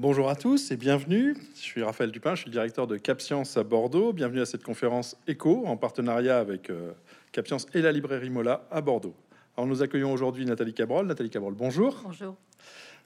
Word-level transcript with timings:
Bonjour 0.00 0.30
à 0.30 0.36
tous 0.36 0.70
et 0.70 0.76
bienvenue. 0.76 1.36
Je 1.56 1.60
suis 1.60 1.82
Raphaël 1.82 2.12
Dupin, 2.12 2.36
je 2.36 2.42
suis 2.42 2.50
le 2.50 2.52
directeur 2.52 2.86
de 2.86 2.96
CapScience 2.96 3.56
à 3.56 3.64
Bordeaux. 3.64 4.12
Bienvenue 4.12 4.40
à 4.40 4.46
cette 4.46 4.62
conférence 4.62 5.16
ECHO 5.26 5.64
en 5.66 5.76
partenariat 5.76 6.38
avec 6.38 6.70
euh, 6.70 6.92
CapScience 7.32 7.66
et 7.74 7.82
la 7.82 7.90
librairie 7.90 8.30
Mola 8.30 8.64
à 8.70 8.80
Bordeaux. 8.80 9.16
Alors 9.56 9.66
nous 9.66 9.82
accueillons 9.82 10.12
aujourd'hui 10.12 10.44
Nathalie 10.44 10.72
Cabrol. 10.72 11.08
Nathalie 11.08 11.30
Cabrol, 11.30 11.54
bonjour. 11.54 12.00
Bonjour. 12.04 12.36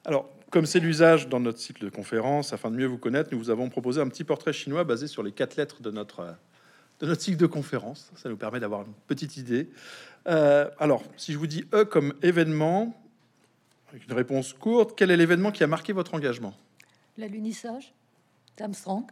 Alors, 0.04 0.28
comme 0.50 0.66
c'est 0.66 0.80
l'usage 0.80 1.30
dans 1.30 1.40
notre 1.40 1.60
cycle 1.60 1.82
de 1.82 1.88
conférence, 1.88 2.52
afin 2.52 2.70
de 2.70 2.76
mieux 2.76 2.84
vous 2.84 2.98
connaître, 2.98 3.30
nous 3.32 3.38
vous 3.38 3.48
avons 3.48 3.70
proposé 3.70 4.02
un 4.02 4.08
petit 4.08 4.24
portrait 4.24 4.52
chinois 4.52 4.84
basé 4.84 5.06
sur 5.06 5.22
les 5.22 5.32
quatre 5.32 5.56
lettres 5.56 5.80
de 5.80 5.90
notre, 5.90 6.20
euh, 6.20 6.32
de 7.00 7.06
notre 7.06 7.22
cycle 7.22 7.38
de 7.38 7.46
conférence. 7.46 8.12
Ça 8.16 8.28
nous 8.28 8.36
permet 8.36 8.60
d'avoir 8.60 8.82
une 8.82 8.92
petite 9.06 9.38
idée. 9.38 9.70
Euh, 10.28 10.68
alors, 10.78 11.04
si 11.16 11.32
je 11.32 11.38
vous 11.38 11.46
dis 11.46 11.64
E 11.72 11.86
comme 11.86 12.12
événement, 12.20 13.02
avec 13.88 14.06
une 14.06 14.12
réponse 14.12 14.52
courte, 14.52 14.92
quel 14.94 15.10
est 15.10 15.16
l'événement 15.16 15.52
qui 15.52 15.64
a 15.64 15.66
marqué 15.66 15.94
votre 15.94 16.12
engagement? 16.12 16.54
L'alunissage 17.18 17.92
d'Armstrong. 18.56 19.04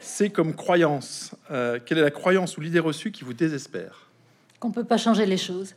C 0.00 0.30
comme 0.30 0.54
croyance, 0.54 1.34
euh, 1.50 1.78
quelle 1.84 1.98
est 1.98 2.02
la 2.02 2.10
croyance 2.10 2.56
ou 2.56 2.60
l'idée 2.60 2.78
reçue 2.78 3.10
qui 3.10 3.24
vous 3.24 3.34
désespère 3.34 4.08
Qu'on 4.60 4.70
peut 4.70 4.84
pas 4.84 4.96
changer 4.96 5.26
les 5.26 5.36
choses. 5.36 5.74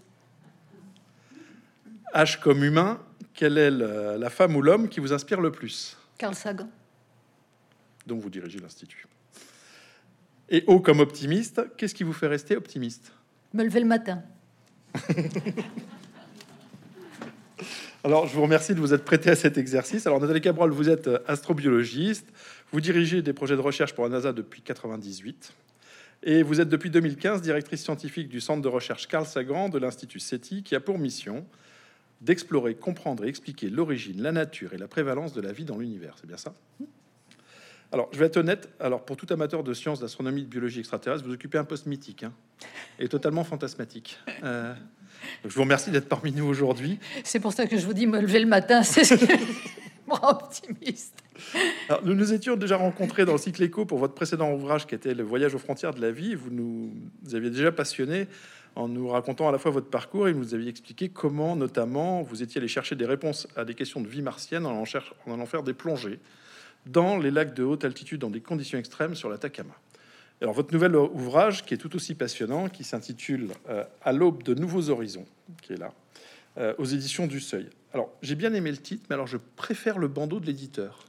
H 2.13 2.39
comme 2.39 2.63
humain, 2.63 2.99
quelle 3.33 3.57
est 3.57 3.71
la, 3.71 4.17
la 4.17 4.29
femme 4.29 4.55
ou 4.55 4.61
l'homme 4.61 4.89
qui 4.89 4.99
vous 4.99 5.13
inspire 5.13 5.41
le 5.41 5.51
plus 5.51 5.97
Carl 6.17 6.35
Sagan. 6.35 6.69
dont 8.05 8.17
vous 8.17 8.29
dirigez 8.29 8.59
l'Institut. 8.59 9.07
Et 10.49 10.63
O 10.67 10.79
comme 10.81 10.99
optimiste, 10.99 11.61
qu'est-ce 11.77 11.95
qui 11.95 12.03
vous 12.03 12.13
fait 12.13 12.27
rester 12.27 12.55
optimiste? 12.57 13.11
Me 13.53 13.63
lever 13.63 13.79
le 13.79 13.85
matin. 13.87 14.21
Alors, 18.03 18.25
je 18.25 18.33
vous 18.33 18.41
remercie 18.41 18.73
de 18.73 18.79
vous 18.79 18.95
être 18.95 19.05
prêté 19.05 19.29
à 19.29 19.35
cet 19.35 19.59
exercice. 19.59 20.07
Alors, 20.07 20.19
Nathalie 20.19 20.41
Cabral, 20.41 20.71
vous 20.71 20.89
êtes 20.89 21.07
euh, 21.07 21.19
astrobiologiste, 21.27 22.25
vous 22.71 22.81
dirigez 22.81 23.21
des 23.21 23.31
projets 23.31 23.55
de 23.55 23.61
recherche 23.61 23.93
pour 23.93 24.05
la 24.05 24.09
NASA 24.09 24.33
depuis 24.33 24.63
98, 24.63 25.53
et 26.23 26.41
vous 26.41 26.59
êtes 26.59 26.69
depuis 26.69 26.89
2015 26.89 27.43
directrice 27.43 27.83
scientifique 27.83 28.27
du 28.27 28.41
centre 28.41 28.63
de 28.63 28.67
recherche 28.67 29.07
Carl 29.07 29.27
Sagan 29.27 29.69
de 29.69 29.77
l'Institut 29.77 30.19
SETI, 30.19 30.63
qui 30.63 30.73
a 30.73 30.79
pour 30.79 30.97
mission 30.97 31.45
d'explorer, 32.21 32.73
comprendre 32.73 33.23
et 33.23 33.27
expliquer 33.27 33.69
l'origine, 33.69 34.23
la 34.23 34.31
nature 34.31 34.73
et 34.73 34.79
la 34.79 34.87
prévalence 34.87 35.33
de 35.33 35.41
la 35.41 35.51
vie 35.51 35.65
dans 35.65 35.77
l'univers. 35.77 36.15
C'est 36.19 36.27
bien 36.27 36.37
ça? 36.37 36.55
Alors, 37.91 38.09
je 38.13 38.17
vais 38.17 38.25
être 38.25 38.37
honnête. 38.37 38.69
Alors, 38.79 39.05
pour 39.05 39.15
tout 39.15 39.27
amateur 39.29 39.63
de 39.63 39.73
sciences, 39.75 39.99
d'astronomie, 39.99 40.41
de 40.41 40.47
biologie 40.47 40.79
extraterrestre, 40.79 41.23
vous 41.23 41.33
occupez 41.33 41.59
un 41.59 41.65
poste 41.65 41.85
mythique 41.85 42.23
hein, 42.23 42.33
et 42.97 43.07
totalement 43.07 43.43
fantasmatique. 43.43 44.17
Euh, 44.43 44.73
donc 45.43 45.51
je 45.51 45.55
vous 45.55 45.63
remercie 45.63 45.91
d'être 45.91 46.09
parmi 46.09 46.31
nous 46.31 46.45
aujourd'hui. 46.45 46.99
C'est 47.23 47.39
pour 47.39 47.53
ça 47.53 47.67
que 47.67 47.77
je 47.77 47.85
vous 47.85 47.93
dis 47.93 48.07
me 48.07 48.19
lever 48.19 48.39
le 48.39 48.47
matin, 48.47 48.83
c'est 48.83 49.03
ce 49.03 49.15
rend 50.11 50.31
optimiste. 50.31 51.15
Alors, 51.89 52.05
nous 52.05 52.13
nous 52.13 52.33
étions 52.33 52.55
déjà 52.55 52.77
rencontrés 52.77 53.25
dans 53.25 53.33
le 53.33 53.37
cycle 53.37 53.63
écho 53.63 53.85
pour 53.85 53.97
votre 53.97 54.13
précédent 54.13 54.51
ouvrage 54.53 54.85
qui 54.85 54.95
était 54.95 55.13
Le 55.13 55.23
voyage 55.23 55.55
aux 55.55 55.59
frontières 55.59 55.93
de 55.93 56.01
la 56.01 56.11
vie. 56.11 56.35
Vous 56.35 56.49
nous 56.51 56.91
aviez 57.33 57.49
déjà 57.49 57.71
passionné 57.71 58.27
en 58.75 58.87
nous 58.87 59.09
racontant 59.09 59.49
à 59.49 59.51
la 59.51 59.57
fois 59.57 59.71
votre 59.71 59.89
parcours 59.89 60.27
et 60.27 60.33
vous 60.33 60.39
nous 60.39 60.53
aviez 60.53 60.69
expliqué 60.69 61.09
comment, 61.09 61.55
notamment, 61.55 62.21
vous 62.21 62.41
étiez 62.41 62.59
allé 62.59 62.67
chercher 62.67 62.95
des 62.95 63.05
réponses 63.05 63.47
à 63.55 63.65
des 63.65 63.73
questions 63.73 64.01
de 64.01 64.07
vie 64.07 64.21
martienne 64.21 64.65
en 64.65 64.83
en 64.83 65.33
allant 65.33 65.45
faire 65.45 65.63
des 65.63 65.73
plongées 65.73 66.19
dans 66.85 67.17
les 67.17 67.31
lacs 67.31 67.53
de 67.53 67.63
haute 67.63 67.85
altitude 67.85 68.21
dans 68.21 68.29
des 68.29 68.41
conditions 68.41 68.79
extrêmes 68.79 69.15
sur 69.15 69.29
l'Atacama. 69.29 69.73
Alors, 70.41 70.55
votre 70.55 70.73
nouvel 70.73 70.95
ouvrage, 70.95 71.63
qui 71.65 71.75
est 71.75 71.77
tout 71.77 71.95
aussi 71.95 72.15
passionnant, 72.15 72.67
qui 72.67 72.83
s'intitule 72.83 73.49
euh, 73.69 73.83
À 74.01 74.11
l'aube 74.11 74.41
de 74.41 74.55
nouveaux 74.55 74.89
horizons, 74.89 75.25
qui 75.61 75.73
est 75.73 75.77
là, 75.77 75.93
euh, 76.57 76.73
aux 76.79 76.85
éditions 76.85 77.27
du 77.27 77.39
Seuil. 77.39 77.69
Alors, 77.93 78.11
j'ai 78.23 78.33
bien 78.33 78.51
aimé 78.53 78.71
le 78.71 78.77
titre, 78.77 79.03
mais 79.09 79.13
alors 79.13 79.27
je 79.27 79.37
préfère 79.37 79.99
le 79.99 80.07
bandeau 80.07 80.39
de 80.39 80.47
l'éditeur. 80.47 81.05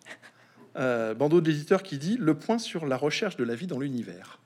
Euh, 0.78 1.12
bandeau 1.12 1.42
de 1.42 1.50
l'éditeur 1.50 1.82
qui 1.82 1.98
dit 1.98 2.16
Le 2.18 2.32
point 2.32 2.56
sur 2.56 2.86
la 2.86 2.96
recherche 2.96 3.36
de 3.36 3.44
la 3.44 3.54
vie 3.54 3.66
dans 3.66 3.78
l'univers. 3.78 4.40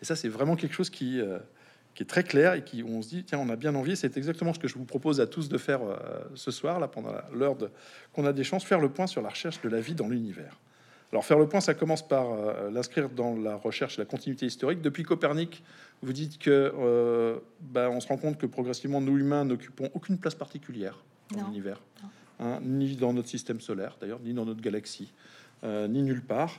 Et 0.00 0.06
ça, 0.06 0.16
c'est 0.16 0.30
vraiment 0.30 0.56
quelque 0.56 0.74
chose 0.74 0.88
qui, 0.88 1.20
est 1.20 2.08
très 2.08 2.24
clair 2.24 2.54
et 2.54 2.64
qui 2.64 2.82
on 2.82 3.02
se 3.02 3.10
dit 3.10 3.22
tiens, 3.22 3.38
on 3.38 3.50
a 3.50 3.56
bien 3.56 3.74
envie. 3.74 3.94
C'est 3.94 4.16
exactement 4.16 4.54
ce 4.54 4.58
que 4.58 4.66
je 4.66 4.74
vous 4.74 4.86
propose 4.86 5.20
à 5.20 5.26
tous 5.26 5.50
de 5.50 5.58
faire 5.58 5.80
ce 6.34 6.50
soir, 6.50 6.80
là, 6.80 6.88
pendant 6.88 7.12
l'heure 7.34 7.54
qu'on 8.14 8.24
a 8.24 8.32
des 8.32 8.44
chances, 8.44 8.64
faire 8.64 8.80
le 8.80 8.88
point 8.88 9.06
sur 9.06 9.20
la 9.20 9.28
recherche 9.28 9.60
de 9.60 9.68
la 9.68 9.78
vie 9.80 9.94
dans 9.94 10.08
l'univers. 10.08 10.58
Alors, 11.12 11.24
faire 11.24 11.38
le 11.38 11.48
point, 11.48 11.60
ça 11.60 11.74
commence 11.74 12.06
par 12.06 12.32
euh, 12.32 12.70
l'inscrire 12.70 13.08
dans 13.08 13.34
la 13.34 13.56
recherche, 13.56 13.96
la 13.96 14.04
continuité 14.04 14.44
historique. 14.46 14.82
Depuis 14.82 15.04
Copernic, 15.04 15.62
vous 16.02 16.12
dites 16.12 16.38
que 16.38 16.72
euh, 16.78 17.38
ben, 17.60 17.88
on 17.88 18.00
se 18.00 18.08
rend 18.08 18.18
compte 18.18 18.38
que 18.38 18.46
progressivement, 18.46 19.00
nous 19.00 19.16
humains 19.18 19.44
n'occupons 19.44 19.90
aucune 19.94 20.18
place 20.18 20.34
particulière 20.34 21.02
dans 21.34 21.46
l'univers, 21.46 21.80
Hein, 22.40 22.60
ni 22.62 22.94
dans 22.94 23.12
notre 23.12 23.28
système 23.28 23.60
solaire, 23.60 23.96
d'ailleurs, 24.00 24.20
ni 24.20 24.32
dans 24.32 24.44
notre 24.44 24.60
galaxie, 24.60 25.12
euh, 25.64 25.88
ni 25.88 26.02
nulle 26.02 26.22
part, 26.22 26.56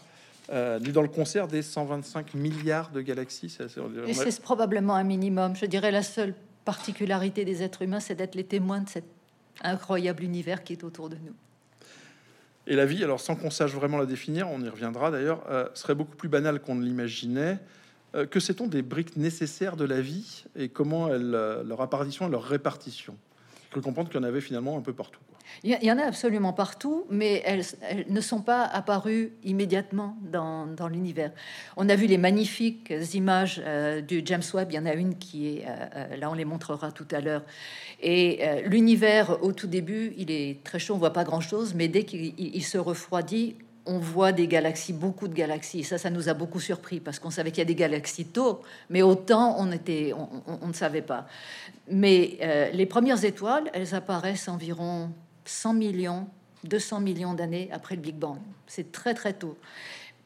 euh, 0.50 0.78
ni 0.80 0.92
dans 0.92 1.02
le 1.02 1.08
concert 1.08 1.48
des 1.48 1.62
125 1.62 2.34
milliards 2.34 2.92
de 2.92 3.00
galaxies. 3.00 3.50
Ça, 3.50 3.64
Et 4.06 4.14
c'est 4.14 4.42
probablement 4.42 4.96
un 4.96 5.06
minimum. 5.06 5.56
Je 5.56 5.66
dirais 5.66 5.92
la 5.92 6.04
seule 6.04 6.34
particularité 6.66 7.46
des 7.46 7.64
êtres 7.64 7.82
humains, 7.84 8.02
c'est 8.02 8.16
d'être 8.16 8.36
les 8.36 8.44
témoins 8.44 8.82
de 8.82 8.90
cet 8.90 9.06
incroyable 9.62 10.22
univers 10.22 10.66
qui 10.66 10.74
est 10.74 10.84
autour 10.84 11.08
de 11.08 11.16
nous. 11.16 11.34
Et 12.70 12.76
la 12.76 12.86
vie, 12.86 13.04
alors 13.04 13.20
sans 13.20 13.36
qu'on 13.36 13.50
sache 13.50 13.74
vraiment 13.74 13.98
la 13.98 14.06
définir, 14.06 14.48
on 14.48 14.62
y 14.62 14.70
reviendra 14.70 15.10
d'ailleurs, 15.10 15.44
euh, 15.50 15.66
serait 15.74 15.96
beaucoup 15.96 16.16
plus 16.16 16.30
banale 16.30 16.62
qu'on 16.62 16.76
ne 16.76 16.86
l'imaginait. 16.86 17.58
Euh, 18.14 18.28
que 18.28 18.40
sait-on 18.40 18.68
des 18.68 18.84
briques 18.84 19.18
nécessaires 19.18 19.76
de 19.76 19.86
la 19.86 20.02
vie 20.02 20.46
et 20.56 20.70
comment 20.70 21.08
euh, 21.08 21.64
leur 21.64 21.82
apparition 21.82 22.28
et 22.28 22.32
leur 22.32 22.44
répartition? 22.44 23.18
Je 23.70 23.74
peux 23.74 23.82
comprendre 23.82 24.10
qu'il 24.10 24.22
y 24.22 24.24
en 24.24 24.28
avait 24.28 24.40
finalement 24.40 24.78
un 24.78 24.82
peu 24.82 24.94
partout. 24.94 25.20
Il 25.64 25.78
y, 25.82 25.92
en 25.92 25.98
a 25.98 26.04
absolument 26.04 26.54
partout, 26.54 27.06
mais 27.10 27.42
elles, 27.46 27.64
ne 28.08 28.22
sont 28.22 28.42
pas 28.42 28.64
apparues 28.64 29.34
immédiatement 29.44 30.16
dans, 30.22 30.88
l'univers. 30.90 31.32
On 31.76 31.90
a 31.90 31.96
vu 31.96 32.06
les 32.08 32.18
magnifiques 32.18 32.94
images 33.14 33.62
euh, 33.66 34.00
du 34.00 34.22
James 34.24 34.44
Webb. 34.54 34.70
Il 34.72 34.76
y 34.76 34.80
en 34.80 34.86
a 34.86 34.94
une 34.94 35.18
qui 35.18 35.48
est 35.48 35.66
euh, 35.68 35.86
euh, 35.96 36.18
là, 36.18 36.32
on 36.32 36.34
les 36.34 36.46
montrera 36.46 36.92
tout 36.94 37.08
à 37.12 37.20
l'heure. 37.20 37.44
Et 38.02 38.40
l'univers, 38.66 39.44
au 39.44 39.52
tout 39.52 39.68
début, 39.68 40.14
il 40.18 40.32
est 40.32 40.64
très 40.64 40.80
chaud, 40.80 40.96
on 40.96 40.98
voit 40.98 41.12
pas 41.12 41.26
grand-chose, 41.26 41.74
mais 41.76 41.90
dès 41.90 42.04
qu'il 42.04 42.34
il- 42.38 42.56
il 42.56 42.64
se 42.64 42.78
refroidit, 42.78 43.58
on 43.86 43.98
voit 43.98 44.32
des 44.32 44.48
galaxies, 44.48 44.94
beaucoup 44.94 45.28
de 45.28 45.34
galaxies. 45.34 45.84
Ça, 45.84 45.98
ça 45.98 46.10
nous 46.10 46.30
a 46.30 46.34
beaucoup 46.34 46.62
surpris 46.62 47.02
parce 47.02 47.20
qu'on 47.20 47.32
savait 47.32 47.52
qu'il 47.52 47.60
y 47.60 47.62
a 47.62 47.66
des 47.66 47.76
galaxies 47.76 48.26
tôt, 48.26 48.62
mais 48.90 49.02
autant 49.02 49.58
on 49.60 49.66
ne 49.66 50.74
savait 50.74 51.02
pas. 51.02 51.28
Mais 51.90 52.70
les 52.72 52.86
premières 52.86 53.26
étoiles, 53.26 53.70
elles 53.74 53.94
apparaissent 53.94 54.48
environ 54.48 55.10
100 55.50 55.74
millions, 55.74 56.28
200 56.64 57.02
millions 57.02 57.34
d'années 57.34 57.70
après 57.72 57.96
le 57.96 58.02
Big 58.02 58.16
Bang. 58.16 58.38
C'est 58.68 58.92
très 58.92 59.14
très 59.14 59.34
tôt. 59.34 59.58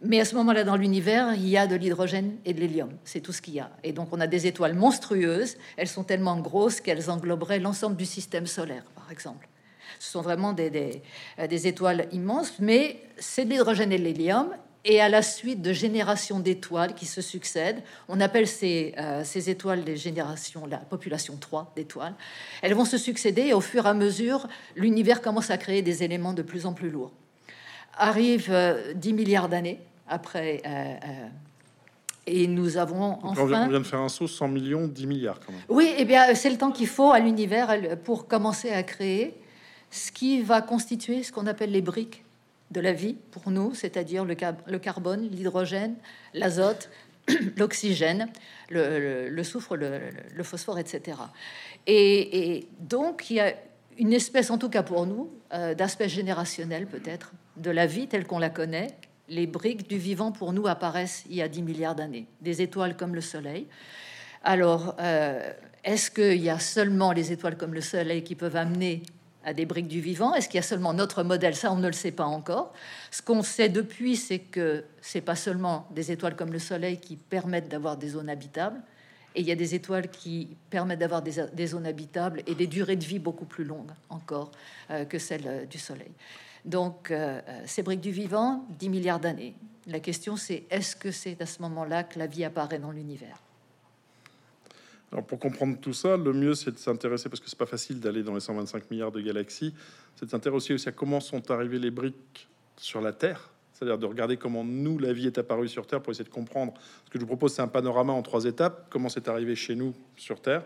Mais 0.02 0.20
à 0.20 0.26
ce 0.26 0.36
moment-là, 0.36 0.66
dans 0.66 0.76
l'univers, 0.76 1.34
il 1.34 1.48
y 1.48 1.58
a 1.58 1.66
de 1.66 1.76
l'hydrogène 1.76 2.36
et 2.44 2.54
de 2.54 2.60
l'hélium. 2.60 2.90
C'est 3.06 3.22
tout 3.22 3.32
ce 3.32 3.42
qu'il 3.42 3.54
y 3.54 3.62
a. 3.62 3.72
Et 3.84 3.94
donc, 3.94 4.10
on 4.12 4.20
a 4.20 4.28
des 4.28 4.48
étoiles 4.48 4.74
monstrueuses. 4.74 5.56
Elles 5.78 5.88
sont 5.88 6.04
tellement 6.04 6.38
grosses 6.40 6.82
qu'elles 6.82 7.10
engloberaient 7.10 7.60
l'ensemble 7.60 7.96
du 7.96 8.06
système 8.06 8.46
solaire, 8.46 8.84
par 8.96 9.10
exemple. 9.12 9.48
Ce 10.00 10.12
sont 10.12 10.22
vraiment 10.22 10.52
des, 10.52 10.70
des, 10.70 11.02
euh, 11.40 11.48
étoiles 11.48 12.08
immenses, 12.12 12.56
mais 12.60 13.00
c'est 13.18 13.46
de 13.46 13.52
l'hydrogène 13.52 13.94
et 13.94 13.98
de 13.98 14.04
l'hélium. 14.04 14.50
Et 14.86 15.00
à 15.00 15.08
la 15.08 15.22
suite 15.22 15.62
de 15.62 15.72
générations 15.72 16.40
d'étoiles 16.40 16.94
qui 16.94 17.06
se 17.06 17.22
succèdent, 17.22 17.82
on 18.10 18.20
appelle 18.20 18.48
ces, 18.48 18.94
euh, 18.98 19.24
ces 19.24 19.50
étoiles 19.50 19.86
des 19.86 19.96
générations, 19.96 20.66
la 20.66 20.78
population 20.78 21.38
3 21.38 21.72
d'étoiles, 21.76 22.16
elles 22.62 22.74
vont 22.74 22.84
se 22.84 22.98
succéder 22.98 23.44
et 23.44 23.54
au 23.54 23.62
fur 23.62 23.86
et 23.86 23.90
à 23.90 23.94
mesure, 23.94 24.48
l'univers 24.76 25.22
commence 25.22 25.52
à 25.52 25.58
créer 25.58 25.82
des 25.82 26.04
éléments 26.04 26.34
de 26.34 26.42
plus 26.42 26.66
en 26.66 26.74
plus 26.74 26.90
lourds. 26.90 27.14
Arrive 27.96 28.48
euh, 28.50 28.94
10 28.94 29.14
milliards 29.14 29.48
d'années 29.48 29.80
après, 30.10 30.62
euh, 30.66 30.70
euh, 30.70 31.28
et 32.28 32.48
nous 32.48 32.76
avons 32.76 33.12
Donc, 33.12 33.24
on, 33.24 33.34
vient, 33.34 33.44
enfin... 33.44 33.66
on 33.66 33.70
vient 33.70 33.80
de 33.80 33.86
faire 33.86 34.00
un 34.00 34.10
saut 34.10 34.28
100 34.28 34.50
millions, 34.50 34.88
10 34.88 35.08
milliards 35.08 35.40
quand 35.40 35.54
même. 35.54 35.62
Oui, 35.70 35.94
eh 35.98 36.04
bien, 36.04 36.36
c'est 36.36 36.50
le 36.50 36.58
temps 36.58 36.72
qu'il 36.72 36.88
faut 36.88 37.12
à 37.12 37.20
l'univers 37.20 37.78
pour 38.04 38.28
commencer 38.28 38.70
à 38.70 38.84
créer 38.84 39.34
ce 39.92 40.12
qui 40.12 40.42
va 40.42 40.62
constituer 40.62 41.24
ce 41.24 41.32
qu'on 41.32 41.48
appelle 41.48 41.72
les 41.72 41.82
briques 41.82 42.23
de 42.74 42.82
la 42.82 42.92
vie 42.92 43.16
pour 43.32 43.52
nous, 43.52 43.74
c'est-à-dire 43.74 44.26
le, 44.26 44.36
car- 44.36 44.56
le 44.68 44.80
carbone, 44.80 45.30
l'hydrogène, 45.30 45.96
l'azote, 46.34 46.90
l'oxygène, 47.58 48.28
le, 48.70 49.44
soufre, 49.44 49.78
le, 49.78 50.44
phosphore, 50.44 50.80
etc. 50.80 51.18
Et, 51.88 52.58
et 52.58 52.68
donc, 52.80 53.30
il 53.30 53.38
y 53.38 53.40
a 53.40 53.54
une 53.98 54.12
espèce, 54.12 54.50
en 54.50 54.58
tout 54.58 54.70
cas 54.70 54.84
pour 54.84 55.06
nous, 55.06 55.32
euh, 55.54 55.76
d'aspect 55.76 56.10
générationnel 56.10 56.88
peut-être 56.88 57.32
de 57.58 57.70
la 57.70 57.86
vie 57.86 58.08
telle 58.08 58.26
qu'on 58.26 58.40
la 58.40 58.50
connaît. 58.50 58.88
Les 59.30 59.48
briques 59.48 59.88
du 59.88 59.98
vivant 59.98 60.32
pour 60.32 60.52
nous 60.52 60.68
apparaissent 60.68 61.24
il 61.30 61.36
y 61.36 61.42
a 61.42 61.48
10 61.48 61.62
milliards 61.62 61.96
d'années. 61.96 62.26
Des 62.42 62.62
étoiles 62.62 62.98
comme 62.98 63.16
le 63.16 63.22
Soleil, 63.22 63.68
alors, 64.44 64.96
euh, 65.00 65.54
est-ce 65.86 66.12
qu'il 66.12 66.42
y 66.42 66.50
a 66.50 66.60
seulement 66.60 67.14
les 67.14 67.32
étoiles 67.32 67.56
comme 67.56 67.74
le 67.74 67.82
Soleil 67.82 68.24
qui 68.24 68.36
peuvent 68.36 68.58
amener 68.58 69.04
à 69.44 69.54
des 69.54 69.66
briques 69.66 69.88
du 69.88 70.02
vivant 70.02 70.34
Est-ce 70.34 70.48
qu'il 70.48 70.58
y 70.58 70.60
a 70.60 70.64
seulement 70.64 70.94
notre 70.94 71.24
modèle? 71.24 71.56
Ça, 71.56 71.72
on 71.72 71.78
ne 71.78 71.88
le 71.88 71.94
sait 71.94 72.12
pas 72.12 72.26
encore. 72.26 72.74
Ce 73.12 73.22
qu'on 73.22 73.44
sait 73.44 73.70
depuis, 73.70 74.16
c'est 74.16 74.40
que 74.40 74.86
c'est 75.02 75.22
pas 75.22 75.36
seulement 75.36 75.88
des 75.92 76.12
étoiles 76.12 76.36
comme 76.36 76.54
le 76.54 76.60
Soleil 76.60 76.98
qui 76.98 77.16
permettent 77.16 77.70
d'avoir 77.70 77.98
des 77.98 78.10
zones 78.10 78.30
habitables, 78.30 78.82
et 79.36 79.42
il 79.42 79.48
y 79.48 79.52
a 79.52 79.56
des 79.56 79.76
étoiles 79.76 80.10
qui 80.10 80.56
permettent 80.70 81.00
d'avoir 81.00 81.22
des, 81.22 81.68
zones 81.68 81.86
habitables 81.86 82.44
et 82.46 82.56
des 82.56 82.68
durées 82.68 82.96
de 82.96 83.04
vie 83.04 83.20
beaucoup 83.20 83.46
plus 83.46 83.64
longues 83.64 83.92
encore 84.10 84.52
euh, 84.92 85.06
que 85.06 85.18
celles 85.18 85.48
euh, 85.48 85.66
du 85.66 85.80
Soleil. 85.80 86.12
Donc, 86.66 87.12
euh, 87.12 87.42
ces 87.66 87.84
briques 87.84 88.02
du 88.02 88.12
vivant, 88.12 88.66
10 88.80 88.90
milliards 88.90 89.20
d'années. 89.20 89.56
La 89.88 90.00
question, 90.00 90.38
c'est 90.38 90.64
est-ce 90.70 90.96
que 90.96 91.12
c'est 91.12 91.42
à 91.42 91.46
ce 91.46 91.62
moment-là 91.64 92.04
que 92.04 92.20
la 92.20 92.28
vie 92.28 92.46
apparaît 92.46 92.80
dans 92.80 92.92
l'univers? 92.92 93.43
Alors 95.14 95.24
pour 95.28 95.38
comprendre 95.38 95.78
tout 95.80 95.94
ça, 95.94 96.18
le 96.18 96.34
mieux 96.34 96.56
c'est 96.56 96.72
de 96.72 96.78
s'intéresser, 96.80 97.30
parce 97.30 97.40
que 97.40 97.48
c'est 97.48 97.58
pas 97.58 97.68
facile 97.68 98.00
d'aller 98.00 98.24
dans 98.24 98.34
les 98.34 98.40
125 98.40 98.90
milliards 98.90 99.12
de 99.12 99.22
galaxies, 99.22 99.72
c'est 100.16 100.26
de 100.26 100.32
s'intéresser 100.32 100.74
aussi 100.74 100.90
à 100.90 100.92
comment 100.92 101.20
sont 101.20 101.52
arrivées 101.52 101.78
les 101.78 101.92
briques 101.92 102.50
sur 102.78 103.00
la 103.00 103.14
Terre, 103.14 103.52
c'est-à-dire 103.74 104.00
de 104.00 104.08
regarder 104.08 104.38
comment 104.38 104.64
nous, 104.64 104.98
la 104.98 105.14
vie 105.14 105.28
est 105.28 105.38
apparue 105.38 105.68
sur 105.68 105.86
Terre 105.86 106.02
pour 106.02 106.12
essayer 106.12 106.26
de 106.26 106.34
comprendre. 106.34 106.74
Ce 107.06 107.12
que 107.12 107.20
je 107.20 107.22
vous 107.22 107.28
propose, 107.28 107.54
c'est 107.54 107.62
un 107.62 107.68
panorama 107.68 108.12
en 108.12 108.24
trois 108.24 108.46
étapes, 108.46 108.88
comment 108.90 109.08
c'est 109.08 109.28
arrivé 109.28 109.56
chez 109.56 109.76
nous 109.76 109.94
sur 110.18 110.42
Terre. 110.42 110.64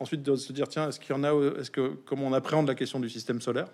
Ensuite, 0.00 0.22
de 0.22 0.36
se 0.36 0.54
dire, 0.54 0.68
tiens, 0.68 0.88
est-ce 0.88 0.98
qu'il 0.98 1.14
y 1.14 1.18
en 1.18 1.22
a, 1.22 1.58
est-ce 1.60 1.70
que, 1.70 1.92
comment 2.06 2.26
on 2.26 2.32
appréhende 2.32 2.68
la 2.68 2.74
question 2.74 2.98
du 2.98 3.10
système 3.10 3.42
solaire 3.42 3.68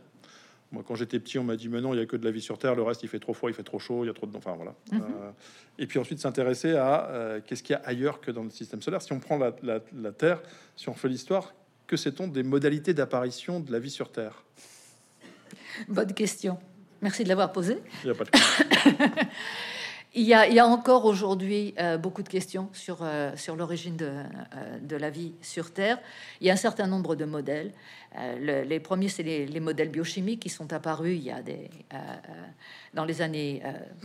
moi, 0.70 0.84
quand 0.86 0.94
j'étais 0.94 1.18
petit, 1.18 1.38
on 1.38 1.44
m'a 1.44 1.56
dit, 1.56 1.68
mais 1.68 1.80
non, 1.80 1.94
il 1.94 1.98
y 1.98 2.02
a 2.02 2.06
que 2.06 2.16
de 2.16 2.24
la 2.24 2.30
vie 2.30 2.42
sur 2.42 2.58
Terre, 2.58 2.74
le 2.74 2.82
reste, 2.82 3.02
il 3.02 3.08
fait 3.08 3.18
trop 3.18 3.32
froid, 3.32 3.50
il 3.50 3.54
fait 3.54 3.62
trop 3.62 3.78
chaud, 3.78 4.04
il 4.04 4.08
y 4.08 4.10
a 4.10 4.12
trop 4.12 4.26
de... 4.26 4.36
Enfin, 4.36 4.54
voilà. 4.54 4.74
Mhm. 4.92 5.00
Euh, 5.00 5.30
et 5.78 5.86
puis 5.86 5.98
ensuite, 5.98 6.18
s'intéresser 6.18 6.74
à 6.74 7.08
euh, 7.08 7.40
qu'est-ce 7.44 7.62
qu'il 7.62 7.72
y 7.72 7.76
a 7.76 7.82
ailleurs 7.86 8.20
que 8.20 8.30
dans 8.30 8.42
le 8.42 8.50
système 8.50 8.82
solaire. 8.82 9.00
Si 9.00 9.12
on 9.12 9.20
prend 9.20 9.38
la, 9.38 9.80
Terre, 10.12 10.42
si 10.76 10.88
on 10.90 10.94
fait 10.94 11.08
l'histoire, 11.08 11.54
que 11.86 11.96
sait-on 11.96 12.28
des 12.28 12.42
modalités 12.42 12.92
d'apparition 12.92 13.60
de 13.60 13.72
la 13.72 13.78
vie 13.78 13.90
sur 13.90 14.12
Terre? 14.12 14.44
Bonne 15.88 16.12
question. 16.12 16.58
Merci 17.00 17.24
de 17.24 17.28
l'avoir 17.28 17.52
posée. 17.52 17.78
Il 18.04 18.10
n'y 18.10 18.10
a 18.10 18.14
pas 18.14 18.24
de 18.24 18.30
Il 20.14 20.22
y, 20.22 20.32
a, 20.32 20.66
encore 20.66 21.04
aujourd'hui 21.04 21.74
euh, 21.78 21.98
beaucoup 21.98 22.22
de 22.22 22.28
questions 22.28 22.70
sur, 22.72 23.00
euh, 23.02 23.36
sur 23.36 23.56
l'origine 23.56 23.96
de, 23.96 24.06
euh, 24.06 24.78
de, 24.80 24.96
la 24.96 25.10
vie 25.10 25.34
sur 25.42 25.70
Terre. 25.70 25.98
Il 26.40 26.46
y 26.46 26.50
a 26.50 26.54
un 26.54 26.56
certain 26.56 26.86
nombre 26.86 27.14
de 27.14 27.26
modèles. 27.26 27.72
les 28.40 28.80
premiers, 28.80 29.08
c'est 29.08 29.22
les, 29.22 29.60
modèles 29.60 29.90
biochimiques 29.90 30.40
qui 30.40 30.48
sont 30.48 30.72
apparus 30.72 31.18
il 31.18 31.24
y 31.24 31.30
a 31.30 31.42
dans 32.94 33.04
les 33.04 33.20
années 33.20 33.62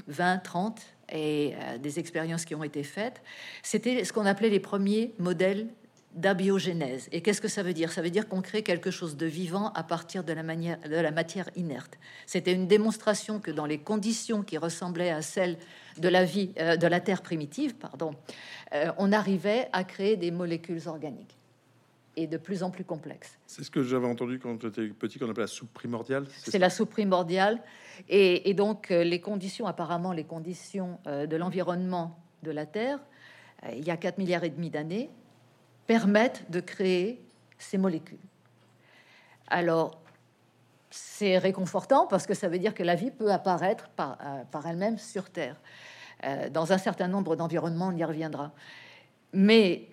20, 0.08 0.40
30 0.40 0.82
et 1.14 1.54
des 1.80 2.00
expériences 2.00 2.44
qui 2.44 2.54
ont 2.54 2.64
été 2.64 2.84
faites. 2.84 3.22
C'était 3.62 4.04
ce 4.04 4.12
qu'on 4.12 4.26
appelait 4.26 4.50
les 4.50 4.60
premiers 4.60 5.14
modèles 5.20 5.68
d'abiogénèse. 6.16 7.10
Et 7.12 7.22
qu'est-ce 7.22 7.42
que 7.42 7.48
ça 7.48 7.64
veut 7.64 7.74
dire? 7.74 7.92
Ça 7.92 8.02
veut 8.02 8.10
dire 8.10 8.28
qu'on 8.28 8.42
crée 8.42 8.62
quelque 8.64 8.92
chose 8.92 9.18
de 9.18 9.26
vivant 9.26 9.72
à 9.74 9.84
partir 9.84 10.24
de 10.24 10.34
la, 10.34 10.44
manière, 10.44 10.80
de 10.80 10.96
la 10.96 11.12
matière 11.12 11.50
inerte. 11.56 11.98
C'était 12.26 12.54
une 12.54 12.68
démonstration 12.68 13.40
que 13.40 13.52
dans 13.52 13.66
les 13.66 13.80
conditions 13.80 14.44
qui 14.44 14.58
ressemblaient 14.58 15.10
à 15.10 15.22
celles 15.22 15.58
de 15.98 16.08
la 16.10 16.24
vie, 16.24 16.52
euh, 16.60 16.76
de 16.76 16.88
la 16.88 17.00
Terre 17.00 17.22
primitive, 17.22 17.76
pardon, 17.76 18.16
euh, 18.74 18.92
on 18.98 19.12
arrivait 19.12 19.70
à 19.74 19.84
créer 19.84 20.16
des 20.16 20.32
molécules 20.32 20.88
organiques 20.88 21.38
et 22.16 22.28
de 22.28 22.38
plus 22.38 22.62
en 22.62 22.70
plus 22.70 22.84
complexes. 22.84 23.40
C'est 23.48 23.64
ce 23.64 23.72
que 23.72 23.82
j'avais 23.82 24.06
entendu 24.06 24.38
quand 24.38 24.62
j'étais 24.62 24.88
petit, 24.88 25.18
qu'on 25.18 25.30
appelait 25.30 25.44
la 25.44 25.48
soupe 25.48 25.74
primordiale. 25.74 26.26
C'est 26.38 26.60
la 26.60 26.70
soupe 26.70 26.92
primordiale. 26.92 27.60
Et, 28.08 28.52
et 28.52 28.54
donc, 28.54 28.92
euh, 28.92 29.04
les 29.04 29.20
conditions, 29.20 29.66
apparemment, 29.66 30.14
les 30.14 30.24
conditions 30.26 31.00
de 31.06 31.36
l'environnement 31.36 32.20
de 32.44 32.52
la 32.52 32.68
Terre, 32.68 33.00
il 33.72 33.84
y 33.84 33.92
a 33.92 33.98
4 33.98 34.18
milliards 34.18 34.44
et 34.44 34.50
demi 34.50 34.70
d'années, 34.70 35.10
permettent 35.88 36.50
de 36.50 36.60
créer 36.60 37.24
ces 37.58 37.78
molécules. 37.78 38.18
Alors, 39.48 40.00
c'est 40.90 41.38
réconfortant 41.38 42.06
parce 42.06 42.28
que 42.28 42.34
ça 42.34 42.48
veut 42.48 42.60
dire 42.60 42.74
que 42.74 42.84
la 42.84 42.96
vie 42.96 43.12
peut 43.12 43.32
apparaître 43.32 43.90
par, 43.90 44.18
euh, 44.24 44.70
elle-même 44.70 44.98
sur 44.98 45.30
Terre. 45.30 45.56
Euh, 46.24 46.50
dans 46.50 46.72
un 46.72 46.78
certain 46.78 47.08
nombre 47.08 47.36
d'environnements, 47.36 47.88
on 47.88 47.96
y 47.96 48.04
reviendra. 48.04 48.52
Mais 49.34 49.88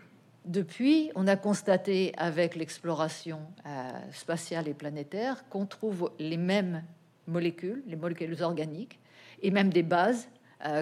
depuis, 0.44 1.10
on 1.14 1.26
a 1.26 1.37
constaté 1.37 2.12
avec 2.16 2.54
l'exploration 2.54 3.40
euh, 3.66 3.90
spatiale 4.12 4.69
et 4.69 4.75
planétaire 4.75 5.48
qu'on 5.48 5.66
trouve 5.66 6.10
les 6.19 6.37
mêmes 6.37 6.82
molécules, 7.26 7.82
les 7.87 7.96
molécules 7.96 8.42
organiques, 8.42 8.98
et 9.42 9.50
même 9.50 9.70
des 9.70 9.82
bases 9.82 10.28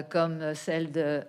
comme 0.09 0.53
celles 0.55 0.91
de 0.91 1.21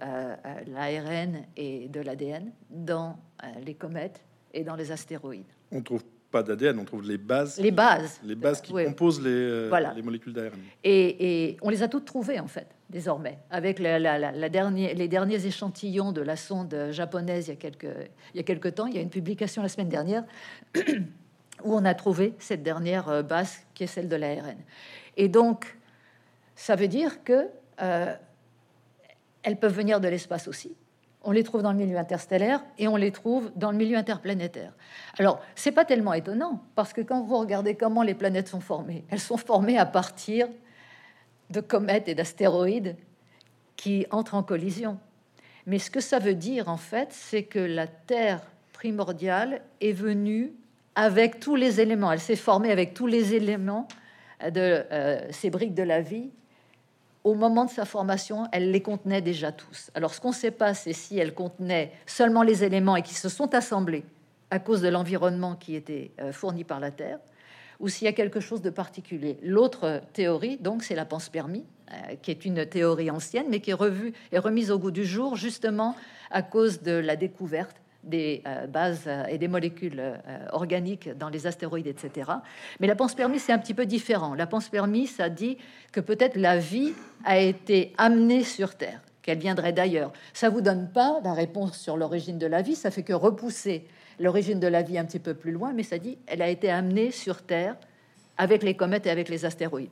l'ARN 0.67 1.45
et 1.57 1.89
de 1.89 2.01
l'ADN 2.01 2.53
dans 2.71 3.19
les 3.65 3.75
comètes 3.75 4.25
et 4.53 4.65
dans 4.65 4.77
les 4.77 4.93
astéroïdes. 4.93 5.53
On 5.71 5.83
trouve 5.83 6.03
pas 6.31 6.43
d'ADN, 6.43 6.79
on 6.79 6.85
trouve 6.85 7.03
les 7.03 7.19
bases. 7.19 7.59
Les 7.59 7.71
bases. 7.71 8.21
Les 8.25 8.35
bases 8.35 8.61
qui 8.61 8.73
composent 8.73 9.21
les, 9.21 9.31
euh, 9.31 9.93
les 9.95 10.03
molécules 10.03 10.33
d'ARN. 10.33 10.59
Et, 10.85 11.57
on 11.63 11.69
les 11.69 11.83
a 11.83 11.89
toutes 11.89 12.05
trouvées, 12.05 12.39
en 12.39 12.47
fait, 12.47 12.69
désormais, 12.89 13.39
avec 13.51 13.79
la, 13.79 13.99
la, 13.99 14.49
dernière, 14.49 14.95
les 14.95 15.09
derniers 15.09 15.45
échantillons 15.45 16.13
de 16.13 16.21
la 16.21 16.37
sonde 16.37 16.89
japonaise 16.91 17.49
il 17.49 17.51
y, 17.51 17.53
a 17.53 17.57
quelques, 17.57 17.89
il 18.35 18.37
y 18.37 18.41
a 18.41 18.45
quelques 18.45 18.75
temps. 18.75 18.87
Il 18.87 18.95
y 18.95 18.99
a 18.99 19.03
une 19.03 19.11
publication 19.11 19.63
la 19.63 19.69
semaine 19.69 19.89
dernière 19.89 20.25
où 21.65 21.75
on 21.75 21.85
a 21.85 21.95
trouvé 21.95 22.35
cette 22.39 22.63
dernière 22.63 23.09
euh, 23.09 23.23
base 23.23 23.59
qui 23.75 23.85
est 23.85 23.89
celle 23.89 24.09
de 24.09 24.17
l'ARN. 24.17 24.57
Et 25.17 25.29
donc, 25.29 25.77
ça 26.55 26.77
veut 26.77 26.89
dire 26.89 27.25
que 27.25 27.49
euh, 27.83 28.15
elles 29.43 29.59
peuvent 29.59 29.75
venir 29.75 30.01
de 30.01 30.09
l'espace 30.09 30.49
aussi. 30.49 30.77
On 31.23 31.33
les 31.33 31.43
trouve 31.43 31.63
dans 31.63 31.73
le 31.73 31.79
milieu 31.79 31.99
interstellaire 31.99 32.65
et 32.79 32.89
on 32.89 32.97
les 32.97 33.13
trouve 33.13 33.53
dans 33.55 33.73
le 33.73 33.77
milieu 33.77 33.99
interplanétaire. 33.99 34.73
Alors, 35.19 35.41
c'est 35.55 35.73
pas 35.73 35.85
tellement 35.85 36.15
étonnant 36.15 36.63
parce 36.75 36.93
que 36.93 37.03
quand 37.03 37.23
vous 37.23 37.37
regardez 37.37 37.75
comment 37.75 38.03
les 38.03 38.15
planètes 38.15 38.49
sont 38.49 38.61
formées, 38.61 39.05
elles 39.11 39.21
sont 39.21 39.37
formées 39.37 39.77
à 39.77 39.85
partir 39.85 40.49
de 41.51 41.61
comètes 41.61 42.09
et 42.09 42.15
d'astéroïdes 42.15 42.97
qui 43.77 44.07
entrent 44.11 44.35
en 44.35 44.43
collision. 44.43 44.99
Mais 45.67 45.79
ce 45.79 45.91
que 45.91 46.01
ça 46.01 46.19
veut 46.19 46.35
dire 46.35 46.69
en 46.69 46.79
fait, 46.79 47.09
c'est 47.13 47.43
que 47.43 47.59
la 47.59 47.87
Terre 47.87 48.41
primordiale 48.73 49.61
est 49.83 49.93
venue 49.93 50.55
avec 50.95 51.39
tous 51.39 51.55
les 51.55 51.81
éléments. 51.81 52.13
Elle 52.13 52.21
s'est 52.21 52.37
formée 52.37 52.73
avec 52.73 52.95
tous 52.95 53.07
les 53.07 53.35
éléments 53.35 53.89
de 54.43 54.85
euh, 54.91 55.21
ces 55.31 55.51
briques 55.51 55.75
de 55.75 55.83
la 55.83 56.01
vie 56.01 56.31
au 57.25 57.35
moment 57.35 57.65
de 57.65 57.71
sa 57.71 57.85
formation, 57.85 58.47
elle 58.53 58.71
les 58.71 58.83
contenait 58.83 59.21
déjà 59.21 59.53
tous. 59.53 59.91
Alors 59.95 60.15
ce 60.15 60.21
qu'on 60.21 60.31
ne 60.31 60.35
sait 60.35 60.51
pas, 60.51 60.75
c'est 60.75 60.93
si 60.93 61.19
elle 61.19 61.35
contenait 61.35 61.93
seulement 62.07 62.43
les 62.43 62.65
éléments 62.65 62.97
et 62.97 63.03
qui 63.03 63.15
se 63.15 63.29
sont 63.29 63.55
assemblés 63.55 64.05
à 64.51 64.59
cause 64.59 64.81
de 64.81 64.89
l'environnement 64.89 65.55
qui 65.55 65.75
était 65.75 66.11
euh, 66.21 66.33
fourni 66.33 66.65
par 66.65 66.81
la 66.81 66.91
Terre, 66.91 67.19
ou 67.79 67.89
s'il 67.89 68.07
y 68.07 68.09
a 68.09 68.13
quelque 68.13 68.41
chose 68.41 68.63
de 68.63 68.71
particulier. 68.71 69.39
L'autre 69.43 70.03
théorie, 70.13 70.59
donc, 70.59 70.83
c'est 70.83 70.95
la 70.95 71.05
panspermie, 71.05 71.65
euh, 71.93 72.17
qui 72.21 72.31
est 72.31 72.45
une 72.45 72.67
théorie 72.67 73.11
ancienne, 73.11 73.47
mais 73.49 73.61
qui 73.61 73.71
est 73.71 73.75
revue 73.75 74.13
et 74.33 74.39
remise 74.39 74.71
au 74.71 74.79
goût 74.79 74.91
du 74.91 75.05
jour 75.05 75.37
justement 75.37 75.97
à 76.31 76.43
cause 76.43 76.83
de 76.83 76.93
la 76.93 77.17
découverte 77.17 77.77
des 78.03 78.43
euh, 78.47 78.67
bases 78.67 79.05
euh, 79.07 79.27
et 79.27 79.39
des 79.39 79.49
molécules 79.49 80.01
euh, 80.01 80.17
organiques 80.53 81.11
dans 81.19 81.29
les 81.29 81.47
astéroïdes, 81.47 81.87
etc. 81.87 82.31
Mais 82.81 82.87
la 82.87 82.97
panspermie, 82.97 83.39
c'est 83.39 83.53
un 83.53 83.59
petit 83.59 83.75
peu 83.75 83.87
différent. 83.87 84.35
La 84.35 84.47
panspermie, 84.47 85.07
ça 85.07 85.29
dit 85.29 85.59
que 85.93 86.01
peut-être 86.01 86.37
la 86.37 86.59
vie 86.59 86.93
a 87.25 87.39
été 87.39 87.93
amenée 87.99 88.43
sur 88.43 88.75
Terre, 88.75 89.01
qu'elle 89.23 89.39
viendrait 89.39 89.73
d'ailleurs. 89.73 90.13
Ça 90.33 90.49
vous 90.49 90.61
donne 90.61 90.89
pas 90.89 91.21
la 91.23 91.35
réponse 91.35 91.79
sur 91.79 91.97
l'origine 91.97 92.39
de 92.39 92.47
la 92.47 92.63
vie, 92.63 92.75
ça 92.75 92.91
fait 92.91 93.03
que 93.03 93.13
repousser 93.13 93.87
l'origine 94.19 94.61
de 94.61 94.67
la 94.67 94.83
vie 94.83 94.99
un 94.99 95.05
petit 95.05 95.19
peu 95.19 95.35
plus 95.35 95.53
loin, 95.53 95.73
mais 95.75 95.83
ça 95.83 95.99
dit 95.99 96.19
elle 96.27 96.43
a 96.43 96.49
été 96.49 96.71
amenée 96.71 97.11
sur 97.11 97.43
Terre 97.43 97.77
avec 98.39 98.63
les 98.63 98.75
comètes 98.75 99.07
et 99.07 99.11
avec 99.11 99.29
les 99.29 99.45
astéroïdes. 99.45 99.91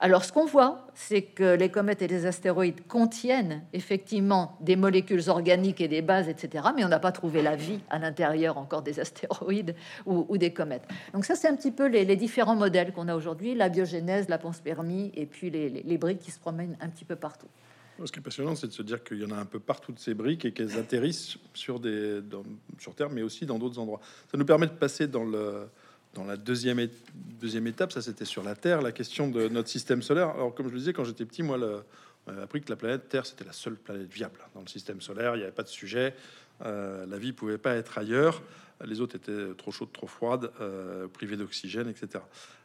Alors, 0.00 0.24
ce 0.24 0.32
qu'on 0.32 0.44
voit, 0.44 0.86
c'est 0.94 1.22
que 1.22 1.54
les 1.56 1.70
comètes 1.70 2.02
et 2.02 2.08
les 2.08 2.26
astéroïdes 2.26 2.86
contiennent 2.86 3.62
effectivement 3.72 4.58
des 4.60 4.76
molécules 4.76 5.28
organiques 5.28 5.80
et 5.80 5.88
des 5.88 6.02
bases, 6.02 6.28
etc. 6.28 6.64
Mais 6.76 6.84
on 6.84 6.88
n'a 6.88 6.98
pas 6.98 7.12
trouvé 7.12 7.42
la 7.42 7.56
vie 7.56 7.80
à 7.90 7.98
l'intérieur 7.98 8.58
encore 8.58 8.82
des 8.82 9.00
astéroïdes 9.00 9.74
ou, 10.06 10.36
des 10.36 10.52
comètes. 10.52 10.86
Donc 11.12 11.24
ça, 11.24 11.34
c'est 11.36 11.48
un 11.48 11.56
petit 11.56 11.70
peu 11.70 11.86
les, 11.86 12.16
différents 12.16 12.56
modèles 12.56 12.92
qu'on 12.92 13.08
a 13.08 13.14
aujourd'hui 13.14 13.54
la 13.54 13.68
biogénèse, 13.68 14.28
la 14.28 14.38
panspermie, 14.38 15.12
et 15.14 15.26
puis 15.26 15.50
les, 15.50 15.98
briques 15.98 16.20
qui 16.20 16.30
se 16.30 16.40
promènent 16.40 16.76
un 16.80 16.88
petit 16.88 17.04
peu 17.04 17.16
partout. 17.16 17.48
Ce 18.04 18.10
qui 18.10 18.18
est 18.18 18.22
passionnant, 18.22 18.56
c'est 18.56 18.66
de 18.66 18.72
se 18.72 18.82
dire 18.82 19.04
qu'il 19.04 19.22
y 19.22 19.24
en 19.24 19.30
a 19.30 19.36
un 19.36 19.44
peu 19.44 19.60
partout 19.60 19.92
de 19.92 20.00
ces 20.00 20.14
briques 20.14 20.44
et 20.44 20.52
qu'elles 20.52 20.76
atterrissent 20.76 21.38
sur, 21.54 21.80
Terre, 22.96 23.10
mais 23.10 23.22
aussi 23.22 23.46
dans 23.46 23.58
d'autres 23.58 23.78
endroits. 23.78 24.00
Ça 24.30 24.36
nous 24.36 24.44
permet 24.44 24.66
de 24.66 24.72
passer 24.72 25.06
dans 25.06 25.24
le 25.24 25.68
dans 26.14 26.24
la 26.24 26.36
deuxième, 26.36 26.88
deuxième 27.40 27.66
étape, 27.66 27.92
ça 27.92 28.00
c'était 28.00 28.24
sur 28.24 28.42
la 28.42 28.54
Terre, 28.54 28.80
la 28.80 28.92
question 28.92 29.28
de 29.28 29.48
notre 29.48 29.68
système 29.68 30.02
solaire. 30.02 30.30
Alors 30.30 30.54
comme 30.54 30.68
je 30.68 30.72
le 30.72 30.78
disais, 30.78 30.92
quand 30.92 31.04
j'étais 31.04 31.24
petit, 31.24 31.42
moi, 31.42 31.58
on 32.26 32.32
avait 32.32 32.42
appris 32.42 32.60
que 32.62 32.70
la 32.70 32.76
planète 32.76 33.08
Terre, 33.08 33.26
c'était 33.26 33.44
la 33.44 33.52
seule 33.52 33.76
planète 33.76 34.10
viable 34.10 34.38
dans 34.54 34.60
le 34.60 34.68
système 34.68 35.00
solaire. 35.00 35.34
Il 35.34 35.38
n'y 35.38 35.44
avait 35.44 35.52
pas 35.52 35.62
de 35.62 35.68
sujet. 35.68 36.14
Euh, 36.64 37.04
la 37.06 37.18
vie 37.18 37.32
pouvait 37.32 37.58
pas 37.58 37.74
être 37.74 37.98
ailleurs. 37.98 38.42
Les 38.84 39.00
autres 39.00 39.16
étaient 39.16 39.54
trop 39.56 39.70
chaudes, 39.70 39.92
trop 39.92 40.06
froides, 40.06 40.50
euh, 40.60 41.08
privées 41.08 41.36
d'oxygène, 41.36 41.88
etc. 41.88 42.24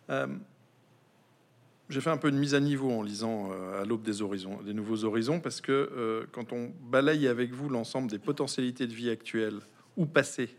Euh, 0.09 0.27
j'ai 1.89 2.01
fait 2.01 2.09
un 2.09 2.17
peu 2.17 2.29
une 2.29 2.37
mise 2.37 2.53
à 2.53 2.59
niveau 2.59 2.91
en 2.91 3.01
lisant 3.01 3.51
à 3.51 3.83
l'aube 3.83 4.03
des 4.03 4.21
horizons, 4.21 4.61
des 4.61 4.75
nouveaux 4.75 5.05
horizons, 5.05 5.39
parce 5.39 5.59
que 5.59 6.27
quand 6.31 6.53
on 6.53 6.71
balaye 6.83 7.27
avec 7.27 7.51
vous 7.51 7.67
l'ensemble 7.67 8.11
des 8.11 8.19
potentialités 8.19 8.85
de 8.85 8.93
vie 8.93 9.09
actuelles 9.09 9.59
ou 9.97 10.05
passées 10.05 10.55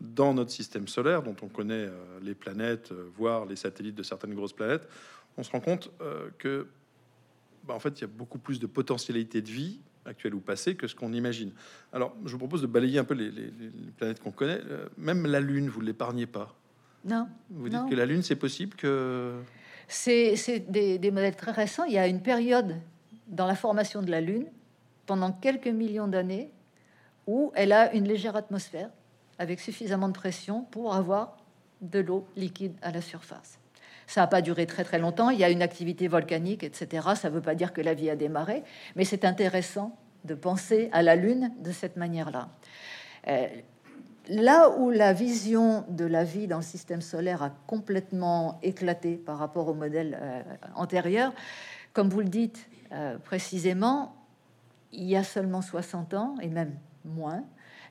dans 0.00 0.34
notre 0.34 0.50
système 0.50 0.88
solaire, 0.88 1.22
dont 1.22 1.36
on 1.42 1.48
connaît 1.48 1.86
euh, 1.86 2.20
les 2.22 2.34
planètes, 2.34 2.92
euh, 2.92 3.10
voire 3.16 3.46
les 3.46 3.56
satellites 3.56 3.94
de 3.94 4.02
certaines 4.02 4.34
grosses 4.34 4.52
planètes, 4.52 4.88
on 5.36 5.42
se 5.42 5.50
rend 5.50 5.60
compte 5.60 5.90
euh, 6.00 6.28
que, 6.38 6.68
bah, 7.64 7.74
en 7.74 7.78
fait, 7.78 7.98
il 7.98 8.02
y 8.02 8.04
a 8.04 8.08
beaucoup 8.08 8.38
plus 8.38 8.60
de 8.60 8.66
potentialité 8.66 9.40
de 9.40 9.50
vie 9.50 9.80
actuelle 10.04 10.34
ou 10.34 10.40
passée 10.40 10.76
que 10.76 10.86
ce 10.86 10.94
qu'on 10.94 11.12
imagine. 11.12 11.50
Alors, 11.92 12.14
je 12.24 12.32
vous 12.32 12.38
propose 12.38 12.62
de 12.62 12.66
balayer 12.66 12.98
un 12.98 13.04
peu 13.04 13.14
les, 13.14 13.30
planètes 13.96 14.20
qu'on 14.20 14.30
connaît. 14.30 14.60
même 14.96 15.26
la 15.26 15.40
Lune, 15.40 15.68
vous 15.68 15.80
l'épargnez 15.80 16.26
pas. 16.26 16.54
Non. 17.04 17.28
Vous 17.50 17.68
dites 17.68 17.88
que 17.90 17.94
la 17.94 18.06
Lune, 18.06 18.22
c'est 18.22 18.36
possible 18.36 18.76
que. 18.76 19.34
C'est 19.88 20.64
des, 20.68 20.98
des 20.98 21.10
modèles 21.10 21.34
très 21.34 21.50
récents. 21.50 21.84
Il 21.84 21.92
y 21.92 21.98
a 21.98 22.06
une 22.06 22.22
période 22.22 22.76
dans 23.26 23.46
la 23.46 23.56
formation 23.56 24.00
de 24.00 24.10
la 24.10 24.20
Lune, 24.20 24.46
pendant 25.06 25.32
quelques 25.32 25.66
millions 25.66 26.06
d'années, 26.06 26.52
où 27.26 27.50
elle 27.56 27.72
a 27.72 27.92
une 27.92 28.06
légère 28.06 28.36
atmosphère 28.36 28.90
avec 29.38 29.60
suffisamment 29.60 30.08
de 30.08 30.14
pression 30.14 30.62
pour 30.62 30.94
avoir 30.94 31.36
de 31.80 31.98
l'eau 32.00 32.26
liquide 32.36 32.74
à 32.82 32.90
la 32.90 33.00
surface. 33.00 33.58
Ça 34.06 34.20
n'a 34.20 34.26
pas 34.26 34.40
duré 34.40 34.66
très 34.66 34.84
très 34.84 34.98
longtemps. 34.98 35.30
Il 35.30 35.38
y 35.38 35.44
a 35.44 35.50
une 35.50 35.62
activité 35.62 36.08
volcanique, 36.08 36.62
etc. 36.62 37.08
Ça 37.16 37.28
ne 37.28 37.34
veut 37.34 37.42
pas 37.42 37.54
dire 37.54 37.72
que 37.72 37.80
la 37.80 37.94
vie 37.94 38.08
a 38.08 38.16
démarré, 38.16 38.62
mais 38.94 39.04
c'est 39.04 39.24
intéressant 39.24 39.96
de 40.24 40.34
penser 40.34 40.88
à 40.92 41.02
la 41.02 41.16
Lune 41.16 41.52
de 41.60 41.72
cette 41.72 41.96
manière-là. 41.96 42.48
Euh, 43.28 43.46
là 44.28 44.70
où 44.70 44.90
la 44.90 45.12
vision 45.12 45.84
de 45.88 46.04
la 46.04 46.24
vie 46.24 46.46
dans 46.46 46.58
le 46.58 46.62
système 46.62 47.00
solaire 47.00 47.42
a 47.42 47.50
complètement 47.66 48.58
éclaté 48.62 49.16
par 49.16 49.38
rapport 49.38 49.68
au 49.68 49.74
modèle 49.74 50.18
euh, 50.20 50.42
antérieur, 50.74 51.32
comme 51.92 52.08
vous 52.08 52.20
le 52.20 52.28
dites 52.28 52.68
euh, 52.92 53.18
précisément, 53.18 54.14
il 54.92 55.04
y 55.04 55.16
a 55.16 55.24
seulement 55.24 55.62
60 55.62 56.14
ans, 56.14 56.34
et 56.40 56.48
même 56.48 56.74
moins, 57.04 57.44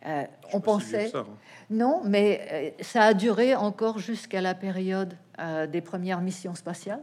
euh, 0.06 0.24
on 0.54 0.60
pensait... 0.60 1.12
Hein. 1.16 1.26
Non, 1.70 2.02
mais 2.06 2.48
euh, 2.52 2.84
ça 2.84 3.04
a 3.04 3.14
duré 3.14 3.56
encore 3.56 3.98
jusqu'à 4.00 4.42
la 4.42 4.54
période 4.54 5.18
euh, 5.40 5.66
des 5.68 5.82
premières 5.82 6.22
missions 6.22 6.56
spatiales. 6.56 7.02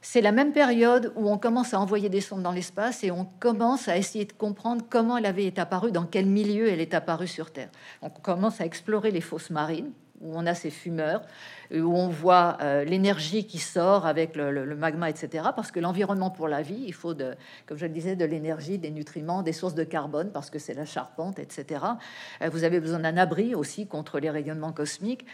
C'est 0.00 0.20
la 0.20 0.32
même 0.32 0.52
période 0.52 1.12
où 1.16 1.30
on 1.30 1.38
commence 1.38 1.72
à 1.72 1.80
envoyer 1.80 2.08
des 2.10 2.20
sondes 2.20 2.42
dans 2.42 2.52
l'espace 2.52 3.04
et 3.04 3.10
on 3.10 3.24
commence 3.40 3.88
à 3.88 3.96
essayer 3.96 4.26
de 4.26 4.32
comprendre 4.32 4.84
comment 4.88 5.16
elle 5.16 5.26
avait 5.26 5.46
été 5.46 5.60
apparue, 5.60 5.92
dans 5.92 6.04
quel 6.04 6.26
milieu 6.26 6.68
elle 6.68 6.80
est 6.80 6.92
apparue 6.92 7.26
sur 7.26 7.50
Terre. 7.50 7.70
On 8.02 8.10
commence 8.10 8.60
à 8.60 8.66
explorer 8.66 9.10
les 9.10 9.22
fosses 9.22 9.48
marines, 9.48 9.92
où 10.24 10.32
on 10.34 10.46
a 10.46 10.54
ces 10.54 10.70
fumeurs, 10.70 11.22
où 11.72 11.96
on 11.96 12.08
voit 12.08 12.56
euh, 12.60 12.84
l'énergie 12.84 13.46
qui 13.46 13.58
sort 13.58 14.06
avec 14.06 14.36
le, 14.36 14.74
magma, 14.74 15.10
etc. 15.10 15.48
Parce 15.54 15.70
que 15.70 15.80
l'environnement 15.80 16.30
pour 16.30 16.48
la 16.48 16.62
vie, 16.62 16.82
il 16.86 16.94
faut, 16.94 17.14
de, 17.14 17.34
comme 17.66 17.78
je 17.78 17.86
le 17.86 17.92
disais, 17.92 18.16
de 18.16 18.24
l'énergie, 18.24 18.78
des 18.78 18.90
nutriments, 18.90 19.42
des 19.42 19.52
sources 19.52 19.74
de 19.74 19.84
carbone, 19.84 20.30
parce 20.32 20.50
que 20.50 20.58
c'est 20.58 20.74
la 20.74 20.86
charpente, 20.86 21.38
etc. 21.38 21.84
Euh, 22.42 22.48
vous 22.48 22.64
avez 22.64 22.80
besoin 22.80 23.00
d'un 23.00 23.16
abri 23.16 23.54
aussi 23.54 23.86
contre 23.86 24.18
les 24.18 24.30
rayonnements 24.30 24.72
cosmiques. 24.72 25.26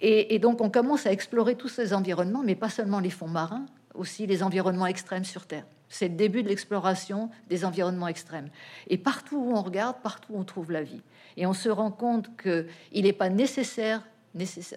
Et, 0.00 0.34
et 0.34 0.38
donc 0.38 0.60
on 0.60 0.70
commence 0.70 1.06
à 1.06 1.12
explorer 1.12 1.54
tous 1.54 1.68
ces 1.68 1.92
environnements, 1.92 2.42
mais 2.42 2.54
pas 2.54 2.70
seulement 2.70 3.00
les 3.00 3.10
fonds 3.10 3.28
marins, 3.28 3.66
aussi 3.94 4.26
les 4.26 4.42
environnements 4.42 4.86
extrêmes 4.86 5.24
sur 5.24 5.46
Terre. 5.46 5.64
C'est 5.88 6.08
le 6.08 6.14
début 6.14 6.42
de 6.42 6.48
l'exploration 6.48 7.28
des 7.50 7.66
environnements 7.66 8.08
extrêmes. 8.08 8.48
Et 8.88 8.96
partout 8.96 9.36
où 9.36 9.52
on 9.54 9.60
regarde, 9.60 9.96
partout 10.02 10.32
où 10.32 10.38
on 10.38 10.44
trouve 10.44 10.72
la 10.72 10.82
vie. 10.82 11.02
Et 11.36 11.44
on 11.44 11.52
se 11.52 11.68
rend 11.68 11.90
compte 11.90 12.30
qu'il 12.40 13.04
n'est 13.04 13.12
pas 13.12 13.28
nécessaire 13.28 14.02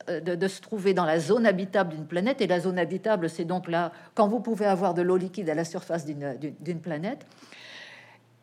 euh, 0.10 0.20
de, 0.20 0.48
se 0.48 0.60
trouver 0.60 0.94
dans 0.94 1.06
la 1.06 1.20
zone 1.20 1.46
habitable 1.46 1.96
d'une 1.96 2.06
planète. 2.06 2.42
Et 2.42 2.48
la 2.48 2.60
zone 2.60 2.78
habitable, 2.78 3.30
c'est 3.30 3.46
donc 3.46 3.70
là, 3.70 3.92
quand 4.14 4.28
vous 4.28 4.42
pouvez 4.42 4.66
avoir 4.66 4.94
de 4.94 5.02
l'eau 5.02 5.16
liquide 5.16 5.50
à 5.50 5.56
la 5.56 5.64
surface 5.64 6.06
d'une 6.06 6.82
planète. 6.82 7.26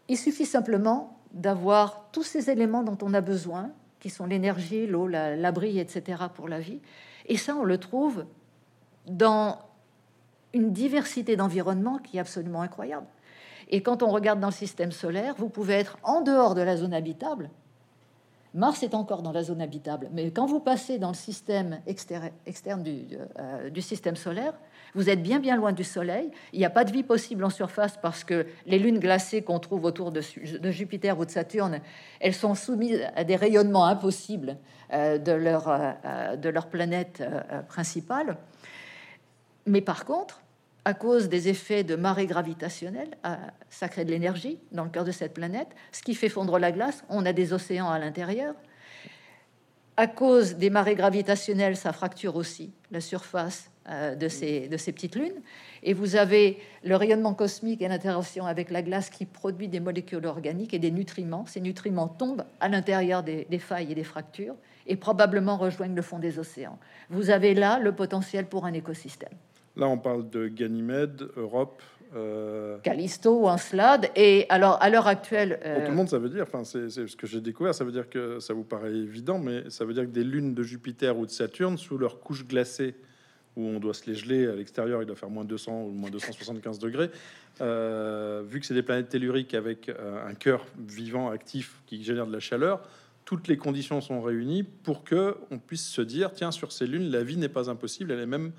Il 0.08 0.16
suffit 0.16 0.46
simplement 0.46 1.18
d'avoir 1.32 2.08
tous 2.12 2.22
ces 2.22 2.50
éléments 2.50 2.82
dont 2.82 2.98
on 3.02 3.12
a 3.14 3.20
besoin, 3.20 3.70
qui 4.00 4.10
sont 4.10 4.26
l'énergie, 4.26 4.86
l'eau, 4.86 5.06
l'abri, 5.06 5.78
etc., 5.78 6.24
pour 6.34 6.48
la 6.48 6.60
vie. 6.60 6.80
Et 7.26 7.36
ça, 7.36 7.54
on 7.56 7.64
le 7.64 7.78
trouve 7.78 8.24
dans 9.06 9.58
une 10.54 10.72
diversité 10.72 11.36
d'environnements 11.36 11.98
qui 11.98 12.16
est 12.16 12.20
absolument 12.20 12.62
incroyable. 12.62 13.06
Et 13.68 13.82
quand 13.82 14.02
on 14.02 14.08
regarde 14.08 14.40
dans 14.40 14.48
le 14.48 14.52
système 14.52 14.92
solaire, 14.92 15.34
vous 15.38 15.48
pouvez 15.48 15.74
être 15.74 15.98
en 16.02 16.20
dehors 16.20 16.54
de 16.54 16.62
la 16.62 16.76
zone 16.76 16.94
habitable 16.94 17.50
Mars 18.54 18.82
est 18.82 18.94
encore 18.94 19.22
dans 19.22 19.32
la 19.32 19.42
zone 19.42 19.62
habitable, 19.62 20.10
mais 20.12 20.30
quand 20.30 20.44
vous 20.44 20.60
passez 20.60 20.98
dans 20.98 21.08
le 21.08 21.14
système 21.14 21.80
externe, 21.86 22.84
euh, 22.86 23.70
du, 23.70 23.80
système 23.80 24.14
solaire, 24.14 24.52
vous 24.94 25.08
êtes 25.08 25.22
bien 25.22 25.38
bien 25.40 25.56
loin 25.56 25.72
du 25.72 25.84
Soleil. 25.84 26.30
Il 26.52 26.58
n'y 26.58 26.66
a 26.66 26.70
pas 26.70 26.84
de 26.84 26.92
vie 26.92 27.02
possible 27.02 27.44
en 27.44 27.50
surface 27.50 27.96
parce 27.96 28.24
que 28.24 28.46
les 28.66 28.78
lunes 28.78 28.98
glacées 28.98 29.40
qu'on 29.40 29.58
trouve 29.58 29.86
autour 29.86 30.12
de, 30.12 30.20
Jupiter 30.70 31.18
ou 31.18 31.24
de 31.24 31.30
Saturne, 31.30 31.80
elles 32.20 32.34
sont 32.34 32.54
soumises 32.54 33.00
à 33.16 33.24
des 33.24 33.36
rayonnements 33.36 33.86
impossibles 33.86 34.58
euh, 34.92 35.16
de, 35.16 35.32
leur, 35.32 35.68
euh, 35.68 36.36
de 36.36 36.50
leur 36.50 36.66
planète 36.66 37.24
principale. 37.68 38.36
Mais 39.64 39.80
par 39.80 40.04
contre, 40.04 40.41
à 40.84 40.94
cause 40.94 41.28
des 41.28 41.48
effets 41.48 41.84
de 41.84 41.94
marée 41.94 42.26
gravitationnelle, 42.26 43.10
ça 43.70 43.88
crée 43.88 44.04
de 44.04 44.10
l'énergie 44.10 44.58
dans 44.72 44.84
le 44.84 44.90
cœur 44.90 45.04
de 45.04 45.12
cette 45.12 45.34
planète, 45.34 45.68
ce 45.92 46.02
qui 46.02 46.14
fait 46.14 46.28
fondre 46.28 46.58
la 46.58 46.72
glace. 46.72 47.04
On 47.08 47.24
a 47.24 47.32
des 47.32 47.52
océans 47.52 47.88
à 47.88 47.98
l'intérieur. 47.98 48.54
À 49.96 50.06
cause 50.06 50.54
des 50.56 50.70
marées 50.70 50.94
gravitationnelles, 50.94 51.76
ça 51.76 51.92
fracture 51.92 52.34
aussi 52.34 52.72
la 52.90 53.00
surface 53.00 53.70
euh, 53.88 54.16
de, 54.16 54.26
ces, 54.26 54.68
petites 54.68 55.14
lunes. 55.14 55.40
Et 55.82 55.92
vous 55.92 56.16
avez 56.16 56.58
le 56.82 56.96
rayonnement 56.96 57.34
cosmique 57.34 57.82
et 57.82 57.88
l'interaction 57.88 58.46
avec 58.46 58.70
la 58.70 58.82
glace 58.82 59.10
qui 59.10 59.26
produit 59.26 59.68
des 59.68 59.80
molécules 59.80 60.26
organiques 60.26 60.74
et 60.74 60.78
des 60.78 60.90
nutriments. 60.90 61.44
Ces 61.46 61.60
nutriments 61.60 62.08
tombent 62.08 62.44
à 62.58 62.68
l'intérieur 62.68 63.22
des 63.22 63.58
failles 63.58 63.92
et 63.92 63.94
des 63.94 64.04
fractures 64.04 64.56
et 64.86 64.96
probablement 64.96 65.58
rejoignent 65.58 65.94
le 65.94 66.02
fond 66.02 66.18
des 66.18 66.38
océans. 66.38 66.78
Vous 67.10 67.30
avez 67.30 67.54
là 67.54 67.78
le 67.78 67.92
potentiel 67.92 68.46
pour 68.46 68.64
un 68.64 68.72
écosystème. 68.72 69.32
Là, 69.76 69.88
on 69.88 69.98
parle 69.98 70.28
de 70.28 70.48
Ganymède, 70.48 71.28
Europe. 71.36 71.82
Euh... 72.14 72.78
Callisto, 72.80 73.48
Encelade. 73.48 74.10
Et 74.16 74.46
alors, 74.50 74.76
à 74.82 74.90
l'heure 74.90 75.06
actuelle. 75.06 75.58
Pour 75.62 75.74
tout 75.74 75.80
le 75.80 75.86
euh, 75.86 75.92
monde, 75.92 76.08
ça 76.08 76.18
veut 76.18 76.28
dire, 76.28 76.42
enfin, 76.42 76.64
c'est 76.64 76.90
ce 76.90 77.16
que 77.16 77.26
j'ai 77.26 77.40
découvert, 77.40 77.74
ça 77.74 77.84
veut 77.84 77.92
dire 77.92 78.08
que 78.10 78.38
ça 78.38 78.52
vous 78.52 78.64
paraît 78.64 78.92
évident, 78.92 79.38
mais 79.38 79.70
ça 79.70 79.84
veut 79.84 79.94
dire 79.94 80.04
que 80.04 80.10
des 80.10 80.24
lunes 80.24 80.54
de 80.54 80.62
Jupiter 80.62 81.16
ou 81.18 81.24
de 81.24 81.30
Saturne, 81.30 81.78
sous 81.78 81.96
leur 81.96 82.20
couche 82.20 82.46
glacée, 82.46 82.94
où 83.56 83.66
on 83.66 83.80
doit 83.80 83.94
se 83.94 84.06
les 84.06 84.14
geler 84.14 84.46
à 84.46 84.54
l'extérieur, 84.54 85.02
il 85.02 85.06
doit 85.06 85.16
faire 85.16 85.30
moins 85.30 85.44
200 85.44 85.84
ou 85.84 85.90
moins 85.90 86.10
275 86.10 86.78
degrés. 86.78 87.10
Euh, 87.60 88.42
vu 88.46 88.60
que 88.60 88.66
c'est 88.66 88.74
des 88.74 88.82
planètes 88.82 89.08
telluriques 89.08 89.54
avec 89.54 89.88
euh, 89.88 90.26
un 90.26 90.34
cœur 90.34 90.66
vivant, 90.78 91.30
actif, 91.30 91.82
qui 91.86 92.02
génère 92.02 92.26
de 92.26 92.32
la 92.32 92.40
chaleur, 92.40 92.82
toutes 93.24 93.48
les 93.48 93.56
conditions 93.56 94.00
sont 94.00 94.20
réunies 94.20 94.64
pour 94.64 95.04
que 95.04 95.36
on 95.50 95.58
puisse 95.58 95.86
se 95.86 96.02
dire 96.02 96.32
tiens, 96.32 96.50
sur 96.50 96.72
ces 96.72 96.86
lunes, 96.86 97.10
la 97.10 97.22
vie 97.22 97.36
n'est 97.36 97.48
pas 97.48 97.70
impossible, 97.70 98.10
elle 98.12 98.20
est 98.20 98.26
même 98.26 98.52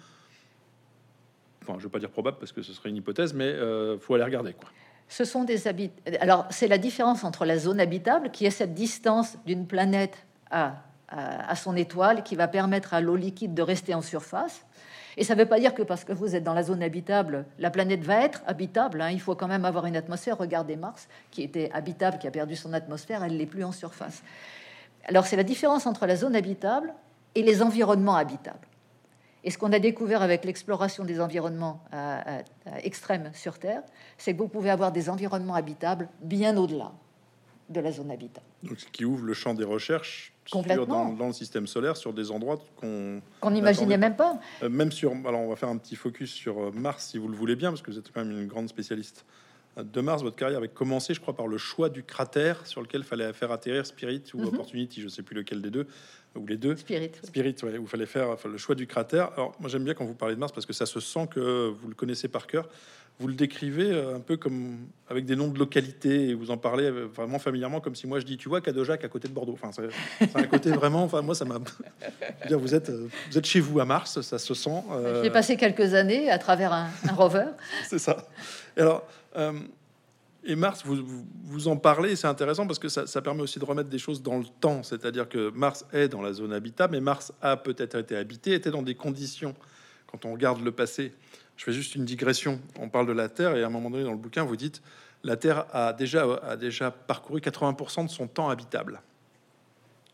je 1.77 1.83
veux 1.83 1.89
pas 1.89 1.99
dire 1.99 2.09
probable 2.09 2.37
parce 2.39 2.51
que 2.51 2.61
ce 2.61 2.73
serait 2.73 2.89
une 2.89 2.97
hypothèse, 2.97 3.33
mais 3.33 3.45
euh, 3.45 3.97
faut 3.99 4.15
aller 4.15 4.23
regarder 4.23 4.53
quoi. 4.53 4.69
Ce 5.09 5.25
sont 5.25 5.43
des 5.43 5.67
habits. 5.67 5.91
Alors, 6.21 6.45
c'est 6.49 6.67
la 6.67 6.77
différence 6.77 7.23
entre 7.23 7.45
la 7.45 7.57
zone 7.57 7.79
habitable, 7.79 8.31
qui 8.31 8.45
est 8.45 8.51
cette 8.51 8.73
distance 8.73 9.37
d'une 9.45 9.67
planète 9.67 10.25
à, 10.49 10.77
à, 11.07 11.55
son 11.55 11.75
étoile, 11.75 12.23
qui 12.23 12.35
va 12.35 12.47
permettre 12.47 12.93
à 12.93 13.01
l'eau 13.01 13.15
liquide 13.15 13.53
de 13.53 13.61
rester 13.61 13.93
en 13.93 14.01
surface. 14.01 14.65
Et 15.17 15.23
ça 15.23 15.35
ne 15.35 15.39
veut 15.41 15.45
pas 15.45 15.59
dire 15.59 15.75
que 15.75 15.83
parce 15.83 16.03
que 16.03 16.13
vous 16.13 16.35
êtes 16.35 16.43
dans 16.43 16.55
la 16.55 16.63
zone 16.63 16.81
habitable, 16.81 17.45
la 17.59 17.69
planète 17.69 18.03
va 18.03 18.23
être 18.23 18.41
habitable. 18.47 19.01
Hein. 19.01 19.11
Il 19.11 19.21
faut 19.21 19.35
quand 19.35 19.47
même 19.47 19.65
avoir 19.65 19.85
une 19.85 19.95
atmosphère. 19.95 20.37
Regardez 20.37 20.75
Mars, 20.75 21.07
qui 21.29 21.43
était 21.43 21.69
habitable, 21.73 22.17
qui 22.17 22.27
a 22.27 22.31
perdu 22.31 22.55
son 22.55 22.73
atmosphère, 22.73 23.23
elle 23.23 23.37
n'est 23.37 23.45
plus 23.45 23.63
en 23.63 23.71
surface. 23.71 24.23
Alors 25.05 25.27
c'est 25.27 25.35
la 25.35 25.43
différence 25.43 25.85
entre 25.85 26.07
la 26.07 26.15
zone 26.15 26.35
habitable 26.35 26.93
et 27.35 27.43
les 27.43 27.61
environnements 27.61 28.15
habitables. 28.15 28.67
Et 29.43 29.51
ce 29.51 29.57
qu'on 29.57 29.73
a 29.73 29.79
découvert 29.79 30.21
avec 30.21 30.45
l'exploration 30.45 31.03
des 31.03 31.19
environnements 31.19 31.83
euh, 31.93 32.19
euh, 32.67 32.71
extrêmes 32.83 33.31
sur 33.33 33.59
Terre, 33.59 33.81
c'est 34.17 34.33
que 34.33 34.37
vous 34.37 34.47
pouvez 34.47 34.69
avoir 34.69 34.91
des 34.91 35.09
environnements 35.09 35.55
habitables 35.55 36.07
bien 36.21 36.55
au-delà 36.57 36.93
de 37.69 37.79
la 37.79 37.91
zone 37.91 38.11
habitable. 38.11 38.45
Donc, 38.61 38.79
ce 38.79 38.85
qui 38.85 39.03
ouvre 39.03 39.25
le 39.25 39.33
champ 39.33 39.53
des 39.53 39.63
recherches 39.63 40.33
dans, 40.51 41.13
dans, 41.13 41.27
le 41.27 41.33
système 41.33 41.67
solaire 41.67 41.95
sur 41.95 42.13
des 42.13 42.29
endroits 42.29 42.59
qu'on 42.75 43.21
qu'on 43.39 43.51
n'imaginait 43.51 43.97
même 43.97 44.15
pas. 44.15 44.39
Euh, 44.61 44.69
même 44.69 44.91
sur, 44.91 45.11
alors 45.25 45.39
on 45.39 45.49
va 45.49 45.55
faire 45.55 45.69
un 45.69 45.77
petit 45.77 45.95
focus 45.95 46.31
sur 46.31 46.73
Mars 46.73 47.07
si 47.07 47.17
vous 47.17 47.27
le 47.27 47.35
voulez 47.35 47.55
bien, 47.55 47.69
parce 47.69 47.81
que 47.81 47.91
vous 47.91 47.97
êtes 47.97 48.11
quand 48.11 48.23
même 48.23 48.37
une 48.37 48.47
grande 48.47 48.67
spécialiste 48.67 49.25
de 49.77 50.01
Mars. 50.01 50.21
Votre 50.21 50.35
carrière 50.35 50.59
avait 50.59 50.67
commencé, 50.67 51.13
je 51.13 51.21
crois, 51.21 51.35
par 51.35 51.47
le 51.47 51.57
choix 51.57 51.89
du 51.89 52.03
cratère 52.03 52.67
sur 52.67 52.81
lequel 52.81 53.03
fallait 53.03 53.33
faire 53.33 53.51
atterrir 53.51 53.85
Spirit 53.85 54.23
ou 54.33 54.39
mhm. 54.39 54.47
Opportunity, 54.47 55.01
je 55.01 55.07
sais 55.07 55.23
plus 55.23 55.35
lequel 55.35 55.61
des 55.61 55.71
deux 55.71 55.87
ou 56.35 56.45
les 56.45 56.57
deux. 56.57 56.75
Spirit. 56.75 57.11
Spirit, 57.23 57.55
ouais, 57.63 57.77
où 57.77 57.83
il 57.83 57.87
fallait 57.87 58.05
faire 58.05 58.35
le 58.45 58.57
choix 58.57 58.75
du 58.75 58.87
cratère. 58.87 59.31
Alors, 59.33 59.55
moi, 59.59 59.69
j'aime 59.69 59.83
bien 59.83 59.93
quand 59.93 60.05
vous 60.05 60.15
parlez 60.15 60.35
de 60.35 60.39
Mars 60.39 60.51
parce 60.51 60.65
que 60.65 60.73
ça 60.73 60.85
se 60.85 60.99
sent 60.99 61.27
que 61.31 61.69
vous 61.69 61.87
le 61.87 61.95
connaissez 61.95 62.27
par 62.27 62.47
cœur. 62.47 62.67
Vous 63.19 63.27
le 63.27 63.35
décrivez 63.35 63.91
euh, 63.91 64.15
un 64.15 64.19
peu 64.19 64.37
comme 64.37 64.87
avec 65.07 65.25
des 65.25 65.35
noms 65.35 65.47
de 65.47 65.59
localités 65.59 66.29
et 66.29 66.33
vous 66.33 66.49
en 66.49 66.57
parlez 66.57 66.85
euh, 66.85 67.07
vraiment 67.13 67.37
familièrement, 67.37 67.79
comme 67.79 67.93
si 67.93 68.07
moi 68.07 68.19
je 68.19 68.25
dis, 68.25 68.37
tu 68.37 68.49
vois, 68.49 68.59
Cadojac 68.59 69.03
à 69.03 69.07
côté 69.07 69.27
de 69.27 69.33
Bordeaux. 69.33 69.53
Enfin, 69.61 69.69
c'est 69.71 70.35
un 70.35 70.43
côté 70.47 70.71
vraiment. 70.71 71.03
Enfin, 71.03 71.21
moi, 71.21 71.35
ça 71.35 71.45
m'a. 71.45 71.59
dire, 72.47 72.57
vous 72.57 72.73
êtes, 72.73 72.89
euh, 72.89 73.07
vous 73.29 73.37
êtes 73.37 73.45
chez 73.45 73.59
vous 73.59 73.79
à 73.79 73.85
Mars, 73.85 74.21
ça 74.21 74.39
se 74.39 74.53
sent. 74.55 74.83
J'ai 75.21 75.29
passé 75.29 75.57
quelques 75.57 75.93
années 75.93 76.31
à 76.31 76.39
travers 76.39 76.73
un, 76.73 76.89
rover. 77.15 77.45
c'est 77.87 77.99
ça. 77.99 78.27
Et 78.75 78.81
alors. 78.81 79.07
Et 80.45 80.55
Mars, 80.55 80.83
vous, 80.85 81.25
vous 81.43 81.67
en 81.67 81.77
parlez, 81.77 82.15
c'est 82.15 82.27
intéressant 82.27 82.67
parce 82.67 82.79
que 82.79 82.89
ça, 82.89 83.21
permet 83.21 83.41
aussi 83.41 83.59
de 83.59 83.65
remettre 83.65 83.89
des 83.89 83.99
choses 83.99 84.21
dans 84.21 84.37
le 84.37 84.45
temps. 84.59 84.83
C'est-à-dire 84.83 85.29
que 85.29 85.49
Mars 85.51 85.85
est 85.93 86.09
dans 86.09 86.21
la 86.21 86.33
zone 86.33 86.51
habitable, 86.51 86.93
mais 86.93 87.01
Mars 87.01 87.31
a 87.41 87.55
peut-être 87.55 87.95
été 87.95 88.15
habité, 88.15 88.53
était 88.53 88.71
dans 88.71 88.81
des 88.81 88.95
conditions. 88.95 89.55
Quand 90.07 90.25
on 90.25 90.33
regarde 90.33 90.61
le 90.61 90.71
passé, 90.71 91.13
je 91.55 91.63
fais 91.63 91.71
juste 91.71 91.95
une 91.95 92.05
digression. 92.05 92.59
On 92.79 92.89
parle 92.89 93.07
de 93.07 93.13
la 93.13 93.29
Terre 93.29 93.55
et 93.55 93.63
à 93.63 93.67
un 93.67 93.69
moment 93.69 93.89
donné 93.89 94.03
dans 94.03 94.11
le 94.11 94.17
bouquin, 94.17 94.43
vous 94.43 94.57
dites 94.57 94.81
la 95.23 95.37
Terre 95.37 95.65
a 95.71 95.93
déjà, 95.93 96.25
a 96.43 96.57
déjà 96.57 96.91
parcouru 96.91 97.39
80% 97.39 98.05
de 98.05 98.09
son 98.09 98.27
temps 98.27 98.49
habitable. 98.49 99.01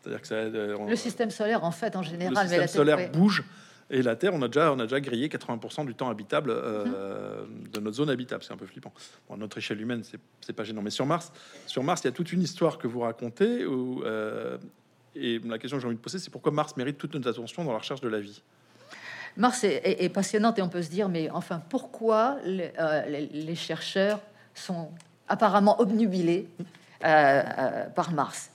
C'est-à-dire 0.00 0.20
que 0.20 0.26
ça, 0.28 0.34
euh, 0.36 0.86
le 0.88 0.96
système 0.96 1.30
solaire, 1.30 1.64
en 1.64 1.72
fait, 1.72 1.96
en 1.96 2.02
général, 2.02 2.34
le 2.34 2.48
système 2.48 2.68
solaire 2.68 3.10
bouge 3.10 3.44
Et 3.90 4.02
la 4.02 4.14
Terre, 4.14 4.34
on 4.34 4.42
a 4.42 4.46
déjà, 4.46 4.72
on 4.72 4.78
a 4.78 4.84
déjà 4.84 5.00
grillé 5.00 5.28
80% 5.28 5.84
du 5.84 5.94
temps 5.94 6.08
habitable 6.08 6.50
euh, 6.50 7.44
de 7.72 7.80
notre 7.80 7.96
zone 7.96 8.10
habitable. 8.10 8.44
C'est 8.44 8.52
un 8.52 8.56
peu 8.56 8.66
flippant. 8.66 8.92
Bon, 9.28 9.36
notre 9.36 9.58
échelle 9.58 9.80
humaine, 9.80 10.02
c'est 10.40 10.52
pas 10.52 10.64
gênant. 10.64 10.82
Mais 10.82 10.90
sur 10.90 11.06
Mars, 11.06 11.32
sur 11.66 11.82
Mars, 11.82 12.02
il 12.02 12.06
y 12.06 12.08
a 12.08 12.12
toute 12.12 12.32
une 12.32 12.42
histoire 12.42 12.78
que 12.78 12.86
vous 12.86 13.00
racontez. 13.00 13.66
Où, 13.66 14.04
euh, 14.04 14.58
et 15.16 15.40
la 15.40 15.58
question 15.58 15.76
que 15.76 15.82
j'ai 15.82 15.88
envie 15.88 15.96
de 15.96 16.00
poser, 16.00 16.18
c'est 16.18 16.30
pourquoi 16.30 16.52
Mars 16.52 16.76
mérite 16.76 16.98
toute 16.98 17.14
notre 17.14 17.30
attention 17.30 17.64
dans 17.64 17.72
la 17.72 17.78
recherche 17.78 18.00
de 18.00 18.08
la 18.08 18.20
vie? 18.20 18.42
Mars 19.36 19.64
est, 19.64 20.12
passionnante 20.12 20.58
et 20.58 20.62
on 20.62 20.68
peut 20.68 20.82
se 20.82 20.90
dire, 20.90 21.08
mais 21.08 21.30
enfin, 21.30 21.62
pourquoi 21.68 22.36
les, 22.44 22.72
les 23.32 23.54
chercheurs 23.54 24.20
sont 24.54 24.90
apparemment 25.28 25.80
obnubilés 25.80 26.48
par 27.00 28.12
Mars? 28.12 28.50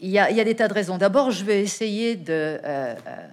Il 0.00 0.10
y, 0.10 0.18
a, 0.18 0.44
des 0.44 0.54
tas 0.54 0.68
de 0.68 0.74
raisons. 0.74 0.98
D'abord, 0.98 1.30
je 1.30 1.44
vais 1.44 1.62
essayer 1.62 2.16
de, 2.16 2.32
euh, 2.32 2.58
euh, 3.06 3.26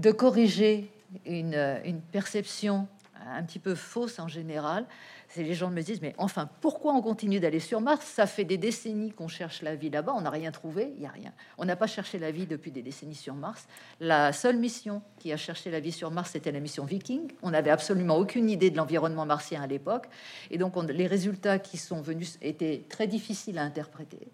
de 0.00 0.12
corriger 0.12 0.90
une, 1.26 2.00
perception 2.10 2.88
un 3.26 3.42
petit 3.42 3.58
peu 3.58 3.74
fausse 3.74 4.18
en 4.18 4.28
général. 4.28 4.86
C'est 5.28 5.42
les 5.44 5.54
gens 5.54 5.70
me 5.70 5.82
disent, 5.82 6.00
mais 6.00 6.14
enfin, 6.18 6.48
pourquoi 6.60 6.92
on 6.94 7.02
continue 7.02 7.38
d'aller 7.38 7.60
sur 7.60 7.80
Mars? 7.80 8.04
Ça 8.04 8.26
fait 8.26 8.44
des 8.44 8.56
décennies 8.56 9.12
qu'on 9.12 9.28
cherche 9.28 9.62
la 9.62 9.76
vie 9.76 9.90
là-bas, 9.90 10.12
on 10.16 10.22
n'a 10.22 10.30
rien 10.30 10.50
trouvé, 10.50 10.90
il 10.94 11.00
n'y 11.00 11.06
a 11.06 11.10
rien. 11.10 11.32
On 11.58 11.66
n'a 11.66 11.76
pas 11.76 11.86
cherché 11.86 12.18
la 12.18 12.32
vie 12.32 12.46
depuis 12.46 12.72
des 12.72 12.82
décennies 12.82 13.14
sur 13.14 13.34
Mars. 13.34 13.68
La 14.00 14.32
seule 14.32 14.56
mission 14.56 15.02
qui 15.18 15.32
a 15.32 15.36
cherché 15.36 15.70
la 15.70 15.78
vie 15.78 15.92
sur 15.92 16.10
Mars, 16.10 16.30
c'était 16.32 16.50
la 16.50 16.60
mission 16.60 16.84
Viking. 16.84 17.30
On 17.42 17.50
n'avait 17.50 17.70
absolument 17.70 18.16
aucune 18.16 18.48
idée 18.48 18.70
de 18.70 18.76
l'environnement 18.76 19.26
martien 19.26 19.62
à 19.62 19.66
l'époque. 19.66 20.08
Et 20.50 20.58
donc, 20.58 20.74
les 20.90 21.06
résultats 21.06 21.58
qui 21.58 21.76
sont 21.76 22.00
venus 22.00 22.38
étaient 22.42 22.82
très 22.88 23.06
difficiles 23.06 23.58
à 23.58 23.62
interpréter. 23.62 24.32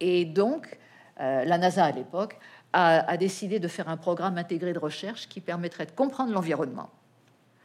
Et 0.00 0.24
donc, 0.24 0.78
euh, 1.20 1.44
la 1.44 1.56
NASA 1.56 1.84
à 1.84 1.92
l'époque 1.92 2.38
a, 2.76 3.16
décidé 3.16 3.58
de 3.58 3.68
faire 3.68 3.88
un 3.88 3.96
programme 3.96 4.38
intégré 4.38 4.72
de 4.72 4.78
recherche 4.78 5.28
qui 5.28 5.40
permettrait 5.40 5.86
de 5.86 5.92
comprendre 5.92 6.32
l'environnement. 6.32 6.90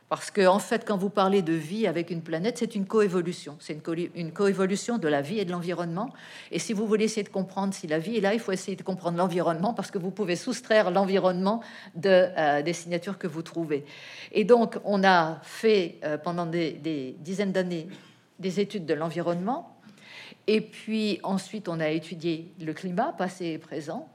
Parce 0.10 0.30
que, 0.30 0.46
en 0.46 0.60
fait, 0.60 0.86
quand 0.86 0.98
vous 0.98 1.10
parlez 1.10 1.42
de 1.42 1.54
vie 1.54 1.88
avec 1.88 2.12
une 2.12 2.22
planète, 2.22 2.58
c'est 2.58 2.76
une 2.76 2.86
coévolution. 2.86 3.56
C'est 3.60 3.82
une, 4.16 4.32
coévolution 4.34 4.98
de 4.98 5.08
la 5.08 5.22
vie 5.22 5.40
et 5.40 5.46
de 5.46 5.52
l'environnement. 5.52 6.12
Et 6.52 6.60
si 6.60 6.74
vous 6.74 6.86
voulez 6.86 7.06
essayer 7.06 7.24
de 7.24 7.30
comprendre 7.30 7.74
si 7.74 7.88
la 7.88 7.98
vie 7.98 8.18
est 8.18 8.22
là, 8.22 8.34
il 8.34 8.40
faut 8.42 8.52
essayer 8.52 8.76
de 8.76 8.84
comprendre 8.84 9.18
l'environnement 9.18 9.74
parce 9.74 9.90
que 9.90 9.98
vous 9.98 10.12
pouvez 10.12 10.36
soustraire 10.36 10.92
l'environnement 10.92 11.62
de, 11.96 12.10
euh, 12.10 12.62
des 12.62 12.74
signatures 12.74 13.18
que 13.18 13.28
vous 13.28 13.42
trouvez. 13.42 13.86
Et 14.34 14.44
donc, 14.44 14.78
on 14.84 15.02
a 15.06 15.40
fait 15.44 15.98
euh, 16.04 16.18
pendant 16.18 16.46
des 16.46 17.16
dizaines 17.20 17.54
d'années 17.54 17.88
des 18.40 18.60
études 18.60 18.86
de 18.86 18.94
l'environnement 18.94 19.72
et 20.48 20.62
puis 20.62 21.20
ensuite, 21.24 21.70
on 21.70 21.80
a 21.80 21.90
étudié 21.90 22.52
le 22.60 22.74
climat 22.74 23.14
passé 23.14 23.46
et 23.48 23.58
présent. 23.58 24.10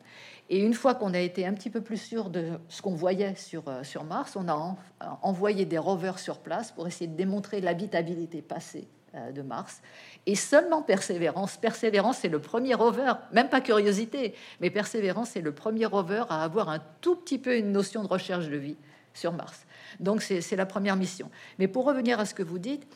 Et 0.48 0.60
une 0.60 0.74
fois 0.74 0.94
qu'on 0.94 1.12
a 1.14 1.18
été 1.18 1.44
un 1.46 1.54
petit 1.54 1.70
peu 1.70 1.80
plus 1.80 1.96
sûr 1.96 2.30
de 2.30 2.52
ce 2.68 2.80
qu'on 2.80 2.94
voyait 2.94 3.34
sur, 3.34 3.64
euh, 3.68 3.82
sur 3.82 4.04
Mars, 4.04 4.36
on 4.36 4.48
a 4.48 4.76
envoyé 5.22 5.64
des 5.64 5.78
rovers 5.78 6.18
sur 6.18 6.38
place 6.38 6.70
pour 6.70 6.86
essayer 6.86 7.08
de 7.08 7.16
démontrer 7.16 7.60
l'habitabilité 7.60 8.42
passée 8.42 8.86
euh, 9.16 9.32
de 9.32 9.42
Mars. 9.42 9.80
Et 10.26 10.34
seulement 10.34 10.82
Persévérance, 10.82 11.56
Persévérance 11.56 12.18
c'est 12.18 12.28
le 12.28 12.38
premier 12.38 12.74
rover, 12.74 13.12
même 13.32 13.48
pas 13.48 13.60
curiosité, 13.60 14.34
mais 14.60 14.70
Persévérance 14.70 15.30
c'est 15.30 15.40
le 15.40 15.52
premier 15.52 15.86
rover 15.86 16.24
à 16.28 16.44
avoir 16.44 16.68
un 16.68 16.80
tout 17.00 17.16
petit 17.16 17.38
peu 17.38 17.56
une 17.56 17.72
notion 17.72 18.02
de 18.02 18.08
recherche 18.08 18.48
de 18.48 18.56
vie 18.56 18.76
sur 19.14 19.32
Mars. 19.32 19.66
Donc 19.98 20.22
c'est 20.22 20.56
la 20.56 20.66
première 20.66 20.96
mission. 20.96 21.30
Mais 21.58 21.66
pour 21.66 21.84
revenir 21.86 22.20
à 22.20 22.24
ce 22.24 22.34
que 22.34 22.42
vous 22.42 22.58
dites, 22.58 22.86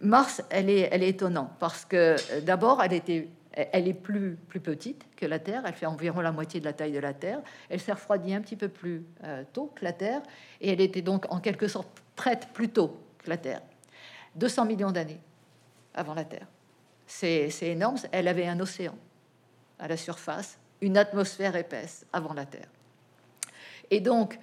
Mars, 0.00 0.42
elle 0.50 0.68
est, 0.68 0.88
elle 0.92 1.02
est 1.02 1.08
étonnante 1.08 1.50
parce 1.58 1.84
que 1.84 2.16
euh, 2.16 2.40
d'abord, 2.42 2.82
elle 2.82 2.92
était 2.92 3.28
elle 3.54 3.88
est 3.88 3.94
plus, 3.94 4.36
petite 4.62 5.06
que 5.16 5.26
la 5.26 5.38
Terre, 5.38 5.62
elle 5.66 5.74
fait 5.74 5.86
environ 5.86 6.20
la 6.20 6.32
moitié 6.32 6.60
de 6.60 6.64
la 6.64 6.72
taille 6.72 6.92
de 6.92 6.98
la 6.98 7.14
Terre, 7.14 7.40
elle 7.68 7.80
s'est 7.80 7.92
refroidie 7.92 8.34
un 8.34 8.40
petit 8.40 8.56
peu 8.56 8.68
plus 8.68 9.04
euh, 9.24 9.44
tôt 9.52 9.72
que 9.74 9.84
la 9.84 9.92
Terre, 9.92 10.22
et 10.60 10.72
elle 10.72 10.80
était 10.80 11.02
donc 11.02 11.26
en 11.32 11.40
quelque 11.40 11.68
sorte 11.68 11.88
prête 12.16 12.48
plus 12.52 12.68
tôt 12.68 12.96
que 13.18 13.30
la 13.30 13.36
Terre. 13.36 13.62
200 14.36 14.64
millions 14.64 14.90
d'années 14.90 15.20
avant 15.94 16.14
la 16.14 16.24
Terre. 16.24 16.46
C'est 17.06 17.50
énorme, 17.62 17.96
elle 18.12 18.28
avait 18.28 18.46
un 18.46 18.58
océan 18.60 18.96
à 19.78 19.88
la 19.88 19.96
surface, 19.96 20.58
une 20.80 20.96
atmosphère 20.96 21.54
épaisse 21.54 22.06
avant 22.12 22.32
la 22.32 22.46
Terre. 22.46 22.68
Et 23.90 24.00
donc, 24.00 24.38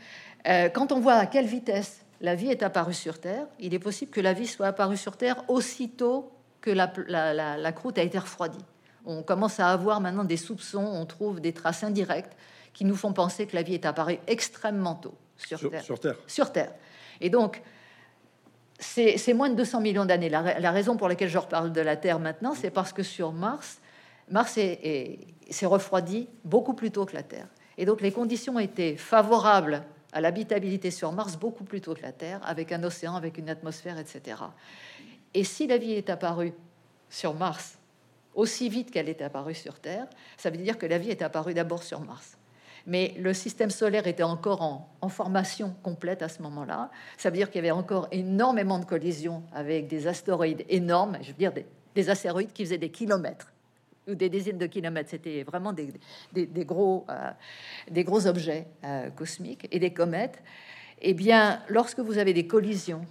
euh, 0.48 0.70
quand 0.70 0.92
on 0.92 1.00
voit 1.00 1.16
à 1.16 1.26
quelle 1.26 1.48
vitesse 1.48 2.06
la 2.22 2.36
vie 2.36 2.50
est 2.50 2.64
apparue 2.64 2.94
sur 2.94 3.20
Terre, 3.20 3.48
il 3.60 3.74
est 3.74 3.80
possible 3.80 4.12
que 4.12 4.22
la 4.22 4.34
vie 4.34 4.48
soit 4.48 4.68
apparue 4.68 4.98
sur 4.98 5.18
Terre 5.18 5.44
aussitôt 5.50 6.32
que 6.62 6.70
la, 6.70 7.72
croûte 7.72 7.98
a 7.98 8.04
été 8.04 8.20
refroidie. 8.20 8.64
On 9.06 9.24
commence 9.24 9.60
à 9.60 9.70
avoir 9.70 10.02
maintenant 10.02 10.24
des 10.24 10.38
soupçons, 10.38 10.84
on 10.84 11.06
trouve 11.06 11.40
des 11.40 11.54
traces 11.54 11.84
indirectes 11.84 12.36
qui 12.74 12.86
nous 12.86 12.96
font 12.96 13.14
penser 13.14 13.48
que 13.48 13.56
la 13.56 13.64
vie 13.64 13.74
est 13.74 13.86
apparue 13.86 14.20
extrêmement 14.28 14.96
tôt 14.96 15.16
sur, 15.38 15.70
Terre. 15.70 15.84
Sur 15.84 16.00
Terre. 16.00 16.16
Sur 16.28 16.52
Terre. 16.52 16.74
Et 17.20 17.30
donc, 17.30 17.62
c'est 18.80 19.34
moins 19.34 19.50
de 19.50 19.56
200 19.56 19.82
millions 19.82 20.06
d'années. 20.06 20.30
La, 20.30 20.72
raison 20.72 20.98
pour 20.98 21.08
laquelle 21.08 21.30
je 21.30 21.38
reparle 21.38 21.72
de 21.72 21.82
la 21.82 21.96
Terre 21.96 22.20
maintenant, 22.20 22.54
c'est 22.56 22.72
parce 22.72 22.94
que 22.94 23.04
sur 23.04 23.32
Mars, 23.32 23.80
Mars 24.30 24.54
s'est 24.54 25.66
refroidi 25.66 26.28
beaucoup 26.44 26.74
plus 26.74 26.92
tôt 26.92 27.06
que 27.06 27.14
la 27.14 27.24
Terre. 27.24 27.48
Et 27.78 27.86
donc 27.86 28.02
les 28.02 28.12
conditions 28.12 28.60
étaient 28.60 28.96
favorables 28.96 29.84
à 30.14 30.22
l'habitabilité 30.22 30.92
sur 30.92 31.12
Mars 31.12 31.38
beaucoup 31.38 31.64
plus 31.64 31.80
tôt 31.80 31.94
que 31.94 32.02
la 32.02 32.12
Terre, 32.12 32.40
avec 32.44 32.72
un 32.72 32.84
océan, 32.84 33.16
avec 33.16 33.38
une 33.38 33.50
atmosphère, 33.50 33.98
etc. 33.98 34.38
Et 35.34 35.44
si 35.44 35.68
la 35.68 35.78
vie 35.78 35.94
est 35.94 36.10
apparue 36.10 36.54
sur 37.10 37.34
Mars 37.34 37.78
aussi 38.36 38.70
vite 38.70 38.91
qu'elle 38.91 39.10
est 39.10 39.22
apparue 39.22 39.56
sur 39.56 39.80
Terre, 39.80 40.08
ça 40.38 40.50
veut 40.50 40.58
dire 40.58 40.78
que 40.78 40.86
la 40.86 40.98
vie 40.98 41.10
est 41.10 41.22
apparue 41.22 41.54
d'abord 41.54 41.84
sur 41.84 42.02
Mars. 42.02 42.38
Mais 42.88 43.13
le 43.20 43.34
système 43.34 43.70
solaire 43.70 44.08
était 44.08 44.24
encore 44.24 44.62
en, 45.02 45.10
formation 45.10 45.76
complète 45.84 46.22
à 46.22 46.30
ce 46.30 46.41
moment-là. 46.41 46.89
Ça 47.17 47.30
veut 47.30 47.36
dire 47.36 47.50
qu'il 47.52 47.58
y 47.58 47.60
avait 47.60 47.72
encore 47.72 48.08
énormément 48.12 48.80
de 48.80 48.86
collisions 48.86 49.44
avec 49.54 49.88
des 49.88 50.08
astéroïdes 50.08 50.65
énormes, 50.70 51.17
je 51.22 51.28
veux 51.28 51.38
dire 51.38 51.52
des 51.94 52.10
astéroïdes 52.10 52.54
qui 52.54 52.63
faisaient 52.63 52.78
des 52.78 52.89
kilomètres 52.89 53.52
ou 54.08 54.15
des 54.15 54.30
dizaines 54.30 54.58
de 54.58 54.65
kilomètres. 54.65 55.10
C'était 55.10 55.44
vraiment 55.44 55.74
des, 55.74 55.94
gros, 56.65 57.06
euh, 57.10 57.32
des 57.89 58.04
gros 58.04 58.26
objets 58.26 58.67
euh, 58.84 59.10
cosmiques 59.10 59.67
et 59.72 59.80
des 59.80 59.91
comètes. 59.91 60.41
Eh 61.02 61.13
bien, 61.13 61.62
lorsque 61.67 62.00
vous 62.00 62.17
avez 62.17 62.34
des 62.34 62.48
collisions 62.48 63.06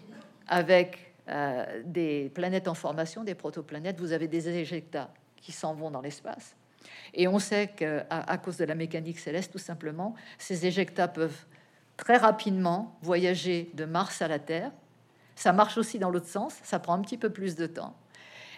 avec 0.49 1.10
euh, 1.31 1.83
des 1.85 2.31
planètes 2.35 2.69
en 2.69 2.75
formation, 2.75 3.25
des 3.25 3.35
protoplanètes, 3.35 4.01
vous 4.01 4.13
avez 4.13 4.29
des 4.29 4.49
éjectats 4.49 5.13
qui 5.37 5.53
s'en 5.53 5.75
vont 5.75 5.91
dans 5.91 6.01
l'espace. 6.01 6.57
Et 7.15 7.29
on 7.29 7.39
sait 7.39 7.69
qu'à 7.69 8.07
à 8.09 8.39
cause 8.39 8.57
de 8.57 8.65
la 8.65 8.75
mécanique 8.75 9.19
céleste, 9.19 9.53
tout 9.53 9.59
simplement, 9.59 10.15
ces 10.39 10.67
éjectats 10.67 11.09
peuvent 11.09 11.47
très 11.97 12.17
rapidement 12.17 12.97
voyager 13.03 13.71
de 13.75 13.85
Mars 13.85 14.23
à 14.23 14.29
la 14.29 14.39
Terre. 14.39 14.73
Ça 15.35 15.53
marche 15.53 15.79
aussi 15.79 15.99
dans 15.99 16.11
l'autre 16.11 16.29
sens, 16.29 16.57
ça 16.63 16.79
prend 16.79 16.95
un 16.95 17.01
petit 17.01 17.19
peu 17.19 17.31
plus 17.31 17.57
de 17.57 17.67
temps. 17.67 17.95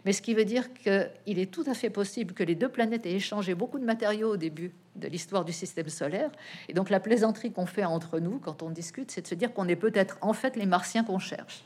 Mais 0.05 0.13
ce 0.13 0.23
qui 0.23 0.35
veut 0.35 0.45
dire 0.45 0.73
qu'il 0.75 1.39
est 1.39 1.51
tout 1.51 1.65
à 1.67 1.75
fait 1.75 1.91
possible 1.91 2.35
que 2.35 2.43
les 2.43 2.55
deux 2.55 2.69
planètes 2.69 3.07
aient 3.07 3.15
échangé 3.15 3.55
beaucoup 3.55 3.79
de 3.79 3.85
matériaux 3.85 4.33
au 4.33 4.37
début 4.37 4.73
de 4.97 5.07
l'histoire 5.07 5.45
du 5.45 5.53
système 5.53 5.89
solaire. 5.89 6.31
Et 6.69 6.75
donc 6.75 6.91
la 6.91 7.01
plaisanterie 7.01 7.53
qu'on 7.53 7.67
fait 7.67 7.85
entre 7.85 8.19
nous 8.19 8.39
quand 8.39 8.63
on 8.63 8.71
discute, 8.71 9.11
c'est 9.11 9.23
de 9.23 9.27
se 9.27 9.35
dire 9.35 9.53
qu'on 9.53 9.69
est 9.69 9.77
peut-être 9.77 10.19
en 10.21 10.33
fait 10.33 10.57
les 10.57 10.67
martiens 10.67 11.05
qu'on 11.05 11.21
cherche. 11.21 11.65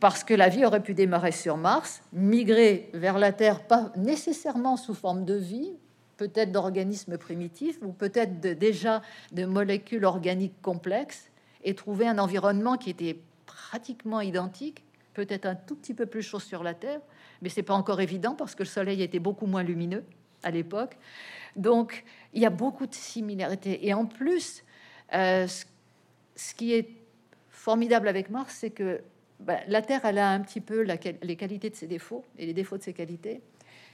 Parce 0.00 0.22
que 0.22 0.34
la 0.34 0.48
vie 0.48 0.64
aurait 0.64 0.82
pu 0.82 0.94
démarrer 0.94 1.32
sur 1.32 1.56
Mars, 1.56 2.02
migrer 2.12 2.90
vers 2.94 3.18
la 3.18 3.32
Terre, 3.32 3.66
pas 3.66 3.92
nécessairement 3.96 4.76
sous 4.76 4.94
forme 4.94 5.24
de 5.24 5.34
vie, 5.34 5.72
peut-être 6.16 6.52
d'organismes 6.52 7.18
primitifs 7.18 7.78
ou 7.82 7.92
peut-être 7.92 8.40
déjà 8.40 9.02
de 9.32 9.44
molécules 9.44 10.04
organiques 10.04 10.60
complexes, 10.62 11.30
et 11.64 11.74
trouver 11.74 12.06
un 12.06 12.18
environnement 12.18 12.76
qui 12.76 12.90
était 12.90 13.18
pratiquement 13.46 14.20
identique 14.20 14.84
peut-être 15.18 15.46
un 15.46 15.56
tout 15.56 15.74
petit 15.74 15.94
peu 15.94 16.06
plus 16.06 16.22
chaud 16.22 16.38
sur 16.38 16.62
la 16.62 16.74
Terre, 16.74 17.00
mais 17.42 17.48
c'est 17.48 17.64
pas 17.64 17.74
encore 17.74 18.00
évident 18.00 18.36
parce 18.36 18.54
que 18.54 18.62
le 18.62 18.68
Soleil 18.68 19.02
était 19.02 19.18
beaucoup 19.18 19.46
moins 19.46 19.64
lumineux 19.64 20.04
à 20.44 20.52
l'époque. 20.52 20.96
Donc, 21.56 22.04
il 22.34 22.40
y 22.40 22.46
a 22.46 22.50
beaucoup 22.50 22.86
de 22.86 22.94
similarités. 22.94 23.84
Et 23.84 23.92
en 23.92 24.06
plus, 24.06 24.62
euh, 25.14 25.48
ce, 26.36 26.54
qui 26.54 26.72
est 26.72 26.88
formidable 27.48 28.06
avec 28.06 28.30
Mars, 28.30 28.58
c'est 28.60 28.70
que 28.70 29.00
bah, 29.40 29.58
la 29.68 29.82
Terre, 29.82 30.04
elle 30.04 30.18
a 30.18 30.30
un 30.30 30.40
petit 30.40 30.60
peu 30.60 30.82
les 30.82 31.36
qualités 31.36 31.70
de 31.70 31.76
ses 31.76 31.86
défauts 31.86 32.24
et 32.38 32.46
les 32.46 32.54
défauts 32.54 32.76
de 32.76 32.82
ses 32.82 32.92
qualités. 32.92 33.40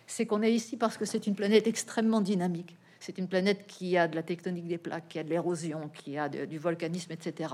C'est 0.06 0.26
qu'on 0.26 0.42
est 0.42 0.52
ici 0.52 0.76
parce 0.76 0.96
que 0.96 1.04
c'est 1.04 1.26
une 1.26 1.34
planète 1.34 1.66
extrêmement 1.66 2.20
dynamique. 2.20 2.76
C'est 3.00 3.18
une 3.18 3.28
planète 3.28 3.66
qui 3.66 3.98
a 3.98 4.08
de 4.08 4.16
la 4.16 4.22
tectonique 4.22 4.66
des 4.66 4.78
plaques, 4.78 5.08
qui 5.08 5.18
a 5.18 5.24
de 5.24 5.28
l'érosion, 5.28 5.90
qui 5.92 6.16
a 6.16 6.30
du 6.30 6.58
volcanisme, 6.58 7.12
etc. 7.12 7.52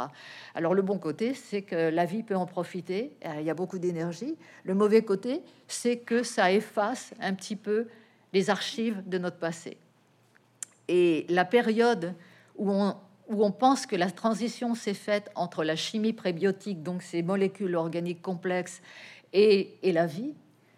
Alors 0.54 0.74
le 0.74 0.82
bon 0.82 0.98
côté, 0.98 1.34
c'est 1.34 1.62
que 1.62 1.90
la 1.90 2.04
vie 2.04 2.22
peut 2.22 2.36
en 2.36 2.46
profiter, 2.46 3.16
euh, 3.26 3.34
il 3.40 3.46
y 3.46 3.50
a 3.50 3.54
beaucoup 3.54 3.80
d'énergie. 3.80 4.36
Le 4.62 4.74
mauvais 4.74 5.02
côté, 5.02 5.42
c'est 5.66 5.98
que 5.98 6.22
ça 6.22 6.52
efface 6.52 7.14
un 7.20 7.34
petit 7.34 7.56
peu 7.56 7.88
les 8.32 8.48
archives 8.48 9.02
de 9.08 9.18
notre 9.18 9.38
passé. 9.38 9.76
Et 10.86 11.26
la 11.28 11.44
période 11.44 12.14
où 12.56 12.70
on, 12.70 12.94
où 13.30 13.44
on 13.44 13.52
pense 13.52 13.86
que 13.86 13.96
la 13.96 14.10
transition 14.10 14.74
s'est 14.74 14.94
faite 14.94 15.30
entre 15.34 15.64
la 15.64 15.76
chimie 15.76 16.12
prébiotique, 16.12 16.82
donc 16.82 17.02
ces 17.02 17.22
molécules 17.22 17.76
organiques 17.76 18.20
complexes, 18.20 18.82
et, 19.32 19.78
la 19.84 20.06
vie, 20.06 20.34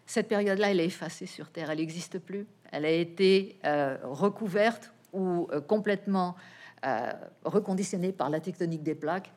cette 0.06 0.28
période-là, 0.28 0.70
elle 0.70 0.80
est 0.80 0.86
effacée 0.86 1.26
sur 1.26 1.50
Terre, 1.50 1.70
elle 1.70 1.78
n'existe 1.78 2.18
plus 2.18 2.46
elle 2.72 2.86
a 2.86 2.90
été 2.90 3.58
euh, 3.64 3.96
recouverte 4.02 4.92
ou 5.12 5.46
euh, 5.52 5.60
complètement 5.60 6.34
reconditionné 7.44 8.10
par 8.10 8.28
la 8.28 8.40
tectonique 8.40 8.82
des 8.82 8.96
plaques 8.96 9.30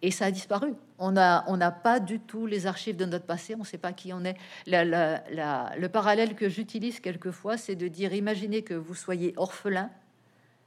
et 0.00 0.12
ça 0.12 0.26
a 0.26 0.30
disparu. 0.30 0.74
On 1.00 1.10
n'a 1.10 1.70
pas 1.72 1.98
du 1.98 2.20
tout 2.20 2.46
les 2.46 2.68
archives 2.68 2.94
de 2.94 3.04
notre 3.04 3.24
passé, 3.24 3.56
on 3.56 3.60
ne 3.62 3.64
sait 3.64 3.78
pas 3.78 3.92
qui 3.92 4.12
on 4.12 4.24
est. 4.24 4.36
le 4.68 5.86
parallèle 5.88 6.36
que 6.36 6.48
j'utilise 6.48 7.00
quelquefois, 7.00 7.56
c'est 7.56 7.74
de 7.74 7.88
dire, 7.88 8.14
imaginez 8.14 8.62
que 8.62 8.74
vous 8.74 8.94
soyez 8.94 9.34
orphelin, 9.36 9.90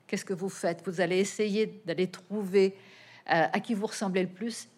qu'est-ce 0.07 0.25
que 0.25 0.33
vous 0.33 0.49
faites? 0.49 0.81
Vous 0.85 1.01
allez 1.01 1.17
essayer 1.17 1.81
d'aller 1.85 2.07
trouver 2.07 2.75
euh, 3.29 3.45
à 3.51 3.59
qui 3.59 3.73
vous 3.73 3.87
ressemblez 3.87 4.23
le 4.23 4.29
plus 4.29 4.69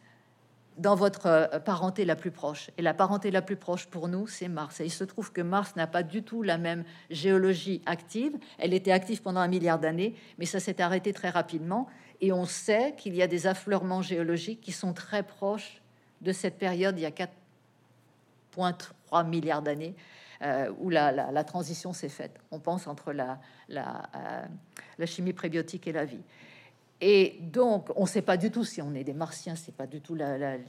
dans 0.78 0.96
votre 0.96 1.28
euh, 1.28 1.60
parenté 1.60 2.06
la 2.06 2.16
plus 2.16 2.32
proche. 2.32 2.72
Et 2.78 2.82
la 2.82 2.94
parenté 2.94 3.32
la 3.32 3.42
plus 3.42 3.58
proche 3.58 3.88
pour 3.88 4.08
nous, 4.08 4.28
c'est 4.28 4.48
Mars. 4.48 4.80
Et 4.80 4.86
il 4.86 4.92
se 4.92 5.04
trouve 5.04 5.32
que 5.32 5.42
Mars 5.42 5.76
n'a 5.76 5.88
pas 5.88 6.04
du 6.04 6.24
tout 6.24 6.42
la 6.42 6.58
même 6.58 6.84
géologie 7.10 7.82
active. 7.86 8.38
Elle 8.58 8.74
était 8.74 8.92
active 8.92 9.22
pendant 9.22 9.42
un 9.42 9.48
milliard 9.48 9.80
d'années, 9.80 10.16
mais 10.38 10.46
ça 10.46 10.60
s'est 10.60 10.82
arrêté 10.82 11.14
très 11.14 11.30
rapidement. 11.30 11.88
Et 12.22 12.32
on 12.32 12.46
sait 12.46 12.96
qu'il 12.98 13.16
y 13.16 13.22
a 13.22 13.28
des 13.28 13.46
affleurements 13.46 14.02
géologiques 14.02 14.62
qui 14.62 14.72
sont 14.72 14.94
très 14.94 15.24
proches 15.24 15.82
de 16.22 16.32
cette 16.32 16.58
période 16.58 16.98
il 16.98 17.02
y 17.02 17.06
a 17.06 17.12
4,3 17.12 19.28
milliards 19.28 19.62
d'années. 19.62 19.96
Euh, 20.42 20.72
où 20.80 20.90
la, 20.90 21.44
transition 21.44 21.92
s'est 21.92 22.08
faite. 22.08 22.40
On 22.52 22.60
pense 22.60 22.88
entre 22.88 23.12
la, 23.12 23.42
la, 23.68 24.48
chimie 25.06 25.34
prébiotique 25.34 25.86
et 25.86 25.92
la 25.92 26.06
vie. 26.06 26.24
Et 27.02 27.40
donc, 27.42 27.90
on 27.98 28.04
ne 28.04 28.08
sait 28.08 28.22
pas 28.22 28.38
du 28.38 28.50
tout 28.50 28.64
si 28.64 28.82
on 28.82 28.94
est 28.94 29.04
des 29.04 29.14
martiens, 29.14 29.58
c'est 29.58 29.76
pas 29.76 29.86
du 29.86 30.00
tout 30.00 30.16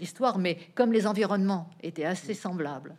l'histoire, 0.01 0.39
mais 0.39 0.57
comme 0.75 0.93
les 0.93 1.07
environnements 1.07 1.71
étaient 1.85 2.05
assez 2.05 2.35
semblables 2.35 2.97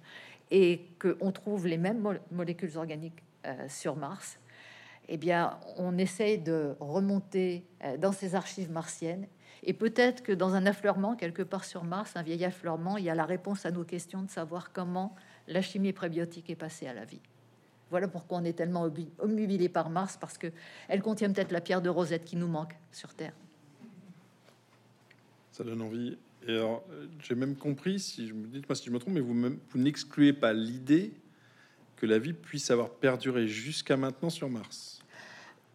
et 0.49 0.85
qu'on 0.97 1.33
trouve 1.33 1.67
les 1.67 1.77
mêmes 1.77 2.19
molécules 2.31 2.77
organiques 2.77 3.21
euh, 3.45 3.67
sur 3.67 3.97
Mars, 3.97 4.39
eh 5.09 5.17
bien, 5.17 5.59
on 5.75 5.97
essaye 5.97 6.37
de 6.37 6.77
remonter 6.79 7.65
euh, 7.83 7.97
dans 7.97 8.13
ces 8.13 8.33
archives 8.33 8.71
martiennes. 8.71 9.27
Et 9.63 9.73
peut-être 9.73 10.23
que 10.23 10.31
dans 10.31 10.53
un 10.53 10.65
affleurement, 10.65 11.17
quelque 11.17 11.43
part 11.43 11.65
sur 11.65 11.83
Mars, 11.83 12.13
un 12.15 12.23
vieil 12.23 12.45
affleurement, 12.45 12.95
il 12.95 13.03
y 13.03 13.09
a 13.09 13.15
la 13.15 13.25
réponse 13.25 13.65
à 13.65 13.71
nos 13.71 13.83
questions 13.83 14.21
de 14.21 14.29
savoir 14.29 14.71
comment 14.71 15.13
la 15.51 15.61
chimie 15.61 15.93
prébiotique 15.93 16.49
est 16.49 16.55
passée 16.55 16.87
à 16.87 16.93
la 16.93 17.05
vie. 17.05 17.21
Voilà 17.89 18.07
pourquoi 18.07 18.37
on 18.37 18.43
est 18.45 18.53
tellement 18.53 18.89
omnubilé 19.19 19.67
par 19.67 19.89
Mars, 19.89 20.17
parce 20.19 20.37
que 20.37 20.47
elle 20.87 21.01
contient 21.01 21.31
peut-être 21.31 21.51
la 21.51 21.61
pierre 21.61 21.81
de 21.81 21.89
Rosette 21.89 22.23
qui 22.23 22.37
nous 22.37 22.47
manque 22.47 22.73
sur 22.91 23.13
Terre. 23.13 23.33
Ça 25.51 25.63
donne 25.63 25.81
envie. 25.81 26.17
Et 26.47 26.55
alors, 26.55 26.83
j'ai 27.19 27.35
même 27.35 27.55
compris, 27.55 27.99
si 27.99 28.27
je 28.27 28.33
me 28.33 28.47
dites-moi 28.47 28.75
si 28.75 28.85
je 28.85 28.91
me 28.91 28.97
trompe, 28.97 29.13
mais 29.13 29.19
vous, 29.19 29.35
vous 29.35 29.77
n'excluez 29.77 30.33
pas 30.33 30.53
l'idée 30.53 31.13
que 31.97 32.05
la 32.05 32.17
vie 32.17 32.33
puisse 32.33 32.71
avoir 32.71 32.89
perduré 32.89 33.47
jusqu'à 33.47 33.97
maintenant 33.97 34.29
sur 34.29 34.49
Mars. 34.49 35.01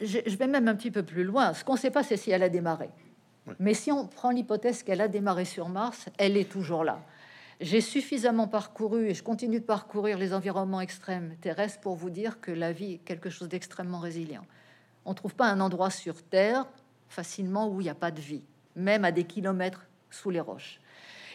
Je, 0.01 0.37
vais 0.37 0.47
même 0.47 0.69
un 0.69 0.75
petit 0.75 0.91
peu 0.91 1.03
plus 1.03 1.23
loin. 1.23 1.55
Ce 1.55 1.65
qu'on 1.65 1.75
ne 1.75 1.79
sait 1.79 1.91
pas, 1.91 2.03
c'est 2.03 2.17
si 2.17 2.31
elle 2.31 2.43
a 2.43 2.49
démarré. 2.49 2.89
Mais 3.61 3.75
si 3.75 3.93
on 3.93 4.09
prend 4.09 4.31
l'hypothèse 4.31 4.83
qu'elle 4.83 5.01
a 5.01 5.09
démarré 5.09 5.45
sur 5.45 5.69
Mars, 5.69 6.07
elle 6.19 6.37
est 6.37 6.51
toujours 6.51 6.83
là. 6.83 7.07
J'ai 7.61 7.81
suffisamment 7.81 8.49
parcouru 8.49 9.09
et 9.09 9.15
je 9.15 9.23
continue 9.23 9.61
de 9.61 9.65
parcourir 9.65 10.19
les 10.19 10.35
environnements 10.35 10.83
extrêmes 10.83 11.37
terrestres 11.41 11.81
pour 11.81 11.97
vous 11.97 12.11
dire 12.11 12.41
que 12.41 12.51
la 12.51 12.73
vie 12.73 12.95
est 12.95 12.99
quelque 12.99 13.31
chose 13.31 13.49
d'extrêmement 13.49 13.99
résilient. 13.99 14.45
On 15.07 15.11
ne 15.11 15.15
trouve 15.15 15.35
pas 15.35 15.47
un 15.47 15.61
endroit 15.61 15.91
sur 15.91 16.23
Terre 16.23 16.67
facilement 17.09 17.71
où 17.71 17.81
il 17.81 17.85
n'y 17.85 17.91
a 17.91 17.95
pas 17.95 18.11
de 18.11 18.21
vie, 18.21 18.43
même 18.75 19.07
à 19.07 19.13
des 19.13 19.25
kilomètres 19.25 19.87
sous 20.11 20.29
les 20.29 20.41
roches. 20.41 20.81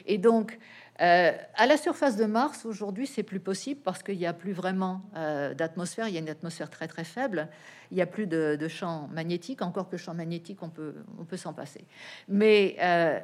Et 0.05 0.19
donc, 0.19 0.59
euh, 1.01 1.31
à 1.55 1.65
la 1.65 1.77
surface 1.77 2.17
de 2.17 2.25
Mars, 2.25 2.65
aujourd'hui, 2.65 3.07
c'est 3.07 3.23
plus 3.23 3.39
possible 3.39 3.81
parce 3.81 4.03
qu'il 4.03 4.17
n'y 4.17 4.27
a 4.27 4.33
plus 4.33 4.53
vraiment 4.53 5.01
euh, 5.15 5.55
d'atmosphère. 5.55 6.07
Il 6.07 6.13
y 6.13 6.17
a 6.17 6.19
une 6.19 6.29
atmosphère 6.29 6.69
très 6.69 6.87
très 6.87 7.03
faible. 7.03 7.47
Il 7.89 7.95
n'y 7.95 8.01
a 8.01 8.05
plus 8.05 8.27
de, 8.27 8.57
de, 8.59 8.67
champ 8.67 9.07
magnétique. 9.11 9.63
Encore 9.63 9.89
que 9.89 9.97
champ 9.97 10.13
magnétique, 10.13 10.61
on 10.61 10.69
peut, 10.69 10.95
on 11.17 11.25
peut 11.25 11.37
s'en 11.37 11.53
passer. 11.53 11.85
Mais 12.27 12.75
euh, 12.79 13.19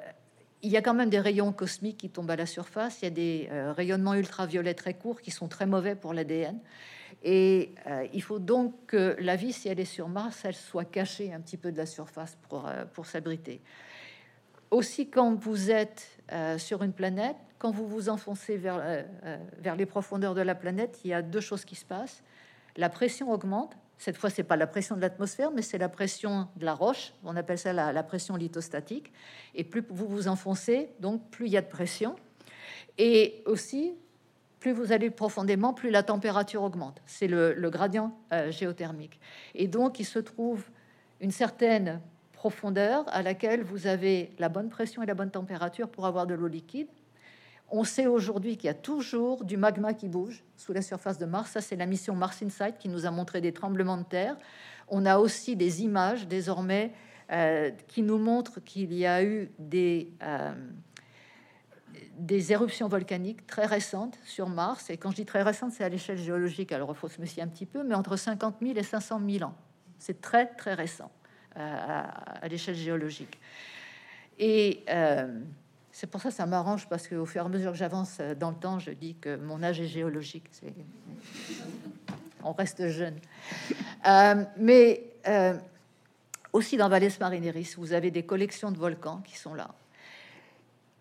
il 0.63 0.71
y 0.71 0.77
a 0.77 0.81
quand 0.81 0.93
même 0.93 1.09
des 1.09 1.19
rayons 1.19 1.51
cosmiques 1.53 1.97
qui 1.97 2.09
tombent 2.09 2.31
à 2.31 2.35
la 2.35 2.45
surface. 2.45 3.01
Il 3.01 3.05
y 3.05 3.07
a 3.07 3.11
des 3.11 3.49
euh, 3.51 3.73
rayonnements 3.73 4.15
ultraviolets 4.15 4.73
très 4.73 4.93
courts 4.93 5.21
qui 5.21 5.31
sont 5.31 5.47
très 5.47 5.65
mauvais 5.65 5.95
pour 5.95 6.13
l'ADN. 6.13 6.59
Et 7.23 7.73
euh, 7.87 8.07
il 8.13 8.21
faut 8.23 8.39
donc 8.39 8.73
que 8.87 9.15
la 9.19 9.35
vie, 9.35 9.53
si 9.53 9.69
elle 9.69 9.79
est 9.79 9.85
sur 9.85 10.07
Mars, 10.07 10.41
elle 10.45 10.55
soit 10.55 10.85
cachée 10.85 11.33
un 11.33 11.41
petit 11.41 11.57
peu 11.57 11.71
de 11.71 11.77
la 11.77 11.85
surface 11.85 12.37
pour, 12.49 12.67
euh, 12.67 12.85
pour 12.85 13.05
s'abriter. 13.05 13.61
Aussi, 14.71 15.09
quand 15.09 15.33
vous 15.35 15.71
êtes 15.71 16.09
sur 16.57 16.83
une 16.83 16.91
planète, 16.91 17.37
quand 17.57 17.71
vous 17.71 17.87
vous 17.87 18.09
enfoncez 18.09 18.57
vers, 18.57 19.05
vers 19.59 19.77
les 19.77 19.85
profondeurs 19.85 20.35
de 20.35 20.41
la 20.41 20.55
planète, 20.55 20.99
il 21.05 21.11
y 21.11 21.13
a 21.13 21.21
deux 21.21 21.39
choses 21.39 21.63
qui 21.63 21.75
se 21.75 21.85
passent. 21.85 22.21
La 22.75 22.89
pression 22.89 23.31
augmente, 23.31 23.77
cette 23.97 24.17
fois, 24.17 24.29
c'est 24.29 24.43
pas 24.43 24.55
la 24.55 24.67
pression 24.67 24.95
de 24.95 25.01
l'atmosphère, 25.01 25.51
mais 25.51 25.61
c'est 25.61 25.79
la 25.79 25.89
pression 25.89 26.47
de 26.55 26.65
la 26.65 26.73
roche. 26.73 27.13
On 27.23 27.35
appelle 27.35 27.57
ça 27.57 27.73
la, 27.73 28.03
pression 28.03 28.35
lithostatique. 28.35 29.11
Et 29.55 29.63
plus 29.63 29.83
vous 29.89 30.07
vous 30.07 30.27
enfoncez, 30.27 30.89
donc 30.99 31.29
plus 31.31 31.47
il 31.47 31.51
y 31.51 31.57
a 31.57 31.61
de 31.61 31.67
pression. 31.67 32.15
Et 32.99 33.41
aussi, 33.45 33.95
plus 34.59 34.71
vous 34.71 34.91
allez 34.91 35.09
profondément, 35.09 35.73
plus 35.73 35.89
la 35.89 36.03
température 36.03 36.61
augmente. 36.61 37.01
C'est 37.05 37.27
le, 37.27 37.69
gradient 37.69 38.15
euh, 38.33 38.51
géothermique. 38.51 39.19
Et 39.55 39.67
donc, 39.67 39.99
il 39.99 40.05
se 40.05 40.19
trouve 40.19 40.63
une 41.19 41.31
certaine 41.31 41.99
profondeur 42.33 43.03
à 43.07 43.23
laquelle 43.23 43.63
vous 43.63 43.87
avez 43.87 44.31
la 44.37 44.49
bonne 44.49 44.69
pression 44.69 45.01
et 45.01 45.07
la 45.07 45.15
bonne 45.15 45.31
température 45.31 45.89
pour 45.89 46.05
avoir 46.05 46.27
de 46.27 46.35
l'eau 46.35 46.47
liquide. 46.47 46.87
On 47.69 47.83
sait 47.83 48.07
aujourd'hui 48.07 48.55
qu'il 48.55 48.67
y 48.67 48.69
a 48.69 48.73
toujours 48.73 49.43
du 49.43 49.57
magma 49.57 49.93
qui 49.93 50.07
bouge 50.07 50.43
sous 50.55 50.71
la 50.71 50.81
surface 50.81 51.17
de 51.17 51.25
Mars. 51.25 51.51
Ça, 51.51 51.61
c'est 51.61 51.75
la 51.75 51.85
mission 51.85 52.15
Mars 52.15 52.41
Insight 52.41 52.77
qui 52.77 52.87
nous 52.87 53.05
a 53.05 53.11
montré 53.11 53.41
des 53.41 53.51
tremblements 53.51 53.97
de 53.97 54.03
terre. 54.03 54.37
On 54.87 55.05
a 55.05 55.17
aussi 55.17 55.57
des 55.57 55.83
images 55.83 56.27
désormais 56.27 56.93
euh, 57.29 57.71
qui 57.87 58.03
nous 58.03 58.19
montrent 58.19 58.61
qu'il 58.61 58.93
y 58.93 59.05
a 59.05 59.21
eu 59.21 59.51
des, 59.59 60.13
euh, 60.23 60.53
des 62.17 62.53
éruptions 62.53 62.87
volcaniques 62.87 63.45
très 63.45 63.65
récentes 63.65 64.17
sur 64.23 64.47
Mars. 64.47 64.89
Et 64.89 64.95
quand 64.95 65.11
je 65.11 65.17
dis 65.17 65.25
très 65.25 65.43
récentes, 65.43 65.73
c'est 65.73 65.83
à 65.83 65.89
l'échelle 65.89 66.17
géologique. 66.17 66.71
Alors, 66.71 66.91
il 66.91 66.95
faut 66.95 67.09
se 67.09 67.19
méfier 67.19 67.43
un 67.43 67.49
petit 67.49 67.65
peu, 67.65 67.83
mais 67.83 67.95
entre 67.95 68.15
50 68.15 68.55
000 68.61 68.77
et 68.77 68.83
500 68.83 69.19
000 69.29 69.43
ans. 69.43 69.55
C'est 69.99 70.21
très, 70.21 70.45
très 70.45 70.73
récent 70.73 71.11
euh, 71.57 71.59
à, 71.59 72.45
à 72.45 72.47
l'échelle 72.47 72.75
géologique. 72.75 73.37
Et 74.39 74.85
c'est 75.97 76.05
pour 76.05 76.21
ça 76.21 76.29
que 76.29 76.35
ça 76.35 76.45
m'arrange 76.45 76.87
parce 76.87 77.07
qu'au 77.07 77.25
fur 77.25 77.41
et 77.41 77.45
à 77.45 77.49
mesure 77.49 77.71
que 77.71 77.77
j'avance 77.79 78.19
dans 78.39 78.51
le 78.51 78.55
temps, 78.55 78.77
je 78.77 78.91
dis 78.91 79.15
que 79.15 79.35
mon 79.35 79.63
âge 79.63 79.81
est 79.81 79.87
géologique. 79.87 80.43
On 82.43 82.53
reste 82.53 82.87
jeune. 82.89 83.15
Euh, 84.07 84.43
mais 84.57 85.09
euh, 85.27 85.55
aussi 86.53 86.77
dans 86.77 86.87
Valles 86.87 87.09
Marineris, 87.19 87.73
vous 87.79 87.93
avez 87.93 88.11
des 88.11 88.21
collections 88.21 88.69
de 88.69 88.77
volcans 88.77 89.21
qui 89.25 89.39
sont 89.39 89.55
là. 89.55 89.69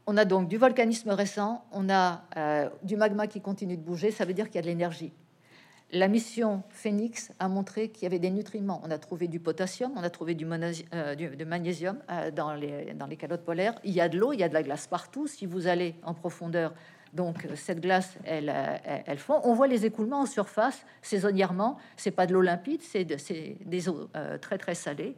On 0.06 0.16
a 0.16 0.24
donc 0.24 0.48
du 0.48 0.56
volcanisme 0.56 1.10
récent, 1.10 1.66
on 1.72 1.90
a 1.90 2.22
euh, 2.38 2.70
du 2.82 2.96
magma 2.96 3.26
qui 3.26 3.42
continue 3.42 3.76
de 3.76 3.82
bouger, 3.82 4.10
ça 4.10 4.24
veut 4.24 4.32
dire 4.32 4.46
qu'il 4.46 4.54
y 4.54 4.60
a 4.60 4.62
de 4.62 4.68
l'énergie. 4.68 5.12
La 5.92 6.08
mission 6.08 6.64
Phoenix 6.70 7.30
a 7.38 7.46
montré 7.46 7.90
qu'il 7.90 8.02
y 8.02 8.06
avait 8.06 8.18
des 8.18 8.30
nutriments. 8.30 8.80
On 8.84 8.90
a 8.90 8.98
trouvé 8.98 9.28
du 9.28 9.38
potassium, 9.38 9.92
on 9.94 10.02
a 10.02 10.10
trouvé 10.10 10.34
du, 10.34 10.44
euh, 10.44 11.44
magnésium 11.46 11.98
euh, 12.10 12.32
dans, 12.32 12.54
les, 12.54 13.16
calottes 13.16 13.44
polaires. 13.44 13.74
Il 13.84 13.92
y 13.92 14.00
a 14.00 14.08
de 14.08 14.18
l'eau, 14.18 14.32
il 14.32 14.40
y 14.40 14.42
a 14.42 14.48
de 14.48 14.54
la 14.54 14.64
glace 14.64 14.88
partout. 14.88 15.28
Si 15.28 15.46
vous 15.46 15.68
allez 15.68 15.94
en 16.02 16.12
profondeur, 16.12 16.74
donc 17.12 17.44
euh, 17.44 17.54
cette 17.54 17.80
glace, 17.80 18.18
elle, 18.24 18.52
elle, 19.06 19.18
fond. 19.18 19.40
On 19.44 19.54
voit 19.54 19.68
les 19.68 19.86
écoulements 19.86 20.22
en 20.22 20.26
surface 20.26 20.84
saisonnièrement. 21.02 21.78
C'est 21.96 22.10
pas 22.10 22.26
de 22.26 22.32
l'eau 22.32 22.42
limpide, 22.42 22.82
c'est 22.82 23.04
des 23.04 23.88
eaux 23.88 24.10
très 24.40 24.58
très 24.58 24.74
salées. 24.74 25.14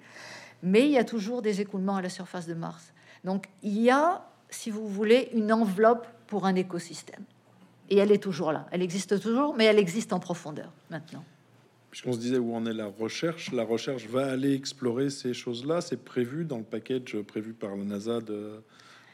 Mais 0.62 0.84
il 0.84 0.90
y 0.90 0.98
a 0.98 1.04
toujours 1.04 1.40
des 1.40 1.62
écoulements 1.62 1.96
à 1.96 2.02
la 2.02 2.10
surface 2.10 2.46
de 2.46 2.54
Mars. 2.54 2.92
Donc 3.24 3.46
il 3.62 3.80
y 3.80 3.90
a, 3.90 4.26
si 4.50 4.70
vous 4.70 4.86
voulez, 4.86 5.30
une 5.32 5.50
enveloppe 5.50 6.06
pour 6.26 6.44
un 6.44 6.56
écosystème. 6.56 7.24
Et 7.90 7.98
elle 7.98 8.12
est 8.12 8.22
toujours 8.22 8.52
là. 8.52 8.66
Elle 8.70 8.82
existe 8.82 9.20
toujours, 9.20 9.54
mais 9.56 9.64
elle 9.64 9.78
existe 9.78 10.12
en 10.12 10.20
profondeur 10.20 10.72
maintenant. 10.90 11.24
Puisqu'on 11.90 12.12
se 12.12 12.18
disait 12.18 12.38
où 12.38 12.54
en 12.54 12.66
est 12.66 12.74
la 12.74 12.86
recherche, 12.86 13.50
la 13.52 13.64
recherche 13.64 14.06
va 14.06 14.30
aller 14.30 14.52
explorer 14.54 15.08
ces 15.08 15.32
choses-là. 15.32 15.80
C'est 15.80 16.04
prévu 16.04 16.44
dans 16.44 16.58
le 16.58 16.64
package 16.64 17.16
prévu 17.26 17.54
par 17.54 17.74
la 17.76 17.84
NASA 17.84 18.20
de, 18.20 18.62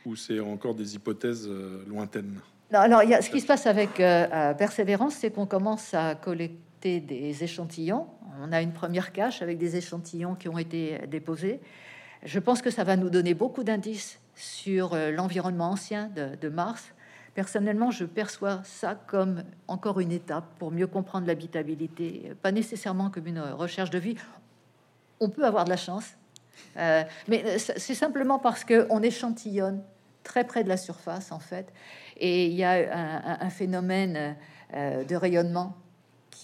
ou 0.05 0.17
c'est 0.17 0.41
encore 0.41 0.75
des 0.75 0.95
hypothèses 0.95 1.47
euh, 1.49 1.85
lointaines? 1.89 2.41
Alors, 2.73 3.03
il 3.03 3.11
y 3.11 3.15
a, 3.15 3.23
ce 3.23 3.31
qui 3.31 3.41
se 3.41 3.47
passe 3.47 3.67
avec 3.67 4.01
euh, 4.01 4.55
Persévérance, 4.55 5.15
c'est 5.15 5.31
qu'on 5.31 5.47
commence 5.47 5.95
à 5.95 6.17
collecter 6.17 7.01
des 7.01 7.45
échantillons. 7.45 8.07
On 8.43 8.51
a 8.53 8.61
une 8.61 8.73
première 8.73 9.13
cache 9.13 9.43
avec 9.43 9.59
des 9.59 9.77
échantillons 9.77 10.35
qui 10.35 10.49
ont 10.49 10.59
été 10.59 10.99
déposés. 11.09 11.61
Je 12.25 12.39
pense 12.41 12.63
que 12.63 12.71
ça 12.71 12.83
va 12.83 12.97
nous 12.97 13.11
donner 13.11 13.35
beaucoup 13.35 13.63
d'indices 13.63 14.19
sur 14.35 14.95
euh, 14.95 15.13
l'environnement 15.13 15.71
ancien 15.71 16.09
de, 16.09 16.35
de 16.35 16.49
Mars 16.49 16.93
Personnellement, 17.35 17.91
je 17.91 18.05
perçois 18.05 18.61
ça 18.65 18.95
comme 18.95 19.43
encore 19.67 19.99
une 19.99 20.13
étape 20.13 20.45
pour 20.59 20.71
mieux 20.71 20.87
comprendre 20.87 21.27
l'habitabilité, 21.27 22.33
pas 22.43 22.53
nécessairement 22.53 23.11
comme 23.11 23.27
une 23.27 23.41
recherche 23.41 23.91
de 23.91 23.99
vie. 23.99 24.17
On 25.19 25.29
peut 25.29 25.45
avoir 25.45 25.65
de 25.65 25.71
la 25.71 25.77
chance, 25.77 26.17
euh, 26.77 27.03
mais 27.27 27.59
c'est 27.59 27.95
simplement 27.95 28.39
parce 28.39 28.65
que 28.65 28.87
on 28.89 29.03
échantillonne 29.03 29.83
très 30.23 30.45
près 30.45 30.63
de 30.63 30.69
la 30.69 30.77
surface 30.77 31.33
en 31.33 31.41
fait, 31.41 31.73
et 32.17 32.47
il 32.47 32.55
y 32.55 32.63
a 32.63 33.41
un, 33.41 33.51
phénomène 33.51 34.37
euh, 34.73 35.05
de 35.05 35.17
rayonnement 35.17 35.77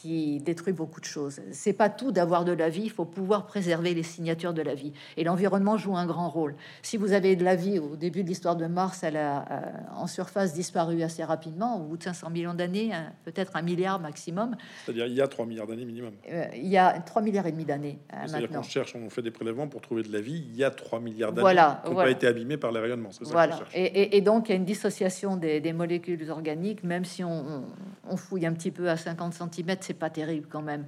qui 0.00 0.40
détruit 0.40 0.72
beaucoup 0.72 1.00
de 1.00 1.04
choses. 1.04 1.40
C'est 1.52 1.72
pas 1.74 1.88
tout 1.90 2.10
d'avoir 2.12 2.44
de 2.44 2.52
la 2.52 2.68
vie, 2.70 2.82
il 2.84 2.90
faut 2.90 3.04
pouvoir 3.04 3.46
préserver 3.46 3.92
les 3.92 4.02
signatures 4.02 4.54
de 4.54 4.62
la 4.62 4.74
vie. 4.74 4.92
Et 5.16 5.24
l'environnement 5.24 5.76
joue 5.76 5.96
un 5.96 6.06
grand 6.06 6.28
rôle. 6.30 6.54
Si 6.82 6.96
vous 6.96 7.12
avez 7.12 7.36
de 7.36 7.44
la 7.44 7.54
vie 7.54 7.78
au 7.78 7.96
début 7.96 8.22
de 8.22 8.28
l'histoire 8.28 8.56
de 8.56 8.66
Mars, 8.66 9.02
elle 9.02 9.16
a 9.18 9.44
euh, 9.50 9.60
en 9.96 10.06
surface 10.06 10.54
disparu 10.54 11.02
assez 11.02 11.22
rapidement, 11.24 11.76
au 11.80 11.84
bout 11.84 11.96
de 11.98 12.02
500 12.04 12.30
millions 12.30 12.54
d'années, 12.54 12.92
hein, 12.94 13.12
peut-être 13.24 13.56
un 13.56 13.62
milliard 13.62 14.00
maximum. 14.00 14.56
C'est-à-dire 14.84 15.06
il 15.06 15.14
y 15.14 15.20
a 15.20 15.28
3 15.28 15.44
milliards 15.44 15.66
d'années 15.66 15.84
minimum. 15.84 16.12
Euh, 16.30 16.44
il 16.56 16.68
y 16.68 16.78
a 16.78 16.98
3 17.00 17.20
milliards 17.22 17.46
et 17.46 17.52
demi 17.52 17.64
d'années. 17.64 17.98
Euh, 18.14 18.16
C'est-à-dire 18.26 18.48
qu'on 18.50 18.62
cherche, 18.62 18.94
on 18.96 19.10
fait 19.10 19.22
des 19.22 19.30
prélèvements 19.30 19.68
pour 19.68 19.80
trouver 19.82 20.02
de 20.02 20.12
la 20.12 20.20
vie, 20.20 20.44
il 20.50 20.56
y 20.56 20.64
a 20.64 20.70
3 20.70 21.00
milliards 21.00 21.32
d'années 21.32 21.40
voilà, 21.42 21.80
qui 21.82 21.88
n'ont 21.88 21.94
voilà. 21.94 22.08
pas 22.10 22.16
été 22.16 22.26
abîmés 22.26 22.56
par 22.56 22.72
les 22.72 22.80
rayonnements. 22.80 23.10
c'est 23.12 23.24
ça 23.26 23.32
Voilà. 23.32 23.58
Et, 23.74 23.84
et- 23.84 24.16
et 24.16 24.20
donc, 24.22 24.48
il 24.48 24.52
y 24.52 24.54
a 24.54 24.56
une 24.56 24.64
dissociation 24.64 25.36
des, 25.36 25.60
des 25.60 25.72
molécules 25.72 26.30
organiques, 26.30 26.84
même 26.84 27.04
si 27.04 27.22
on, 27.22 27.30
on- 27.30 27.64
on 28.12 28.16
fouille 28.16 28.46
un 28.46 28.52
petit 28.54 28.70
peu 28.70 28.88
à 28.88 28.96
50 28.96 29.34
cm, 29.34 29.76
c'est 29.90 29.94
pas 29.94 30.10
terrible 30.10 30.46
quand 30.48 30.62
même. 30.62 30.86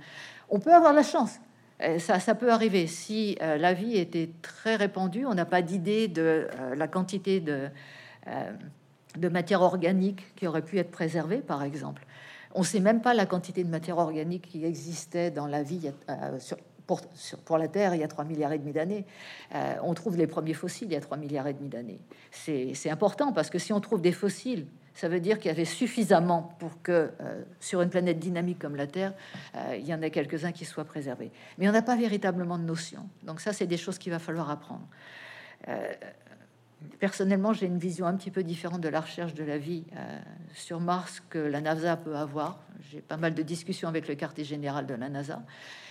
On 0.49 0.61
peut 0.61 0.73
avoir 0.73 0.93
la 0.93 1.03
chance. 1.03 1.41
Euh, 1.83 1.99
Ça, 1.99 2.21
ça 2.21 2.37
peut 2.37 2.53
arriver. 2.53 2.87
Si 2.87 3.37
euh, 3.43 3.57
la 3.57 3.75
vie 3.75 3.97
était 3.97 4.31
très 4.43 4.77
répandue, 4.77 5.27
on 5.27 5.35
n'a 5.35 5.45
pas 5.45 5.61
d'idée 5.61 6.07
de 6.07 6.47
euh, 6.57 6.75
la 6.77 6.87
quantité 6.87 7.41
de, 7.41 7.69
matière 9.29 9.63
organique 9.63 10.37
qui 10.37 10.47
aurait 10.47 10.63
pu 10.63 10.79
être 10.79 10.93
préservée, 10.93 11.39
par 11.39 11.65
exemple. 11.65 12.07
On 12.55 12.63
sait 12.63 12.79
même 12.79 13.01
pas 13.01 13.13
la 13.13 13.27
quantité 13.27 13.65
de 13.65 13.69
matière 13.69 13.99
organique 13.99 14.47
qui 14.47 14.65
existait 14.65 15.33
dans 15.33 15.49
la 15.49 15.65
vie 15.65 15.91
pour, 16.87 17.01
pour 17.45 17.59
la 17.59 17.67
Terre 17.67 17.95
il 17.97 18.03
y 18.03 18.05
a 18.05 18.09
3 18.09 18.25
milliards 18.25 18.53
et 18.53 18.59
demi 18.59 18.73
d'années. 18.73 19.05
On 19.83 19.95
trouve 19.95 20.19
les 20.19 20.27
premiers 20.27 20.53
fossiles 20.53 20.89
il 20.89 20.93
y 20.93 20.97
a 20.97 21.01
3 21.01 21.17
milliards 21.17 21.47
et 21.49 21.55
demi 21.55 21.71
d'années. 21.71 21.99
C'est 22.31 22.91
important 22.91 23.33
parce 23.33 23.49
que 23.49 23.59
si 23.59 23.73
on 23.73 23.81
trouve 23.81 24.03
des 24.03 24.13
fossiles, 24.13 24.67
ça 24.95 25.09
veut 25.09 25.21
dire 25.21 25.39
qu'il 25.39 25.49
y 25.49 25.51
avait 25.51 25.65
suffisamment 25.65 26.55
pour 26.59 26.83
que 26.83 27.11
euh, 27.21 27.43
sur 27.61 27.81
une 27.83 27.91
planète 27.91 28.19
dynamique 28.19 28.59
comme 28.59 28.77
la 28.77 28.87
Terre, 28.87 29.15
euh, 29.55 29.77
il 29.79 29.87
y 29.87 29.95
en 29.95 30.03
ait 30.03 30.11
quelques-uns 30.11 30.53
qui 30.53 30.65
soient 30.65 30.85
préservés. 30.85 31.31
Mais 31.59 31.69
on 31.69 31.73
n'a 31.73 31.83
pas 31.83 31.97
véritablement 31.97 32.59
de 32.59 32.65
notion. 32.65 33.09
Donc 33.23 33.41
ça, 33.41 33.53
c'est 33.53 33.67
des 33.67 33.77
choses 33.77 33.99
qu'il 33.99 34.13
va 34.13 34.19
falloir 34.19 34.51
apprendre. 34.51 34.87
Euh, 35.69 35.93
Personnellement, 36.99 37.53
j'ai 37.53 37.67
une 37.67 37.79
vision 37.79 38.07
un 38.07 38.17
petit 38.17 38.33
peu 38.33 38.43
différente 38.43 38.81
de 38.81 38.89
la 38.89 39.01
recherche 39.01 39.35
de 39.35 39.45
la 39.45 39.57
vie 39.57 39.85
sur 40.53 40.81
Mars 40.81 41.23
que 41.31 41.39
la 41.39 41.61
NASA 41.61 41.97
peut 41.97 42.17
avoir. 42.17 42.59
J'ai 42.91 43.01
pas 43.01 43.17
mal 43.17 43.35
de 43.35 43.43
discussions 43.43 43.89
avec 43.89 44.09
le 44.09 44.17
quartier 44.17 44.43
général 44.43 44.87
de 44.87 44.95
la 44.95 45.09
NASA. 45.09 45.45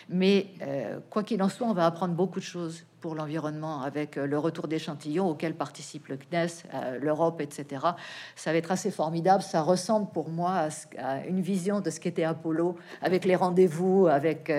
Mais 0.09 0.47
euh, 0.61 0.99
quoi 1.09 1.23
qu'il 1.23 1.41
en 1.43 1.49
soit, 1.49 1.67
on 1.67 1.73
va 1.73 1.85
apprendre 1.85 2.13
beaucoup 2.13 2.39
de 2.39 2.45
choses 2.45 2.85
pour 2.99 3.15
l'environnement 3.15 3.81
avec 3.81 4.17
euh, 4.17 4.27
le 4.27 4.37
retour 4.37 4.67
d'échantillons 4.67 5.27
auquel 5.29 5.55
participe 5.55 6.07
le 6.07 6.17
CNES, 6.17 6.47
euh, 6.73 6.99
l'Europe, 6.99 7.41
etc. 7.41 7.85
Ça 8.35 8.51
va 8.51 8.57
être 8.57 8.71
assez 8.71 8.91
formidable. 8.91 9.41
Ça 9.41 9.61
ressemble 9.61 10.11
pour 10.11 10.29
moi 10.29 10.67
à, 10.97 11.25
une 11.25 11.41
vision 11.41 11.79
de 11.79 11.89
ce 11.89 11.99
qu'était 11.99 12.23
Apollo 12.23 12.77
avec 13.01 13.25
les 13.25 13.35
rendez-vous. 13.35 14.07
Avec 14.07 14.51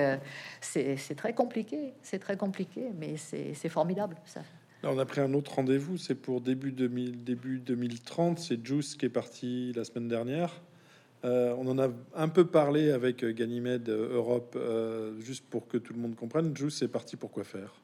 c'est 0.61 1.17
très 1.17 1.35
compliqué, 1.35 1.95
c'est 2.03 2.19
très 2.19 2.37
compliqué, 2.37 2.91
mais 2.99 3.17
c'est 3.17 3.69
formidable. 3.69 4.17
Ça. 4.25 4.41
On 4.85 4.99
a 4.99 5.05
pris 5.05 5.21
un 5.21 5.33
autre 5.35 5.55
rendez-vous, 5.55 5.97
c'est 5.97 6.17
pour 6.17 6.41
début, 6.41 6.73
2000, 6.73 7.23
début 7.23 7.61
2030. 7.61 8.41
C'est 8.41 8.67
Juice 8.67 8.97
qui 8.97 9.07
est 9.07 9.11
parti 9.11 9.73
la 9.77 9.85
semaine 9.85 10.09
dernière. 10.09 10.61
Euh, 11.25 11.55
on 11.57 11.69
en 11.69 11.79
a 11.79 11.89
un 12.17 12.29
peu 12.29 12.47
parlé 12.47 12.91
avec 12.91 13.25
Ganymède 13.25 13.89
euh, 13.89 14.15
Europe, 14.15 14.57
euh, 14.59 15.19
juste 15.21 15.45
pour 15.49 15.69
que 15.69 15.77
tout 15.77 15.93
le 15.93 16.01
monde 16.01 16.17
comprenne. 16.17 16.57
Juice 16.57 16.83
est 16.83 16.89
parti 16.89 17.17
pour 17.17 17.31
quoi 17.31 17.45
faire? 17.45 17.75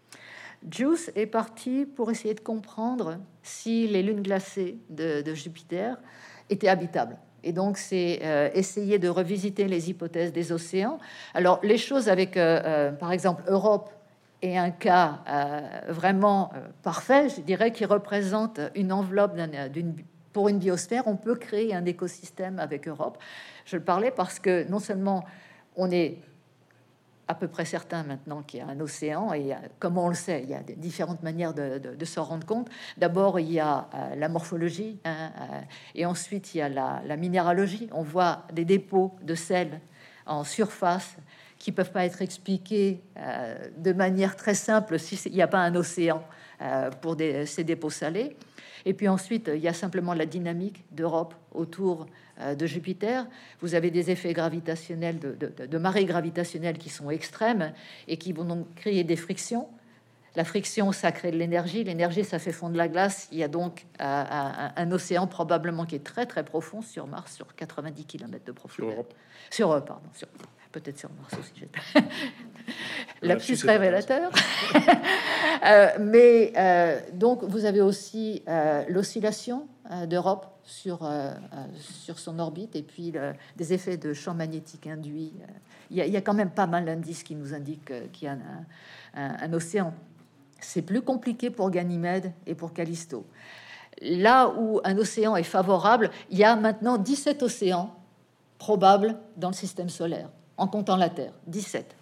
Juice 0.69 1.13
est 1.15 1.27
parti 1.27 1.87
pour 1.87 2.11
essayer 2.11 2.35
de 2.35 2.41
comprendre 2.41 3.19
si 3.43 3.87
les 3.87 4.03
lunes 4.03 4.23
glacées 4.23 4.79
de, 4.91 5.23
Jupiter 5.35 6.01
étaient 6.51 6.69
habitables. 6.69 7.17
Et 7.45 7.53
donc, 7.53 7.79
c'est 7.79 8.21
essayer 8.55 8.99
de 8.99 9.09
revisiter 9.09 9.69
les 9.69 9.89
hypothèses 9.89 10.33
des 10.33 10.51
océans. 10.51 10.99
Alors, 11.33 11.61
les 11.63 11.79
choses 11.79 12.09
avec, 12.09 12.35
par 12.35 13.13
exemple, 13.13 13.45
Europe 13.47 13.91
est 14.43 14.57
un 14.57 14.73
cas 14.73 15.21
vraiment 15.89 16.51
parfait, 16.83 17.29
je 17.29 17.41
dirais, 17.43 17.71
qui 17.71 17.85
représente 17.85 18.59
une 18.75 18.91
enveloppe 18.91 19.37
d'un- 19.37 19.69
d'une 19.69 19.95
pour 20.39 20.49
une 20.49 20.61
biosphère, 20.61 21.09
on 21.09 21.17
peut 21.17 21.35
créer 21.35 21.75
un 21.75 21.85
écosystème 21.85 22.61
avec 22.61 22.87
Europe. 22.87 23.19
Je 23.65 23.77
le 23.77 23.83
parlais 23.83 24.13
parce 24.13 24.39
que 24.39 24.71
non 24.71 24.79
seulement 24.79 25.25
on 25.75 25.91
est 25.91 26.19
à 27.27 27.35
peu 27.35 27.49
près 27.49 27.65
certain 27.65 28.05
maintenant 28.05 28.43
qu'il 28.43 28.61
y 28.61 28.63
a 28.63 28.69
un 28.69 28.79
océan, 28.79 29.33
et 29.33 29.53
comme 29.81 29.99
on 29.99 30.09
le 30.09 30.15
sait, 30.15 30.45
il 30.45 30.51
y 30.51 30.55
a 30.55 30.63
différentes 30.63 31.25
manières 31.25 31.55
de, 31.55 31.79
de- 31.79 32.05
s'en 32.05 32.23
rendre 32.23 32.47
compte. 32.47 32.69
D'abord, 32.97 33.41
il 33.41 33.51
y 33.51 33.59
a 33.59 33.89
euh, 33.93 34.15
la 34.15 34.29
morphologie, 34.29 35.01
hein, 35.05 35.33
euh, 35.41 35.61
et 35.97 36.07
ensuite, 36.07 36.55
il 36.55 36.59
y 36.59 36.61
a 36.61 36.69
la, 36.69 37.17
minéralogie. 37.17 37.89
On 37.91 38.05
voit 38.05 38.45
des 38.53 38.65
dépôts 38.65 39.17
de 39.21 39.35
sel 39.35 39.81
en 40.25 40.45
surface 40.45 41.17
qui 41.59 41.73
peuvent 41.73 41.91
pas 41.91 42.05
être 42.05 42.23
expliqués 42.23 43.03
euh, 43.17 43.57
de 43.77 43.93
manière 43.93 44.37
très 44.37 44.55
simple 44.55 45.01
si 45.01 45.17
c'est- 45.17 45.31
il 45.31 45.35
n'y 45.35 45.43
a 45.43 45.49
pas 45.49 45.59
un 45.59 45.75
océan 45.75 46.23
pour 47.01 47.17
ces 47.45 47.65
dépôts 47.65 47.91
salés. 47.91 48.37
Et 48.85 48.95
puis 48.95 49.09
ensuite, 49.09 49.51
il 49.53 49.61
y 49.61 49.69
a 49.69 49.73
simplement 49.73 50.15
la 50.15 50.27
dynamique 50.27 50.85
d'Europe 50.93 51.35
autour 51.53 52.07
euh, 52.41 52.55
de 52.55 52.67
Jupiter. 52.67 53.27
Vous 53.61 53.75
avez 53.75 53.91
des 53.91 54.11
effets 54.11 54.33
gravitationnels, 54.33 55.19
de, 55.19 55.33
de, 55.33 55.67
de 55.67 55.79
marées 55.79 56.05
gravitationnelles 56.05 56.79
qui 56.79 56.89
sont 56.89 57.11
extrêmes 57.11 57.73
et 58.07 58.17
qui 58.17 58.33
vont 58.33 58.45
donc 58.45 58.75
créer 58.75 59.05
des 59.05 59.17
frictions. 59.17 59.69
La 60.37 60.45
friction, 60.45 60.93
ça 60.93 61.11
crée 61.11 61.33
de 61.33 61.37
l'énergie. 61.37 61.83
L'énergie, 61.83 62.25
ça 62.25 62.39
fait 62.39 62.53
fondre 62.53 62.77
la 62.77 62.89
glace. 62.89 63.29
Il 63.33 63.39
y 63.39 63.43
a 63.43 63.49
donc 63.49 63.87
euh, 64.01 64.05
un, 64.05 64.73
un 64.77 64.93
océan 64.93 65.27
probablement 65.27 65.85
qui 65.85 65.97
est 65.97 66.05
très 66.05 66.27
très 66.27 66.45
profond 66.45 66.83
sur 66.83 67.07
Mars, 67.07 67.35
sur 67.35 67.55
90 67.57 68.05
km 68.05 68.45
de 68.45 68.45
sur 68.45 68.55
profondeur. 68.55 68.93
Europe 68.93 69.15
Sur 69.51 69.73
Europe, 69.73 69.87
pardon. 69.87 70.09
Sur, 70.15 70.29
peut-être 70.81 70.99
sur 70.99 71.11
Mars 71.21 71.35
aussi. 71.39 71.65
Lapsus 73.23 73.59
révélateur. 73.65 74.31
Euh, 75.67 75.89
mais 75.99 76.53
euh, 76.57 77.01
donc, 77.15 77.43
vous 77.43 77.65
avez 77.65 77.81
aussi 77.81 78.43
euh, 78.49 78.85
l'oscillation 78.89 79.67
euh, 79.91 80.07
d'Europe 80.07 80.47
sur, 80.63 81.01
sur 81.81 82.19
son 82.19 82.39
orbite 82.39 82.77
et 82.77 82.83
puis 82.83 83.11
le- 83.11 83.33
des 83.57 83.73
effets 83.73 83.97
de 83.97 84.13
champ 84.13 84.35
magnétique 84.35 84.87
induits. 84.87 85.33
Il 85.91 85.97
y, 85.97 86.01
a- 86.01 86.07
il 86.07 86.13
y 86.13 86.17
a 86.17 86.21
quand 86.21 86.35
même 86.35 86.51
pas 86.51 86.67
mal 86.69 86.85
d'indices 86.85 87.25
qui 87.25 87.35
nous 87.35 87.55
indiquent 87.55 87.93
qu'il 88.13 88.29
y 88.29 88.31
a 88.31 88.35
un, 88.35 88.41
un- 89.21 89.37
un 89.41 89.53
océan. 89.53 89.93
C'est 90.61 90.83
plus 90.83 91.03
compliqué 91.03 91.51
pour 91.51 91.71
Ganymède 91.71 92.33
et 92.47 92.55
pour 92.55 92.73
Callisto. 92.73 93.27
Là 94.01 94.49
où 94.57 94.81
un 94.85 94.97
océan 94.97 95.35
est 95.35 95.43
favorable, 95.43 96.11
il 96.31 96.39
y 96.39 96.45
a 96.45 96.55
maintenant 96.55 96.99
17 96.99 97.43
océans 97.43 97.95
probables 98.59 99.17
dans 99.37 99.49
le 99.49 99.55
système 99.55 99.89
solaire, 99.89 100.29
en 100.59 100.69
comptant 100.69 100.97
la 100.97 101.09
Terre. 101.09 101.33
17. 101.47 101.97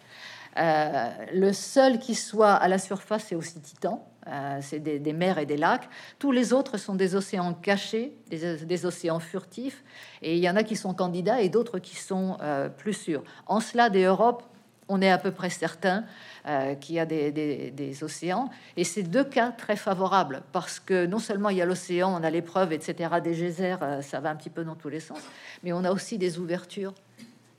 Euh, 0.59 1.11
le 1.35 1.53
seul 1.53 1.99
qui 1.99 2.15
soit 2.15 2.55
à 2.55 2.67
la 2.69 2.79
surface, 2.79 3.27
c'est 3.29 3.35
aussi 3.35 3.61
Titan. 3.61 4.07
Euh, 4.29 4.59
c'est 4.61 4.81
des, 4.81 5.13
mers 5.13 5.39
et 5.39 5.47
des 5.47 5.57
lacs. 5.57 5.89
Tous 6.19 6.33
les 6.33 6.53
autres 6.53 6.79
sont 6.79 6.97
des 6.97 7.15
océans 7.15 7.55
cachés, 7.55 8.17
des, 8.29 8.87
océans 8.87 9.21
furtifs. 9.21 9.85
Et 10.21 10.37
il 10.37 10.43
y 10.43 10.51
en 10.51 10.57
a 10.57 10.65
qui 10.65 10.75
sont 10.75 10.95
candidats 10.95 11.41
et 11.41 11.49
d'autres 11.49 11.79
qui 11.79 11.95
sont 11.95 12.37
euh, 12.41 12.69
plus 12.69 12.95
sûrs. 12.95 13.23
En 13.47 13.61
cela, 13.61 13.89
des 13.89 14.03
Europes, 14.03 14.43
on 14.89 15.01
est 15.01 15.11
à 15.11 15.19
peu 15.19 15.31
près 15.31 15.51
certain 15.51 16.05
euh, 16.49 16.75
qu'il 16.75 16.97
y 16.97 16.99
a 16.99 17.07
des, 17.07 17.31
des- 17.31 18.05
océans. 18.05 18.51
Et 18.77 18.83
c'est 18.83 19.05
deux 19.05 19.25
cas 19.25 19.53
très 19.53 19.77
favorables 19.77 20.43
parce 20.53 20.81
que 20.81 21.07
non 21.07 21.21
seulement 21.21 21.51
il 21.51 21.59
y 21.59 21.63
a 21.63 21.67
l'océan, 21.67 22.21
on 22.21 22.25
a 22.25 22.31
l'épreuve, 22.31 22.73
etc., 22.73 23.11
des 23.23 23.33
geysers, 23.33 23.79
ça 24.03 24.21
va 24.21 24.31
un 24.31 24.37
petit 24.37 24.51
peu 24.51 24.65
dans 24.65 24.75
tous 24.75 24.89
les 24.89 25.01
sens, 25.01 25.21
mais 25.63 25.73
on 25.73 25.83
a 25.85 25.91
aussi 25.91 26.19
des 26.19 26.39
ouvertures 26.39 26.95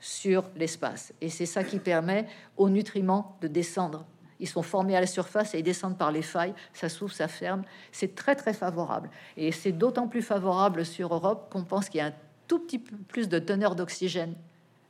sur 0.00 0.44
l'espace. 0.56 1.12
Et 1.20 1.28
c'est 1.28 1.46
ça 1.46 1.64
qui 1.64 1.78
permet 1.78 2.26
aux 2.56 2.70
nutriments 2.70 3.36
de 3.40 3.48
descendre. 3.48 4.04
Ils 4.40 4.48
sont 4.48 4.62
formés 4.62 4.96
à 4.96 5.00
la 5.00 5.06
surface 5.06 5.54
et 5.54 5.62
descendent 5.62 5.98
par 5.98 6.12
les 6.12 6.22
failles. 6.22 6.54
Ça 6.72 6.88
s'ouvre, 6.88 7.12
ça 7.12 7.28
ferme. 7.28 7.62
C'est 7.90 8.14
très, 8.14 8.36
très 8.36 8.52
favorable. 8.52 9.10
Et 9.36 9.50
c'est 9.50 9.72
d'autant 9.72 10.06
plus 10.06 10.22
favorable 10.22 10.84
sur 10.84 11.12
Europe 11.12 11.48
qu'on 11.50 11.64
pense 11.64 11.88
qu'il 11.88 11.98
y 11.98 12.00
a 12.02 12.06
un 12.06 12.14
tout 12.46 12.60
petit 12.60 12.78
peu 12.78 12.96
plus 12.96 13.28
de 13.28 13.38
teneur 13.38 13.74
d'oxygène 13.74 14.34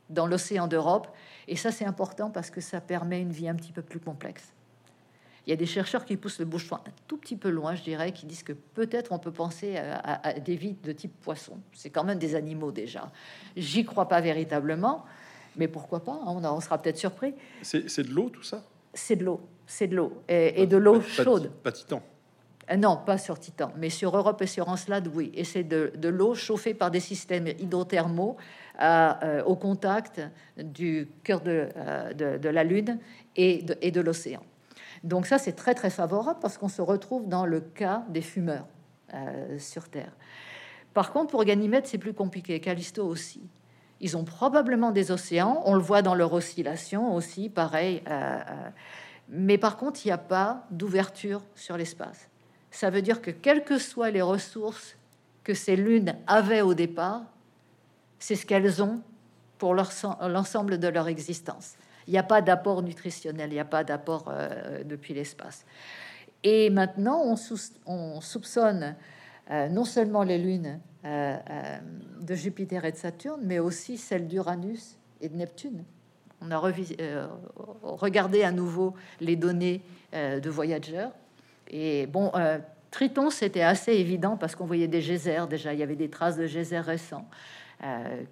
dans 0.09 0.27
l'océan 0.27 0.67
d'Europe. 0.67 1.07
Et 1.47 1.55
ça, 1.55 1.71
c'est 1.71 1.85
important 1.85 2.29
parce 2.29 2.49
que 2.49 2.61
ça 2.61 2.81
permet 2.81 3.21
une 3.21 3.31
vie 3.31 3.49
un 3.49 3.55
petit 3.55 3.71
peu 3.71 3.81
plus 3.81 3.99
complexe. 3.99 4.53
Il 5.49 5.53
y 5.53 5.53
a 5.53 5.55
des 5.55 5.65
chercheurs 5.65 6.05
qui 6.05 6.15
poussent 6.15 6.37
le 6.37 6.45
bouchon 6.45 6.75
un 6.75 6.91
tout 7.07 7.17
petit 7.17 7.35
peu 7.35 7.49
loin, 7.49 7.73
je 7.73 7.81
dirais, 7.81 8.11
qui 8.11 8.27
disent 8.27 8.43
que 8.43 8.53
peut-être 8.53 9.11
on 9.11 9.17
peut 9.17 9.31
penser 9.31 9.77
à, 9.77 9.95
à- 9.95 10.27
à 10.27 10.33
des 10.33 10.55
vies 10.55 10.75
de 10.83 10.91
type 10.91 11.19
poisson. 11.21 11.57
C'est 11.73 11.89
quand 11.89 12.03
même 12.03 12.19
des 12.19 12.35
animaux 12.35 12.71
déjà. 12.71 13.11
J'y 13.57 13.83
crois 13.83 14.07
pas 14.07 14.21
véritablement, 14.21 15.05
mais 15.55 15.67
pourquoi 15.67 16.03
pas 16.03 16.11
hein, 16.11 16.25
on, 16.27 16.43
a- 16.43 16.51
on 16.51 16.59
sera 16.59 16.77
peut-être 16.77 16.99
surpris. 16.99 17.33
C'est 17.63 18.03
de 18.03 18.11
l'eau, 18.13 18.29
tout 18.29 18.43
ça? 18.43 18.63
C'est 18.93 19.15
de 19.15 19.25
l'eau, 19.25 19.41
c'est 19.65 19.87
de 19.87 19.95
l'eau 19.95 20.21
et, 20.29 20.61
et 20.61 20.67
de 20.67 20.77
l'eau 20.77 21.01
chaude. 21.01 21.49
Pas 21.63 21.71
Titan. 21.71 22.03
Euh, 22.69 22.75
Non, 22.75 22.99
pas 23.03 23.17
sur 23.17 23.39
Titan, 23.39 23.73
mais 23.75 23.89
sur 23.89 24.15
Europe 24.15 24.43
et 24.43 24.47
sur 24.47 24.69
Encelade, 24.69 25.09
oui. 25.15 25.31
Et 25.33 25.45
c'est 25.45 25.63
de, 25.63 25.91
de 25.97 26.09
l'eau 26.09 26.35
chauffée 26.35 26.75
par 26.75 26.91
des 26.91 26.99
systèmes 26.99 27.47
hydrothermaux 27.47 28.37
à, 28.77 29.25
euh, 29.25 29.43
au 29.45 29.55
contact 29.55 30.21
du 30.57 31.09
cœur 31.23 31.41
de, 31.41 31.69
euh, 31.75 32.13
de- 32.13 32.37
de 32.37 32.49
la 32.49 32.63
Lune 32.63 32.99
et 33.35 33.63
de, 33.63 33.75
et 33.81 33.89
de 33.89 33.99
l'océan. 34.01 34.43
Donc 35.03 35.25
ça, 35.25 35.37
c'est 35.37 35.53
très 35.53 35.75
très 35.75 35.89
favorable 35.89 36.39
parce 36.41 36.57
qu'on 36.57 36.69
se 36.69 36.81
retrouve 36.81 37.27
dans 37.27 37.45
le 37.45 37.61
cas 37.61 38.03
des 38.09 38.21
fumeurs 38.21 38.67
euh, 39.13 39.57
sur 39.57 39.89
Terre. 39.89 40.11
Par 40.93 41.11
contre, 41.11 41.31
pour 41.31 41.43
Ganymède, 41.43 41.85
c'est 41.85 41.97
plus 41.97 42.13
compliqué. 42.13 42.59
Callisto 42.59 43.05
aussi. 43.05 43.41
Ils 44.01 44.17
ont 44.17 44.23
probablement 44.23 44.91
des 44.91 45.11
océans, 45.11 45.61
on 45.65 45.73
le 45.73 45.81
voit 45.81 46.01
dans 46.01 46.15
leur 46.15 46.33
oscillation 46.33 47.13
aussi, 47.13 47.49
pareil. 47.49 48.01
Euh, 48.07 48.11
euh, 48.11 48.69
mais 49.27 49.57
par 49.57 49.77
contre, 49.77 50.05
il 50.05 50.07
n'y 50.07 50.13
a 50.13 50.17
pas 50.17 50.65
d'ouverture 50.71 51.41
sur 51.55 51.77
l'espace. 51.77 52.29
Ça 52.71 52.89
veut 52.89 53.01
dire 53.01 53.21
que 53.21 53.31
quelles 53.31 53.63
que 53.63 53.77
soient 53.77 54.09
les 54.09 54.21
ressources 54.21 54.95
que 55.43 55.53
ces 55.53 55.75
lunes 55.75 56.15
avaient 56.27 56.61
au 56.61 56.73
départ, 56.73 57.23
c'est 58.19 58.35
ce 58.35 58.45
qu'elles 58.45 58.81
ont 58.81 59.01
pour 59.57 59.73
l'ensemble 59.73 60.77
de 60.77 60.87
leur 60.87 61.07
existence. 61.07 61.75
Il 62.09 62.11
n'y 62.11 62.17
a 62.17 62.23
pas 62.23 62.41
d'apport 62.41 62.83
nutritionnel, 62.83 63.51
il 63.51 63.53
n'y 63.53 63.59
a 63.59 63.65
pas 63.65 63.85
d'apport 63.85 64.25
euh, 64.27 64.83
depuis 64.83 65.13
l'espace. 65.13 65.65
Et 66.43 66.69
maintenant, 66.69 67.23
on, 67.85 68.21
soupçonne 68.21 68.95
non 69.49 69.83
seulement 69.83 70.23
les 70.23 70.37
lunes 70.37 70.79
euh, 71.05 71.37
euh, 71.49 71.77
de 72.19 72.35
Jupiter 72.35 72.83
et 72.83 72.91
de 72.91 72.97
Saturne, 72.97 73.39
mais 73.41 73.59
aussi 73.59 73.97
celle 73.97 74.27
d'Uranus 74.27 74.97
et 75.21 75.29
de 75.29 75.35
Neptune. 75.37 75.85
On 76.41 76.51
a 76.51 76.61
euh, 76.61 77.27
regardé 77.83 78.43
à 78.43 78.51
nouveau 78.51 78.93
les 79.21 79.37
données 79.37 79.81
de 80.13 80.49
Voyager. 80.49 81.07
Et 81.69 82.05
bon, 82.05 82.31
Triton, 82.91 83.29
c'était 83.29 83.61
assez 83.61 83.93
évident 83.93 84.35
parce 84.35 84.55
qu'on 84.55 84.65
voyait 84.65 84.89
des 84.89 84.99
geysers 84.99 85.47
déjà. 85.47 85.73
Il 85.73 85.79
y 85.79 85.83
avait 85.83 85.95
des 85.95 86.09
traces 86.09 86.35
de 86.35 86.45
geysers 86.45 86.83
récents. 86.83 87.25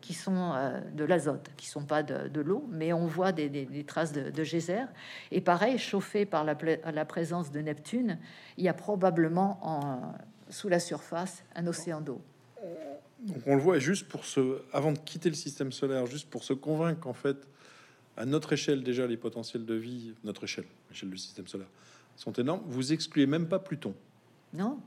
Qui 0.02 0.14
sont 0.14 0.54
de 0.94 1.04
l'azote, 1.06 1.50
qui 1.56 1.68
sont 1.68 1.86
pas 1.86 2.04
de, 2.04 2.42
l'eau, 2.42 2.68
mais 2.70 2.92
on 2.92 3.08
voit 3.08 3.32
des, 3.32 3.86
traces 3.88 4.12
de, 4.12 4.30
de, 4.30 4.44
geysers. 4.44 4.88
Et 5.32 5.40
pareil, 5.42 5.78
chauffé 5.78 6.26
par 6.26 6.44
la, 6.44 6.58
la, 6.92 7.06
présence 7.06 7.52
de 7.52 7.62
Neptune, 7.62 8.20
il 8.58 8.66
y 8.66 8.68
a 8.68 8.74
probablement 8.74 9.60
en, 9.62 10.14
sous 10.50 10.70
la 10.70 10.80
surface 10.80 11.44
un 11.56 11.68
océan 11.68 12.02
d'eau. 12.02 12.22
Donc 13.20 13.38
on 13.46 13.56
le 13.56 13.62
voit 13.62 13.80
juste 13.80 14.08
pour 14.08 14.26
ce, 14.26 14.62
avant 14.72 14.92
de 14.92 15.00
quitter 15.00 15.30
le 15.30 15.36
système 15.36 15.72
solaire, 15.72 16.06
juste 16.06 16.30
pour 16.30 16.44
se 16.44 16.54
convaincre 16.54 17.00
qu'en 17.00 17.14
fait, 17.14 17.48
à 18.16 18.26
notre 18.26 18.54
échelle 18.54 18.84
déjà, 18.84 19.08
les 19.08 19.18
potentiels 19.18 19.66
de 19.66 19.74
vie, 19.74 20.14
notre 20.24 20.44
échelle, 20.44 20.66
l'échelle 20.90 21.10
du 21.10 21.18
système 21.18 21.48
solaire, 21.48 21.70
sont 22.16 22.34
énormes. 22.34 22.62
Vous 22.66 22.94
excluez 22.94 23.26
même 23.26 23.48
pas 23.48 23.60
Pluton. 23.60 23.94
Non. 24.54 24.80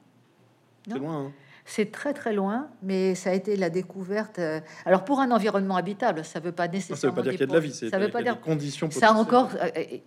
C'est 0.86 0.98
loin. 0.98 1.26
Hein. 1.26 1.32
C'est 1.70 1.92
très 1.92 2.12
très 2.12 2.32
loin, 2.32 2.68
mais 2.82 3.14
ça 3.14 3.30
a 3.30 3.32
été 3.32 3.54
la 3.54 3.70
découverte. 3.70 4.40
Euh, 4.40 4.60
alors 4.84 5.04
pour 5.04 5.20
un 5.20 5.30
environnement 5.30 5.76
habitable, 5.76 6.24
ça 6.24 6.40
veut 6.40 6.50
pas 6.50 6.66
nécessairement. 6.66 7.00
Ça 7.00 7.08
veut 7.08 7.14
pas 7.14 7.22
dire 7.22 7.32
qu'il 7.32 7.40
y 7.40 7.44
a 7.44 7.46
de 7.46 7.52
la 7.52 7.60
vie. 7.60 7.72
Ça 7.72 7.98
veut 7.98 8.10
pas 8.10 8.22
dire 8.22 8.40
conditions. 8.40 8.90
Ça 8.90 9.12
encore. 9.12 9.50
Euh, 9.54 9.98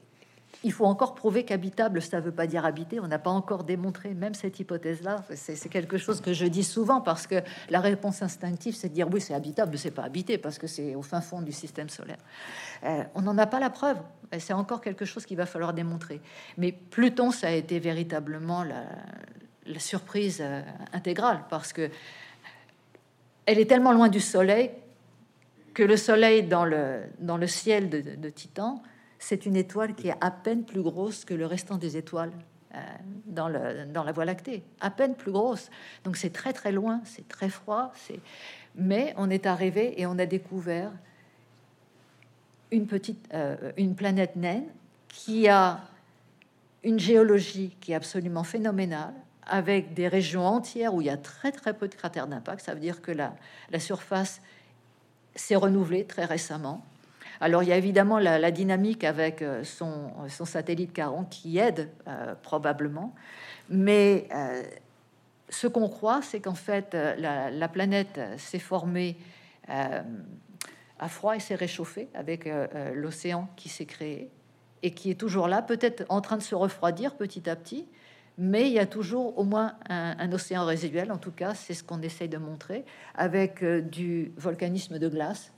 il 0.65 0.71
faut 0.71 0.85
encore 0.85 1.13
prouver 1.13 1.43
qu'habitable, 1.43 2.01
ça 2.01 2.17
ne 2.17 2.21
veut 2.25 2.31
pas 2.31 2.47
dire 2.47 2.65
habiter. 2.65 2.99
On 2.99 3.07
n'a 3.07 3.19
pas 3.19 3.29
encore 3.29 3.63
démontré 3.65 4.13
même 4.13 4.33
cette 4.33 4.59
hypothèse-là. 4.59 5.23
C'est 5.35 5.69
quelque 5.69 5.97
chose 5.97 6.21
que 6.21 6.31
je 6.31 6.45
dis 6.45 6.63
souvent 6.63 7.01
parce 7.01 7.27
que 7.27 7.35
la 7.69 7.81
réponse 7.81 8.21
instinctive, 8.21 8.73
c'est 8.73 8.87
de 8.87 8.93
dire 8.93 9.07
oui, 9.11 9.19
c'est 9.19 9.33
habitable, 9.33 9.71
mais 9.71 9.77
c'est 9.77 9.91
pas 9.91 10.03
habité 10.03 10.37
parce 10.37 10.57
que 10.57 10.67
c'est 10.67 10.95
au 10.95 11.01
fin 11.01 11.19
fond 11.19 11.41
du 11.41 11.51
système 11.51 11.89
solaire. 11.89 12.19
Euh, 12.85 13.03
on 13.15 13.21
n'en 13.21 13.37
a 13.37 13.45
pas 13.45 13.59
la 13.59 13.69
preuve. 13.69 13.97
C'est 14.37 14.53
encore 14.53 14.79
quelque 14.79 15.05
chose 15.05 15.25
qu'il 15.25 15.37
va 15.37 15.45
falloir 15.45 15.73
démontrer. 15.73 16.21
Mais 16.57 16.71
Pluton, 16.71 17.31
ça 17.31 17.47
a 17.47 17.51
été 17.51 17.79
véritablement 17.79 18.63
la, 18.63 18.85
surprise 19.79 20.39
euh, 20.41 20.61
intégrale 20.93 21.43
parce 21.49 21.73
que 21.73 21.89
elle 23.45 23.59
est 23.59 23.65
tellement 23.65 23.91
loin 23.91 24.09
du 24.09 24.19
Soleil 24.19 24.71
que 25.73 25.83
le 25.83 25.97
Soleil 25.97 26.43
dans 26.43 26.65
le, 26.65 27.01
dans 27.19 27.37
le 27.37 27.47
ciel 27.47 27.89
de 27.89 28.29
Titan 28.29 28.81
c'est 29.23 29.45
une 29.45 29.55
étoile 29.55 29.95
qui 29.95 30.09
est 30.09 30.15
à 30.19 30.31
peine 30.31 30.65
plus 30.65 30.81
grosse 30.81 31.23
que 31.23 31.33
le 31.33 31.45
restant 31.45 31.77
des 31.77 31.95
étoiles 31.95 32.33
euh, 32.75 32.79
dans, 33.25 33.47
la 33.47 34.11
Voie 34.11 34.25
lactée, 34.25 34.63
à 34.81 34.89
peine 34.89 35.15
plus 35.15 35.31
grosse. 35.31 35.69
Donc 36.03 36.17
c'est 36.17 36.31
très 36.31 36.51
très 36.51 36.71
loin, 36.71 37.01
c'est 37.05 37.27
très 37.27 37.49
froid. 37.49 37.93
Mais 38.75 39.13
on 39.17 39.29
est 39.29 39.45
arrivé 39.45 39.99
et 40.01 40.05
on 40.05 40.19
a 40.19 40.25
découvert 40.25 40.91
une 42.71 42.85
petite, 42.85 43.29
euh, 43.33 43.71
une 43.77 43.95
planète 43.95 44.35
naine 44.35 44.65
qui 45.07 45.47
a 45.47 45.79
une 46.83 46.99
géologie 46.99 47.77
qui 47.79 47.93
est 47.93 47.95
absolument 47.95 48.43
phénoménale, 48.43 49.13
avec 49.47 49.93
des 49.93 50.07
régions 50.07 50.45
entières 50.45 50.93
où 50.93 51.01
il 51.01 51.07
y 51.07 51.09
a 51.09 51.17
très 51.17 51.51
très 51.51 51.73
peu 51.73 51.87
de 51.87 51.95
cratères 51.95 52.27
d'impact. 52.27 52.65
Ça 52.65 52.73
veut 52.73 52.79
dire 52.79 53.01
que 53.01 53.11
la, 53.11 53.35
la 53.71 53.79
surface 53.79 54.41
s'est 55.35 55.55
renouvelée 55.55 56.05
très 56.05 56.25
récemment. 56.25 56.83
Alors 57.43 57.63
il 57.63 57.67
y 57.67 57.73
a 57.73 57.77
évidemment 57.77 58.19
la, 58.19 58.51
dynamique 58.51 59.03
avec 59.03 59.41
euh, 59.41 59.63
son, 59.63 60.11
satellite 60.45 60.93
Caron 60.93 61.25
qui 61.25 61.57
aide 61.57 61.89
euh, 62.07 62.35
probablement, 62.41 63.13
mais 63.69 64.27
euh, 64.33 64.63
ce 65.49 65.67
qu'on 65.67 65.89
croit, 65.89 66.21
c'est 66.21 66.39
qu'en 66.39 66.55
fait 66.55 66.93
la, 66.93 67.67
planète 67.67 68.19
s'est 68.37 68.59
formée 68.59 69.17
à 69.67 71.09
froid 71.09 71.35
et 71.35 71.39
s'est 71.39 71.55
réchauffée 71.55 72.07
avec 72.13 72.49
l'océan 72.95 73.49
qui 73.55 73.69
s'est 73.69 73.85
créé 73.85 74.31
et 74.81 74.91
qui 74.91 75.11
est 75.11 75.19
toujours 75.19 75.47
là, 75.47 75.61
peut-être 75.61 76.05
en 76.09 76.21
train 76.21 76.37
de 76.37 76.41
se 76.41 76.55
refroidir 76.55 77.15
petit 77.15 77.49
à 77.49 77.55
petit, 77.55 77.85
mais 78.37 78.67
il 78.67 78.73
y 78.73 78.79
a 78.79 78.85
toujours 78.85 79.37
au 79.37 79.43
moins 79.43 79.75
un, 79.89 80.31
océan 80.31 80.65
résiduel, 80.65 81.11
en 81.11 81.17
tout 81.17 81.31
cas, 81.31 81.53
c'est 81.53 81.73
ce 81.73 81.83
qu'on 81.83 82.01
essaye 82.01 82.29
de 82.29 82.37
montrer, 82.37 82.85
avec 83.15 83.63
du 83.63 84.31
volcanisme 84.37 84.99
de 84.99 85.07
glace 85.07 85.53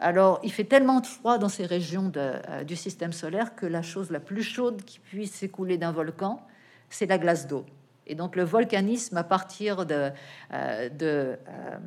alors, 0.00 0.38
il 0.44 0.52
fait 0.52 0.64
tellement 0.64 1.00
de 1.00 1.06
froid 1.06 1.38
dans 1.38 1.48
ces 1.48 1.66
régions 1.66 2.12
euh, 2.16 2.62
du 2.64 2.76
système 2.76 3.12
solaire 3.12 3.56
que 3.56 3.66
la 3.66 3.82
chose 3.82 4.10
la 4.10 4.20
plus 4.20 4.42
chaude 4.42 4.84
qui 4.84 5.00
puisse 5.00 5.32
s'écouler 5.32 5.76
d'un 5.76 5.92
volcan, 5.92 6.40
c'est 6.88 7.06
la 7.06 7.18
glace 7.18 7.48
d'eau. 7.48 7.66
Et 8.06 8.14
donc, 8.14 8.36
le 8.36 8.44
volcanisme, 8.44 9.16
à 9.16 9.24
partir 9.24 9.84
de, 9.84 10.10
euh, 10.54 10.88
euh, 11.02 11.36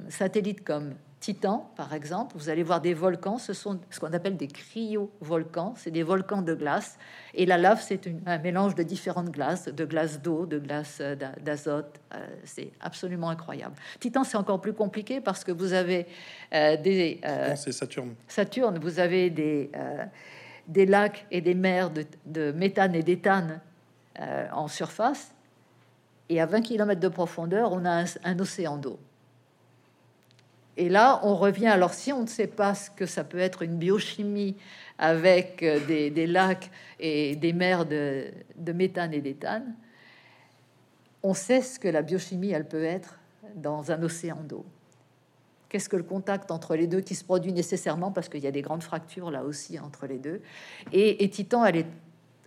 satellites 0.09 0.63
comme 0.63 0.93
Titan, 1.21 1.71
par 1.75 1.93
exemple, 1.93 2.35
vous 2.35 2.49
allez 2.49 2.63
voir 2.63 2.81
des 2.81 2.95
volcans, 2.95 3.37
ce 3.37 3.53
sont 3.53 3.79
ce 3.91 3.99
qu'on 3.99 4.11
appelle 4.11 4.37
des 4.37 4.47
cryovolcans, 4.47 5.75
c'est 5.77 5.91
des 5.91 6.01
volcans 6.01 6.41
de 6.41 6.55
glace, 6.55 6.97
et 7.35 7.45
la 7.45 7.59
lave, 7.59 7.79
c'est 7.79 8.01
un 8.25 8.39
mélange 8.39 8.73
de 8.73 8.81
différentes 8.81 9.29
glaces, 9.29 9.65
de 9.65 9.85
glace 9.85 10.19
d'eau, 10.19 10.47
de 10.47 10.57
glace 10.57 10.97
euh, 10.99 11.15
d'azote, 11.39 11.99
euh, 12.15 12.25
c'est 12.43 12.71
absolument 12.81 13.29
incroyable. 13.29 13.75
Titan, 13.99 14.23
c'est 14.23 14.35
encore 14.35 14.59
plus 14.61 14.73
compliqué 14.73 15.21
parce 15.21 15.43
que 15.43 15.51
vous 15.51 15.73
avez 15.73 16.07
euh, 16.55 16.75
des... 16.77 17.21
c'est 17.55 17.71
Saturne. 17.71 18.15
Saturne, 18.27 18.79
vous 18.79 18.99
avez 18.99 19.29
des, 19.29 19.69
des 20.67 20.87
lacs 20.87 21.27
et 21.29 21.41
des 21.41 21.53
mers 21.53 21.91
de, 21.91 22.51
méthane 22.51 22.95
et 22.95 23.03
d'éthane 23.03 23.61
en 24.51 24.67
surface, 24.67 25.35
et 26.29 26.41
à 26.41 26.47
20 26.47 26.61
km 26.61 26.99
de 26.99 27.07
profondeur, 27.09 27.73
on 27.73 27.85
a 27.85 28.05
un 28.23 28.39
océan 28.39 28.77
d'eau. 28.77 28.97
Et 30.77 30.89
là, 30.89 31.19
on 31.23 31.35
revient. 31.35 31.67
Alors, 31.67 31.93
si 31.93 32.13
on 32.13 32.21
ne 32.21 32.27
sait 32.27 32.47
pas 32.47 32.75
ce 32.75 32.89
que 32.89 33.05
ça 33.05 33.23
peut 33.23 33.39
être 33.39 33.61
une 33.61 33.77
biochimie 33.77 34.55
avec 34.97 35.63
euh, 35.63 35.79
des, 35.85 36.27
lacs 36.27 36.71
et 36.99 37.35
des 37.35 37.53
mers 37.53 37.85
de, 37.85 38.31
méthane 38.73 39.13
et 39.13 39.21
d'éthane, 39.21 39.75
on 41.23 41.33
sait 41.33 41.61
ce 41.61 41.79
que 41.79 41.87
la 41.87 42.01
biochimie, 42.01 42.51
elle 42.51 42.67
peut 42.67 42.83
être 42.83 43.19
dans 43.55 43.91
un 43.91 44.01
océan 44.01 44.37
d'eau. 44.47 44.65
Qu'est-ce 45.69 45.87
que 45.87 45.97
le 45.97 46.03
contact 46.03 46.51
entre 46.51 46.75
les 46.75 46.87
deux 46.87 47.01
qui 47.01 47.15
se 47.15 47.23
produit 47.23 47.53
nécessairement? 47.53 48.11
Parce 48.11 48.27
qu'il 48.27 48.41
y 48.41 48.47
a 48.47 48.51
des 48.51 48.61
grandes 48.61 48.83
fractures 48.83 49.31
là 49.31 49.43
aussi 49.43 49.79
entre 49.79 50.05
les 50.05 50.17
deux. 50.17 50.41
Et, 50.91 51.23
et 51.23 51.29
Titan, 51.29 51.63
elle 51.65 51.77
est 51.77 51.87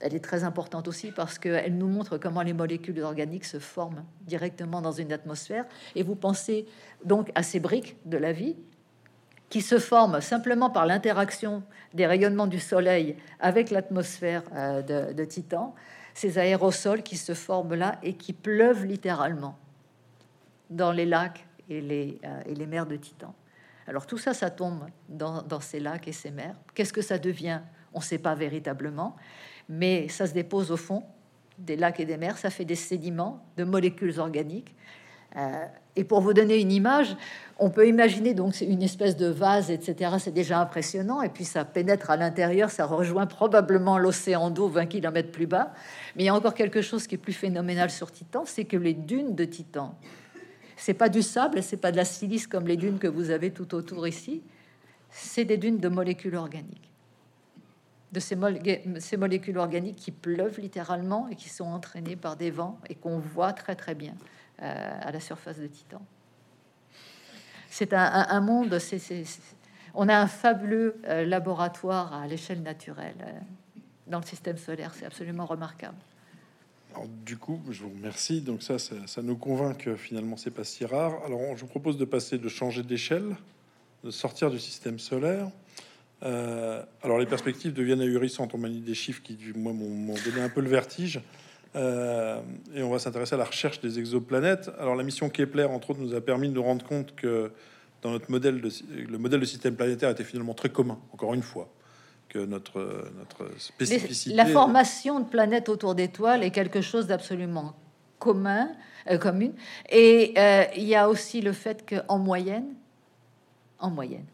elle 0.01 0.15
est 0.15 0.25
très 0.25 0.45
importante 0.45 0.89
aussi 0.89 1.13
parce 1.13 1.39
qu'elle 1.39 1.77
nous 1.77 1.89
montre 1.89 2.19
comment 2.19 2.43
les 2.43 2.53
molécules 2.53 3.01
organiques 3.01 3.45
se 3.45 3.59
forment 3.59 4.05
directement 4.23 4.83
dans 4.83 4.93
une 4.93 5.13
atmosphère. 5.13 5.65
Et 5.95 6.03
vous 6.03 6.17
pensez 6.17 6.67
donc 7.05 7.31
à 7.35 7.43
ces 7.43 7.61
briques 7.61 7.97
de 8.05 8.17
la 8.17 8.33
vie 8.33 8.57
qui 9.49 9.63
se 9.63 9.79
forment 9.79 10.21
simplement 10.21 10.71
par 10.71 10.87
l'interaction 10.87 11.63
des 11.93 12.07
rayonnements 12.07 12.47
du 12.47 12.59
Soleil 12.59 13.17
avec 13.41 13.71
l'atmosphère 13.71 14.43
euh, 14.55 15.13
de, 15.13 15.25
Titan, 15.25 15.75
ces 16.13 16.39
aérosols 16.39 17.03
qui 17.03 17.17
se 17.17 17.35
forment 17.35 17.75
là 17.75 17.99
et 18.03 18.15
qui 18.15 18.33
pleuvent 18.33 18.85
littéralement 18.85 19.57
dans 20.71 20.93
les 20.93 21.07
lacs 21.07 21.47
et 21.69 21.81
les, 21.81 22.19
euh, 22.25 22.43
et 22.47 22.55
les 22.55 22.67
mers 22.67 22.87
de 22.87 22.97
Titan. 22.97 23.35
Alors 23.87 24.07
tout 24.07 24.19
ça, 24.19 24.35
ça 24.35 24.51
tombe 24.51 24.87
dans, 25.09 25.43
dans 25.43 25.61
ces 25.61 25.79
lacs 25.79 26.09
et 26.09 26.13
ces 26.13 26.31
mers. 26.31 26.57
Qu'est-ce 26.75 26.93
que 26.93 27.03
ça 27.03 27.19
devient? 27.19 27.61
On 27.93 27.99
ne 27.99 28.05
sait 28.05 28.19
pas 28.19 28.35
véritablement 28.35 29.15
mais 29.69 30.09
ça 30.09 30.27
se 30.27 30.33
dépose 30.33 30.71
au 30.71 30.77
fond 30.77 31.03
des 31.59 31.77
lacs 31.77 32.01
et 32.01 32.05
des 32.05 32.17
mers, 32.17 32.37
ça 32.39 32.51
fait 32.51 32.65
des 32.65 32.75
sédiments 32.75 33.45
de 33.57 33.65
molécules 33.65 34.19
organiques. 34.19 34.75
Euh, 35.37 35.67
et 35.97 36.05
pour 36.05 36.21
vous 36.21 36.33
donner 36.33 36.61
une 36.61 36.73
image, 36.73 37.17
on 37.59 37.71
peut 37.71 37.89
imaginer 37.89 38.35
donc 38.35 38.61
une 38.61 38.83
espèce 38.83 39.17
de 39.17 39.27
vase, 39.27 39.71
etc. 39.71 40.13
C'est 40.19 40.35
déjà 40.35 40.61
impressionnant. 40.61 41.23
Et 41.23 41.29
puis 41.29 41.45
ça 41.45 41.65
pénètre 41.65 42.11
à 42.11 42.17
l'intérieur, 42.17 42.71
ça 42.71 42.87
rejoint 42.87 43.27
probablement 43.27 43.99
l'océan 43.99 44.51
d'eau 44.51 44.69
20 44.69 44.87
km 44.87 45.31
plus 45.31 45.47
bas. 45.47 45.73
Mais 46.17 46.25
il 46.25 46.27
y 46.27 46.29
a 46.29 46.35
encore 46.35 46.55
quelque 46.55 46.83
chose 46.83 47.07
qui 47.07 47.17
est 47.17 47.19
plus 47.19 47.33
phénoménal 47.33 47.91
sur 47.91 48.11
Titan, 48.11 48.45
c'est 48.45 48.65
que 48.65 48.77
les 48.77 48.95
dunes 48.95 49.35
de 49.35 49.45
Titan, 49.45 49.97
c'est 50.77 50.95
pas 50.95 51.09
du 51.09 51.23
sable, 51.23 51.63
c'est 51.63 51.77
pas 51.77 51.93
de 51.93 51.97
la 51.97 52.05
silice 52.05 52.47
comme 52.47 52.67
les 52.67 52.77
dunes 52.77 52.99
que 52.99 53.09
vous 53.09 53.31
avez 53.31 53.51
tout 53.51 53.75
autour 53.75 54.07
ici. 54.07 54.43
C'est 55.11 55.45
des 55.45 55.57
dunes 55.57 55.79
de 55.79 55.89
molécules 55.89 56.35
organiques 56.35 56.94
de 58.15 58.21
ces, 58.21 59.17
molécules 59.17 59.59
organiques 59.59 59.97
qui 59.97 60.13
pleuvent 60.13 60.61
littéralement 60.61 61.29
et 61.29 61.35
qui 61.35 61.49
sont 61.49 61.65
entraînées 61.65 62.17
par 62.17 62.37
des 62.37 62.51
vents 62.51 62.79
et 62.89 62.95
qu'on 62.95 63.19
voit 63.19 63.53
très 63.53 63.75
très 63.75 63.95
bien 63.95 64.15
euh, 64.63 64.99
à 65.01 65.11
la 65.11 65.21
surface 65.21 65.59
de 65.59 65.67
Titan. 65.67 66.01
C'est 67.69 67.93
un, 67.93 68.41
monde, 68.41 68.79
On 69.95 70.09
a 70.09 70.17
un 70.17 70.29
fabuleux 70.29 70.95
laboratoire 71.27 72.13
à 72.15 72.29
l'échelle 72.29 72.63
naturelle 72.63 73.43
dans 74.07 74.21
le 74.21 74.25
système 74.25 74.59
solaire. 74.59 74.93
C'est 74.95 75.07
absolument 75.07 75.45
remarquable. 75.45 75.97
Alors, 76.93 77.09
du 77.27 77.37
coup, 77.37 77.61
je 77.71 77.83
vous 77.83 77.91
remercie. 77.91 78.41
Donc 78.41 78.63
ça, 78.63 78.79
ça, 78.79 79.23
nous 79.23 79.37
convainc 79.37 79.79
que 79.79 79.97
finalement, 79.97 80.37
c'est 80.37 80.53
pas 80.53 80.63
si 80.63 80.85
rare. 80.85 81.15
Alors, 81.27 81.41
je 81.57 81.63
vous 81.63 81.67
propose 81.67 81.99
de 81.99 82.05
passer, 82.05 82.39
de 82.39 82.49
changer 82.49 82.85
d'échelle, 82.85 83.37
de 84.05 84.13
sortir 84.13 84.53
du 84.53 84.61
système 84.61 85.01
solaire. 85.01 85.51
Euh, 86.23 86.83
alors, 87.03 87.19
les 87.19 87.27
perspectives 87.27 87.73
deviennent 87.73 88.01
ahurissantes. 88.01 88.55
On 88.55 88.59
manie 88.59 88.81
des 88.81 88.95
chiffres 88.95 89.23
qui, 89.23 89.37
moi, 89.55 89.73
m'ont 89.73 90.15
donné 90.25 90.41
un 90.41 90.49
peu 90.49 90.61
le 90.61 90.69
vertige. 90.69 91.21
Euh, 91.77 92.41
et 92.75 92.83
on 92.83 92.91
va 92.91 92.99
s'intéresser 92.99 93.35
à 93.35 93.39
la 93.39 93.45
recherche 93.45 93.81
des 93.81 93.99
exoplanètes. 93.99 94.71
Alors, 94.79 94.95
la 94.95 95.03
mission 95.03 95.29
Kepler, 95.29 95.65
entre 95.65 95.91
autres, 95.91 96.01
nous 96.01 96.15
a 96.15 96.21
permis 96.21 96.49
de 96.49 96.55
nous 96.55 96.63
rendre 96.63 96.85
compte 96.85 97.15
que 97.15 97.51
dans 98.01 98.11
notre 98.11 98.31
modèle, 98.31 98.61
de, 98.61 98.71
le 99.09 99.19
modèle 99.19 99.41
de 99.41 99.47
système 99.47 99.75
planétaire 99.75 100.11
était 100.11 100.25
finalement 100.25 100.55
très 100.55 100.69
commun, 100.69 100.99
encore 101.13 101.35
une 101.35 101.43
fois 101.43 101.69
notre, 102.39 103.11
notre 103.19 103.49
spécificité. 103.59 104.35
La 104.35 104.47
formation 104.47 105.21
de 105.21 105.25
planètes 105.25 105.69
autour 105.69 105.95
d'étoiles 105.95 106.43
est 106.43 106.51
quelque 106.51 106.81
chose 106.81 107.07
d'absolument 107.07 107.75
commun, 108.19 108.71
euh, 109.11 109.19
commune. 109.19 109.53
Et 109.91 110.35
il 110.77 110.85
y 110.85 110.95
a 110.95 111.09
aussi 111.09 111.41
le 111.41 111.53
fait 111.53 111.85
qu'en 111.89 112.19
moyenne, 112.19 112.75
en 113.79 113.91
moyenne, 113.91 114.27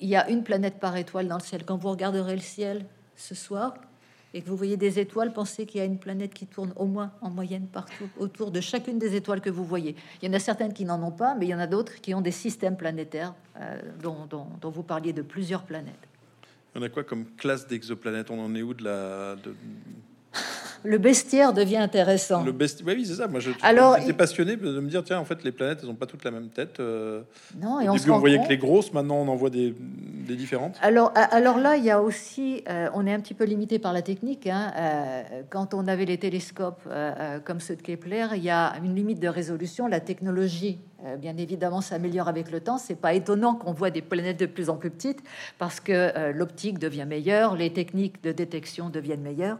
il 0.00 0.08
y 0.08 0.16
a 0.16 0.28
une 0.28 0.42
planète 0.42 0.78
par 0.80 0.96
étoile 0.96 1.28
dans 1.28 1.38
le 1.38 1.42
ciel. 1.42 1.64
Quand 1.64 1.76
vous 1.76 1.90
regarderez 1.90 2.34
le 2.34 2.42
ciel 2.42 2.86
ce 3.16 3.34
soir 3.34 3.74
et 4.32 4.42
que 4.42 4.48
vous 4.48 4.56
voyez 4.56 4.76
des 4.76 4.98
étoiles, 4.98 5.32
pensez 5.32 5.64
qu'il 5.64 5.78
y 5.78 5.82
a 5.82 5.84
une 5.84 5.98
planète 5.98 6.34
qui 6.34 6.46
tourne 6.46 6.72
au 6.76 6.86
moins 6.86 7.12
en 7.20 7.30
moyenne 7.30 7.66
partout 7.68 8.08
autour 8.18 8.50
de 8.50 8.60
chacune 8.60 8.98
des 8.98 9.14
étoiles 9.14 9.40
que 9.40 9.50
vous 9.50 9.64
voyez. 9.64 9.94
Il 10.20 10.28
y 10.28 10.30
en 10.30 10.34
a 10.34 10.40
certaines 10.40 10.72
qui 10.72 10.84
n'en 10.84 11.02
ont 11.02 11.12
pas, 11.12 11.34
mais 11.34 11.46
il 11.46 11.50
y 11.50 11.54
en 11.54 11.60
a 11.60 11.68
d'autres 11.68 12.00
qui 12.00 12.14
ont 12.14 12.20
des 12.20 12.32
systèmes 12.32 12.76
planétaires 12.76 13.34
euh, 13.60 13.80
dont, 14.02 14.28
vous 14.62 14.82
parliez 14.82 15.12
de 15.12 15.22
plusieurs 15.22 15.62
planètes. 15.62 15.94
On 16.74 16.82
a 16.82 16.88
quoi 16.88 17.04
comme 17.04 17.26
classe 17.36 17.68
d'exoplanètes? 17.68 18.30
On 18.30 18.44
en 18.44 18.54
est 18.56 18.62
où 18.62 18.74
de 18.74 18.82
la 18.82 19.36
le 20.84 20.98
bestiaire 20.98 21.54
devient 21.54 21.78
intéressant. 21.78 22.44
Le 22.44 22.52
oui, 22.52 23.06
c'est 23.06 23.14
ça. 23.14 23.26
Moi, 23.26 23.40
je, 23.40 23.50
j'étais 23.98 24.12
passionné 24.12 24.56
de 24.56 24.80
me 24.80 24.88
dire, 24.88 25.02
tiens, 25.02 25.18
en 25.18 25.24
fait, 25.24 25.42
les 25.42 25.50
planètes, 25.50 25.78
elles 25.82 25.88
n'ont 25.88 25.94
pas 25.94 26.06
toutes 26.06 26.24
la 26.24 26.30
même 26.30 26.50
tête. 26.50 26.78
Euh. 26.78 27.22
non, 27.58 27.80
et 27.80 27.88
on 27.88 28.18
voyait 28.18 28.42
que 28.42 28.48
les 28.48 28.58
grosses. 28.58 28.92
Maintenant, 28.92 29.16
on 29.16 29.28
en 29.28 29.34
voit 29.34 29.48
des, 29.48 29.74
différentes. 30.28 30.76
Alors, 30.82 31.12
alors 31.14 31.58
là, 31.58 31.76
il 31.76 31.84
y 31.84 31.90
a 31.90 32.02
aussi, 32.02 32.62
euh, 32.68 32.88
on 32.94 33.06
est 33.06 33.12
un 33.12 33.20
petit 33.20 33.34
peu 33.34 33.44
limité 33.44 33.78
par 33.78 33.94
la 33.94 34.02
technique. 34.02 34.46
Hein, 34.46 34.72
euh, 34.76 35.42
quand 35.48 35.72
on 35.72 35.88
avait 35.88 36.04
les 36.04 36.18
télescopes 36.18 36.86
comme 37.44 37.60
ceux 37.60 37.76
de 37.76 37.82
Kepler, 37.82 38.26
il 38.36 38.42
y 38.42 38.50
a 38.50 38.74
une 38.82 38.94
limite 38.94 39.20
de 39.20 39.28
résolution. 39.28 39.86
La 39.86 40.00
technologie, 40.00 40.78
bien 41.18 41.36
évidemment, 41.38 41.80
s'améliore 41.80 42.28
avec 42.28 42.50
le 42.50 42.60
temps. 42.60 42.76
C'est 42.76 42.94
pas 42.94 43.14
étonnant 43.14 43.54
qu'on 43.54 43.72
voit 43.72 43.90
des 43.90 44.02
planètes 44.02 44.38
de 44.38 44.46
plus 44.46 44.68
en 44.68 44.76
plus 44.76 44.90
petites 44.90 45.22
parce 45.58 45.80
que 45.80 46.30
l'optique 46.32 46.78
devient 46.78 47.06
meilleure, 47.06 47.56
les 47.56 47.72
techniques 47.72 48.22
de 48.22 48.32
détection 48.32 48.90
deviennent 48.90 49.22
meilleures. 49.22 49.58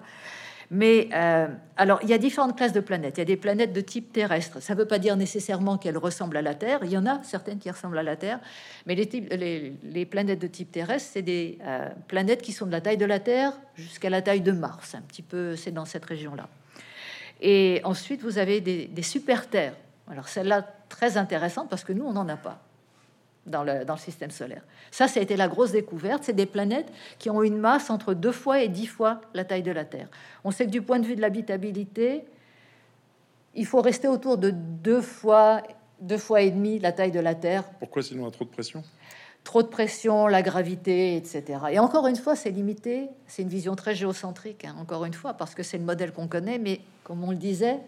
Mais 0.71 1.09
euh, 1.15 1.49
alors, 1.77 2.01
il 2.03 2.09
y 2.09 2.13
a 2.13 2.19
différentes 2.19 2.57
classes 2.57 2.73
de 2.73 2.81
planètes. 2.81 3.15
Il 3.17 3.21
y 3.21 3.23
a 3.23 3.27
des 3.27 3.37
planètes 3.37 3.73
de 3.73 3.81
type 3.81 4.13
terrestre. 4.13 4.61
Ça 4.61 4.75
ne 4.75 4.79
veut 4.79 4.87
pas 4.87 4.99
dire 4.99 5.17
nécessairement 5.17 5.79
qu'elles 5.79 5.99
ressemblent 5.99 6.37
à 6.37 6.43
la 6.43 6.55
Terre. 6.55 6.81
Il 6.83 6.91
y 6.91 6.97
en 6.97 7.07
a 7.07 7.23
certaines 7.23 7.59
qui 7.59 7.71
ressemblent 7.71 7.99
à 7.99 8.03
la 8.03 8.17
Terre. 8.17 8.41
Mais 8.87 8.95
les, 8.95 10.07
planètes 10.07 10.39
de 10.39 10.47
type 10.47 10.73
terrestre, 10.73 11.11
c'est 11.13 11.23
des 11.23 11.59
euh, 11.63 11.89
planètes 12.09 12.43
qui 12.43 12.53
sont 12.53 12.67
de 12.67 12.73
la 12.73 12.81
taille 12.81 12.97
de 12.97 13.05
la 13.05 13.21
Terre 13.21 13.53
jusqu'à 13.75 14.11
la 14.11 14.23
taille 14.23 14.41
de 14.41 14.53
Mars. 14.53 14.95
Un 14.95 15.03
petit 15.03 15.23
peu, 15.23 15.57
c'est 15.57 15.73
dans 15.73 15.85
cette 15.85 16.05
région-là. 16.05 16.49
Et 17.41 17.81
ensuite, 17.85 18.23
vous 18.23 18.39
avez 18.39 18.61
des, 18.61 18.87
des 18.87 19.03
super-terres. 19.03 19.75
Alors, 20.11 20.29
celle-là, 20.29 20.67
très 20.89 21.17
intéressante 21.17 21.69
parce 21.69 21.85
que 21.85 21.93
nous, 21.93 22.05
on 22.05 22.13
n'en 22.13 22.29
a 22.29 22.37
pas 22.37 22.61
dans 23.47 23.63
le, 23.63 23.85
dans 23.85 23.95
le, 23.95 24.01
système 24.01 24.31
solaire. 24.31 24.63
Ça, 24.91 25.09
ça 25.09 25.21
a 25.21 25.23
été 25.23 25.37
la 25.37 25.49
grosse 25.49 25.73
découverte. 25.73 26.25
C'est 26.25 26.33
des 26.33 26.47
planètes 26.47 26.91
qui 27.19 27.31
ont 27.31 27.43
une 27.43 27.59
masse 27.59 27.91
entre 27.91 28.15
deux 28.15 28.33
fois 28.33 28.63
et 28.63 28.69
dix 28.69 28.87
fois 28.87 29.21
la 29.35 29.45
taille 29.45 29.63
de 29.63 29.73
la 29.73 29.85
Terre. 29.85 30.09
On 30.45 30.51
sait 30.51 30.67
que 30.67 30.71
du 30.71 30.83
point 30.83 30.99
de 30.99 31.07
vue 31.07 31.17
de 31.17 31.21
l'habitabilité, 31.21 32.25
il 33.55 33.67
faut 33.67 33.81
rester 33.81 34.09
autour 34.09 34.39
de 34.39 34.51
deux 34.51 35.01
fois, 35.01 35.63
deux 36.01 36.19
fois 36.19 36.43
et 36.43 36.51
demi 36.51 36.79
la 36.79 36.93
taille 36.93 37.13
de 37.13 37.21
la 37.21 37.35
Terre. 37.35 37.65
Pourquoi 37.79 38.03
sinon 38.03 38.25
on 38.25 38.29
a 38.29 38.31
trop 38.31 38.45
de 38.45 38.51
pression? 38.51 38.83
Trop 39.45 39.63
de 39.63 39.69
pression, 39.69 40.27
la 40.27 40.41
gravité, 40.41 41.17
etc. 41.17 41.59
Et 41.71 41.79
encore 41.79 42.07
une 42.07 42.17
fois, 42.17 42.35
c'est 42.35 42.51
limité. 42.51 43.09
C'est 43.27 43.43
une 43.43 43.49
vision 43.49 43.77
très 43.77 43.95
géocentrique, 43.95 44.65
hein, 44.65 44.75
encore 44.81 45.05
une 45.05 45.13
fois, 45.13 45.35
parce 45.35 45.55
que 45.55 45.63
c'est 45.63 45.77
le 45.77 45.85
modèle 45.85 46.13
qu'on 46.13 46.29
connaît. 46.29 46.59
Mais 46.59 46.81
comme 47.05 47.23
on 47.23 47.31
le 47.31 47.37
disait, 47.37 47.79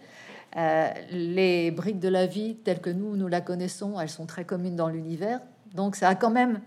euh, 0.57 0.89
les 1.11 1.69
briques 1.69 1.99
de 1.99 2.09
la 2.09 2.25
vie 2.25 2.55
telles 2.55 2.81
que 2.81 2.89
nous, 2.89 3.15
nous 3.15 3.27
la 3.27 3.41
connaissons, 3.41 3.99
elles 3.99 4.09
sont 4.09 4.25
très 4.25 4.43
communes 4.43 4.75
dans 4.75 4.89
l'univers. 4.89 5.39
Donc 5.75 5.95
ça 5.95 6.09
a 6.09 6.15
quand 6.15 6.31
même, 6.31 6.61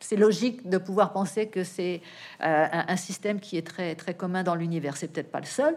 c'est 0.00 0.16
logique 0.16 0.68
de 0.68 0.76
pouvoir 0.76 1.12
penser 1.12 1.46
que 1.46 1.62
c'est 1.62 2.02
euh, 2.42 2.66
un, 2.72 2.96
système 2.96 3.38
qui 3.38 3.56
est 3.56 3.66
très, 3.66 3.94
très 3.94 4.14
commun 4.14 4.42
dans 4.42 4.56
l'univers. 4.56 4.96
C'est 4.96 5.08
peut-être 5.08 5.30
pas 5.30 5.38
le 5.38 5.46
seul, 5.46 5.76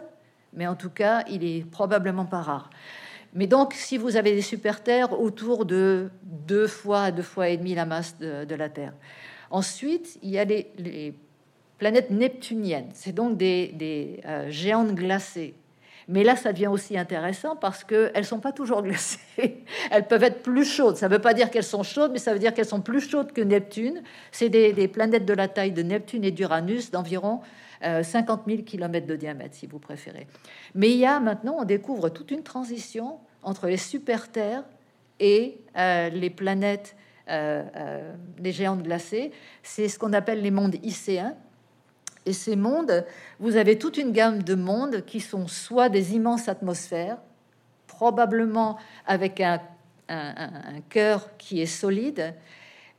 mais 0.54 0.66
en 0.66 0.76
tout 0.76 0.90
cas, 0.90 1.24
il 1.30 1.44
est 1.44 1.64
probablement 1.70 2.26
pas 2.26 2.42
rare. 2.42 2.72
Mais 3.34 3.46
donc, 3.46 3.74
si 3.74 3.98
vous 3.98 4.18
avez 4.18 4.34
des 4.34 4.42
super-terres 4.42 5.20
autour 5.20 5.66
de 5.66 6.10
deux 6.24 6.68
fois, 6.68 7.12
deux 7.12 7.22
fois 7.22 7.50
et 7.50 7.58
demi 7.58 7.76
la 7.76 7.86
masse 7.86 8.18
de, 8.18 8.56
la 8.56 8.70
Terre. 8.70 8.94
Ensuite, 9.52 10.18
il 10.24 10.32
y 10.32 10.40
a 10.40 10.46
les, 10.46 11.14
planètes 11.78 12.10
neptuniennes. 12.10 12.90
C'est 12.94 13.14
donc 13.14 13.38
des, 13.38 14.20
euh, 14.26 14.50
géantes 14.50 14.94
glacées 14.94 15.56
mais 16.08 16.24
là, 16.24 16.36
ça 16.36 16.52
devient 16.52 16.68
aussi 16.68 16.98
intéressant 16.98 17.56
parce 17.56 17.84
qu'elles 17.84 18.26
sont 18.26 18.40
pas 18.40 18.52
toujours 18.52 18.82
glacées. 18.84 19.20
elles 19.92 20.08
peuvent 20.08 20.24
être 20.24 20.42
plus 20.42 20.66
chaudes. 20.66 20.98
Ça 20.98 21.08
ne 21.08 21.14
veut 21.14 21.22
pas 21.22 21.34
dire 21.34 21.50
qu'elles 21.50 21.64
sont 21.64 21.84
chaudes, 21.84 22.12
mais 22.12 22.20
ça 22.20 22.34
veut 22.34 22.40
dire 22.40 22.54
qu'elles 22.54 22.66
sont 22.66 22.82
plus 22.82 23.10
chaudes 23.10 23.32
que 23.32 23.42
Neptune. 23.42 24.02
C'est 24.32 24.50
des, 24.50 24.88
planètes 24.88 25.26
de 25.26 25.34
la 25.34 25.48
taille 25.48 25.72
de 25.72 25.84
Neptune 25.84 26.24
et 26.24 26.32
d'Uranus 26.32 26.92
d'environ 26.92 27.42
50 27.82 28.44
000 28.48 28.62
km 28.62 29.08
de 29.08 29.16
diamètre, 29.16 29.56
si 29.56 29.66
vous 29.66 29.80
préférez. 29.80 30.28
Mais 30.76 30.92
il 30.92 30.98
y 30.98 31.06
a 31.06 31.20
maintenant, 31.20 31.58
on 31.60 31.64
découvre 31.64 32.10
toute 32.10 32.30
une 32.30 32.44
transition 32.44 33.18
entre 33.44 33.68
les 33.68 33.78
super-terres 33.78 34.64
et 35.20 35.60
euh, 35.78 36.10
les 36.10 36.30
planètes, 36.30 36.96
euh, 37.30 37.64
euh, 37.76 38.14
les 38.40 38.52
géantes 38.52 38.84
glacées. 38.84 39.32
C'est 39.64 39.88
ce 39.88 39.98
qu'on 39.98 40.14
appelle 40.14 40.42
les 40.42 40.52
mondes 40.52 40.76
icéens. 40.84 41.36
Et 42.26 42.34
ces 42.34 42.56
mondes, 42.56 43.06
vous 43.40 43.56
avez 43.56 43.78
toute 43.78 43.98
une 43.98 44.12
gamme 44.12 44.44
de 44.44 44.56
mondes 44.56 45.04
qui 45.06 45.20
sont 45.20 45.48
soit 45.48 45.90
des 45.90 46.16
immenses 46.16 46.48
atmosphères, 46.48 47.18
probablement 47.88 48.78
avec 49.06 49.42
un, 49.42 49.60
cœur 50.90 51.38
qui 51.38 51.62
est 51.62 51.66
solide, 51.66 52.34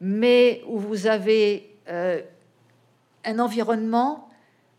mais 0.01 0.63
où 0.67 0.79
vous 0.79 1.07
avez 1.07 1.77
euh, 1.89 2.23
un 3.25 3.39
environnement 3.39 4.31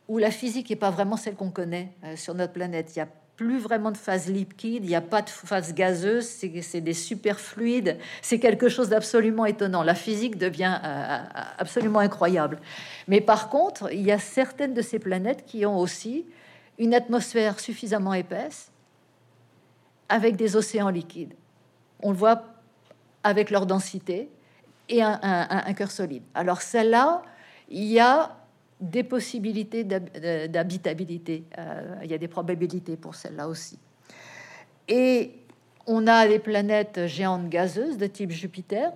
où 0.08 0.18
la 0.18 0.32
physique 0.32 0.72
n'est 0.72 0.76
pas 0.76 0.90
vraiment 0.90 1.16
celle 1.16 1.36
qu'on 1.36 1.52
connaît 1.52 1.92
euh, 2.04 2.16
sur 2.16 2.34
notre 2.34 2.54
planète. 2.54 2.96
Il 2.96 3.02
a 3.02 3.08
plus 3.36 3.58
vraiment 3.58 3.92
de 3.92 3.98
phase 3.98 4.30
liquide, 4.30 4.84
il 4.84 4.90
n'y 4.90 4.96
a 4.96 5.02
pas 5.02 5.22
de 5.22 5.30
phase 5.30 5.74
gazeuse, 5.74 6.26
c'est 6.26 6.82
des 6.82 6.94
superfluides, 6.94 7.98
c'est 8.22 8.40
quelque 8.40 8.70
chose 8.70 8.90
d'absolument 8.90 9.46
étonnant. 9.46 9.82
La 9.82 9.96
physique 9.96 10.38
devient 10.38 10.78
euh, 10.84 10.88
euh, 10.88 11.42
absolument 11.58 12.00
incroyable. 12.00 12.60
Mais 13.08 13.22
par 13.22 13.50
contre, 13.50 13.92
il 13.92 14.02
y 14.02 14.12
a 14.12 14.20
certaines 14.20 14.74
de 14.74 14.82
ces 14.82 15.00
planètes 15.00 15.46
qui 15.46 15.66
ont 15.66 15.80
aussi 15.80 16.26
une 16.78 16.94
atmosphère 16.94 17.60
suffisamment 17.60 18.14
épaisse 18.14 18.72
avec 20.10 20.36
des 20.36 20.56
océans 20.56 20.90
liquides. 20.90 21.34
On 22.02 22.12
le 22.12 22.18
voit 22.18 22.44
avec 23.24 23.50
leur 23.50 23.66
densité 23.66 24.30
et 24.90 25.02
un, 25.02 25.20
un 25.24 25.74
cœur 25.74 25.90
solide. 25.90 26.24
Alors 26.36 26.62
celle-là, 26.62 27.24
il 27.70 27.86
y 27.86 28.00
a 28.00 28.36
des 28.84 29.04
possibilités 29.04 29.84
d'habitabilité. 29.84 31.46
Euh, 31.58 31.96
il 32.04 32.12
y 32.12 32.14
a 32.14 32.18
des 32.18 32.28
probabilités 32.28 32.98
pour 32.98 33.16
celle-là 33.16 33.48
aussi. 33.48 33.80
Et 34.88 35.32
on 35.88 36.08
a 36.08 36.28
des 36.28 36.40
planètes 36.40 37.08
géantes 37.08 37.50
gazeuses 37.50 37.98
de 37.98 38.08
type 38.08 38.32
Jupiter. 38.32 38.92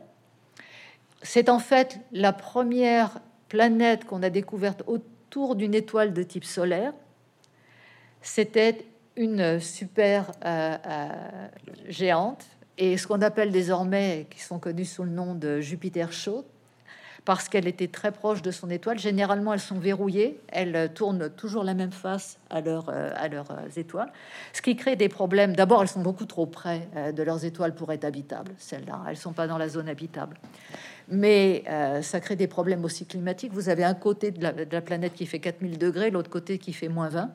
C'est 1.21 1.49
en 1.49 1.59
fait 1.59 1.99
la 2.11 2.33
première 2.33 3.19
planète 3.49 4.05
qu'on 4.05 4.23
a 4.23 4.29
découverte 4.29 4.83
autour 4.88 5.55
d'une 5.55 5.73
étoile 5.73 6.13
de 6.13 6.23
type 6.23 6.45
solaire. 6.45 6.93
C'était 8.21 8.85
une 9.15 9.59
super 9.59 10.31
euh, 10.45 10.77
euh, 10.85 11.47
géante 11.88 12.45
et 12.77 12.97
ce 12.97 13.07
qu'on 13.07 13.21
appelle 13.21 13.51
désormais, 13.51 14.27
qui 14.29 14.41
sont 14.41 14.59
connus 14.59 14.85
sous 14.85 15.03
le 15.03 15.09
nom 15.09 15.33
de 15.33 15.61
Jupiter 15.61 16.11
chaud, 16.11 16.45
parce 17.28 17.49
qu'elle 17.49 17.67
était 17.67 17.89
très 17.89 18.13
proche 18.13 18.41
de 18.41 18.51
son 18.51 18.69
étoile. 18.69 18.97
Généralement, 18.99 19.51
elles 19.51 19.59
sont 19.59 19.80
verrouillées, 19.80 20.39
elles 20.47 20.93
tournent 20.93 21.30
toujours 21.30 21.65
la 21.65 21.73
même 21.73 21.91
face 21.91 22.39
à, 22.49 22.61
leur, 22.61 22.88
euh, 22.88 23.11
à 23.17 23.28
leurs 23.28 23.51
euh, 23.51 23.67
étoiles, 23.75 24.13
ce 24.53 24.61
qui 24.61 24.78
crée 24.78 24.95
des 24.95 25.09
problèmes. 25.09 25.53
D'abord, 25.53 25.82
elles 25.82 25.89
sont 25.89 26.01
beaucoup 26.01 26.23
trop 26.23 26.45
près 26.45 26.88
euh, 26.95 27.11
de 27.11 27.21
leurs 27.23 27.43
étoiles 27.43 27.75
pour 27.75 27.91
être 27.91 28.05
habitables, 28.05 28.53
celles-là. 28.57 29.01
Elles 29.09 29.17
sont 29.17 29.34
pas 29.34 29.45
dans 29.45 29.57
la 29.57 29.67
zone 29.67 29.89
habitable. 29.89 30.38
Mais 31.09 31.65
ça 32.01 32.21
crée 32.21 32.38
des 32.38 32.47
problèmes 32.47 32.84
aussi 32.86 33.05
climatiques. 33.05 33.53
Vous 33.53 33.69
avez 33.69 33.84
un 33.84 33.93
côté 33.93 34.32
de 34.32 34.41
la, 34.41 34.82
planète 34.82 35.13
qui 35.13 35.25
fait 35.25 35.39
4000 35.39 35.78
degrés, 35.78 36.11
l'autre 36.11 36.30
côté 36.30 36.57
qui 36.57 36.71
fait 36.71 36.89
moins 36.89 37.09
20. 37.09 37.30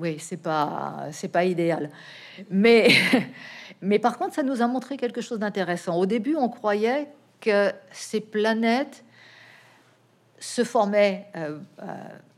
oui, 0.00 0.18
c'est 0.18 0.38
pas 0.38 1.08
pas 1.32 1.44
idéal, 1.44 1.90
mais 2.50 2.88
mais 3.82 3.98
par 3.98 4.18
contre, 4.18 4.34
ça 4.34 4.42
nous 4.42 4.60
a 4.60 4.66
montré 4.66 4.96
quelque 4.96 5.22
chose 5.22 5.38
d'intéressant. 5.38 5.96
Au 5.96 6.04
début, 6.04 6.36
on 6.36 6.50
croyait 6.50 7.08
que 7.40 7.72
ces 7.92 8.20
planètes 8.20 9.04
se 10.40 10.64
formaient 10.64 11.26
euh, 11.36 11.58
euh, 11.82 11.84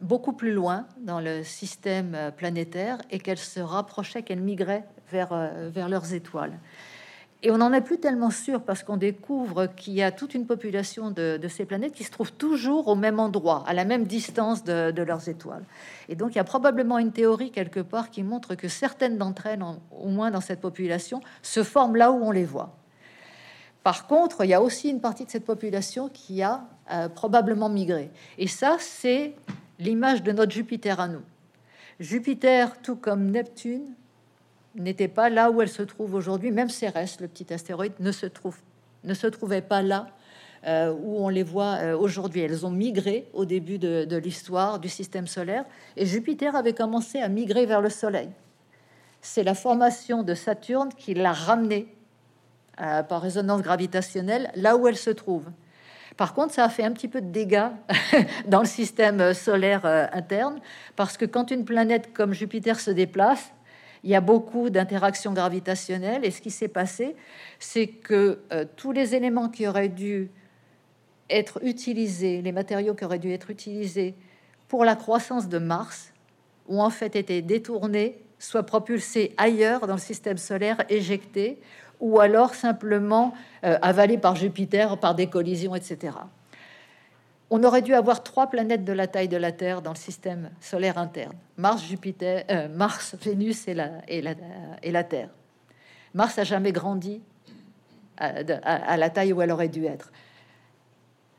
beaucoup 0.00 0.32
plus 0.32 0.52
loin 0.52 0.86
dans 1.00 1.20
le 1.20 1.44
système 1.44 2.14
euh, 2.14 2.30
planétaire 2.30 2.98
et 3.10 3.18
qu'elles 3.18 3.38
se 3.38 3.60
rapprochaient, 3.60 4.22
qu'elles 4.22 4.40
migraient 4.40 4.84
vers, 5.10 5.50
vers 5.70 5.88
leurs 5.88 6.14
étoiles. 6.14 6.52
Et 7.42 7.50
on 7.50 7.56
n'en 7.56 7.72
est 7.72 7.80
plus 7.80 7.98
tellement 7.98 8.30
sûr 8.30 8.62
parce 8.62 8.82
qu'on 8.82 8.98
découvre 8.98 9.66
qu'il 9.66 9.94
y 9.94 10.02
a 10.02 10.12
toute 10.12 10.34
une 10.34 10.46
population 10.46 11.10
de, 11.10 11.40
ces 11.48 11.64
planètes 11.64 11.94
qui 11.94 12.04
se 12.04 12.10
trouvent 12.10 12.32
toujours 12.32 12.86
au 12.88 12.94
même 12.94 13.18
endroit, 13.18 13.64
à 13.66 13.72
la 13.72 13.86
même 13.86 14.04
distance 14.04 14.62
de, 14.62 14.90
de, 14.90 15.02
leurs 15.02 15.28
étoiles. 15.28 15.64
Et 16.10 16.16
donc 16.16 16.32
il 16.32 16.36
y 16.36 16.40
a 16.40 16.44
probablement 16.44 16.98
une 16.98 17.12
théorie 17.12 17.50
quelque 17.50 17.80
part 17.80 18.10
qui 18.10 18.22
montre 18.22 18.54
que 18.54 18.68
certaines 18.68 19.16
d'entre 19.16 19.46
elles, 19.46 19.64
au 19.90 20.08
moins 20.08 20.30
dans 20.30 20.42
cette 20.42 20.60
population, 20.60 21.22
se 21.40 21.62
forment 21.62 21.96
là 21.96 22.12
où 22.12 22.22
on 22.22 22.30
les 22.30 22.44
voit. 22.44 22.79
Par 23.90 24.06
contre, 24.06 24.44
il 24.44 24.50
y 24.50 24.54
a 24.54 24.62
aussi 24.62 24.88
une 24.88 25.00
partie 25.00 25.24
de 25.24 25.30
cette 25.32 25.44
population 25.44 26.08
qui 26.08 26.44
a 26.44 26.62
euh, 26.92 27.08
probablement 27.08 27.68
migré. 27.68 28.12
Et 28.38 28.46
ça, 28.46 28.76
c'est 28.78 29.34
l'image 29.80 30.22
de 30.22 30.30
notre 30.30 30.52
Jupiter 30.52 31.00
à 31.00 31.08
nous. 31.08 31.22
Jupiter, 31.98 32.80
tout 32.82 32.94
comme 32.94 33.32
Neptune, 33.32 33.92
n'était 34.76 35.08
pas 35.08 35.28
là 35.28 35.50
où 35.50 35.60
elle 35.60 35.68
se 35.68 35.82
trouve 35.82 36.14
aujourd'hui. 36.14 36.52
Même 36.52 36.68
Cérès, 36.68 37.18
le 37.20 37.26
petit 37.26 37.52
astéroïde, 37.52 37.94
ne 37.98 38.12
se, 38.12 38.26
trouve, 38.26 38.58
trouvait 39.32 39.60
pas 39.60 39.82
là 39.82 40.06
euh, 40.68 40.92
où 40.92 41.24
on 41.24 41.28
les 41.28 41.42
voit 41.42 41.78
euh, 41.80 41.98
aujourd'hui. 41.98 42.42
Elles 42.42 42.64
ont 42.64 42.70
migré 42.70 43.26
au 43.32 43.44
début 43.44 43.78
de 43.78 44.16
l'histoire 44.18 44.78
du 44.78 44.88
système 44.88 45.26
solaire. 45.26 45.64
Et 45.96 46.06
Jupiter 46.06 46.54
avait 46.54 46.74
commencé 46.74 47.18
à 47.18 47.28
migrer 47.28 47.66
vers 47.66 47.80
le 47.80 47.90
Soleil. 47.90 48.28
C'est 49.20 49.42
la 49.42 49.56
formation 49.56 50.22
de 50.22 50.34
Saturne 50.34 50.90
qui 50.96 51.14
l'a 51.14 51.32
ramené 51.32 51.92
euh, 52.80 53.02
par 53.02 53.22
résonance 53.22 53.62
gravitationnelle 53.62 54.50
là 54.54 54.76
où 54.76 54.86
elle 54.86 54.96
se 54.96 55.10
trouve. 55.10 55.46
Par 56.16 56.34
contre, 56.34 56.52
ça 56.52 56.64
a 56.64 56.68
fait 56.68 56.84
un 56.84 56.92
petit 56.92 57.08
peu 57.08 57.20
de 57.20 57.30
dégâts 57.30 57.70
dans 58.46 58.60
le 58.60 58.66
système 58.66 59.32
solaire 59.32 59.86
euh, 59.86 60.06
interne, 60.12 60.60
parce 60.96 61.16
que 61.16 61.24
quand 61.24 61.50
une 61.50 61.64
planète 61.64 62.12
comme 62.12 62.32
Jupiter 62.32 62.78
se 62.78 62.90
déplace, 62.90 63.52
il 64.02 64.10
y 64.10 64.14
a 64.14 64.20
beaucoup 64.20 64.70
d'interactions 64.70 65.32
gravitationnelles. 65.32 66.24
Et 66.24 66.30
ce 66.30 66.40
qui 66.40 66.50
s'est 66.50 66.68
passé, 66.68 67.16
c'est 67.58 67.86
que 67.86 68.40
euh, 68.52 68.64
tous 68.76 68.92
les 68.92 69.14
éléments 69.14 69.48
qui 69.48 69.66
auraient 69.66 69.88
dû 69.88 70.30
être 71.28 71.60
utilisés, 71.64 72.42
les 72.42 72.52
matériaux 72.52 72.94
qui 72.94 73.04
auraient 73.04 73.18
dû 73.18 73.32
être 73.32 73.50
utilisés 73.50 74.14
pour 74.68 74.84
la 74.84 74.96
croissance 74.96 75.48
de 75.48 75.58
Mars, 75.58 76.12
ont 76.68 76.80
en 76.80 76.90
fait 76.90 77.16
été 77.16 77.42
détournés, 77.42 78.22
soit 78.38 78.62
propulsés 78.62 79.34
ailleurs 79.36 79.86
dans 79.86 79.94
le 79.94 80.00
système 80.00 80.38
solaire, 80.38 80.84
éjectés, 80.88 81.58
ou 82.00 82.20
alors 82.20 82.54
simplement 82.54 83.34
euh, 83.64 83.78
par 84.20 84.36
Jupiter 84.36 84.98
par 84.98 85.14
des 85.14 85.28
collisions, 85.28 85.74
etc. 85.74 86.16
On 87.50 87.64
aurait 87.64 87.82
dû 87.82 87.94
avoir 87.94 88.22
trois 88.22 88.48
planètes 88.48 88.84
de 88.84 88.92
la 88.92 89.06
taille 89.06 89.28
de 89.28 89.36
la 89.36 89.52
Terre 89.52 89.82
dans 89.82 89.90
le 89.90 89.96
système 89.96 90.50
solaire 90.60 90.98
interne 90.98 91.34
Mars, 91.56 91.84
Jupiter, 91.84 92.44
euh, 92.50 92.68
Mars, 92.68 93.16
Vénus 93.20 93.66
et 93.68 93.74
la, 93.74 93.90
et, 94.08 94.22
la, 94.22 94.34
et 94.82 94.92
la 94.92 95.04
Terre. 95.04 95.28
Mars 96.14 96.38
a 96.38 96.44
jamais 96.44 96.72
grandi 96.72 97.20
à, 98.20 98.96
la 98.96 99.10
taille 99.10 99.32
où 99.32 99.40
elle 99.40 99.50
aurait 99.50 99.68
dû 99.68 99.86
être. 99.86 100.12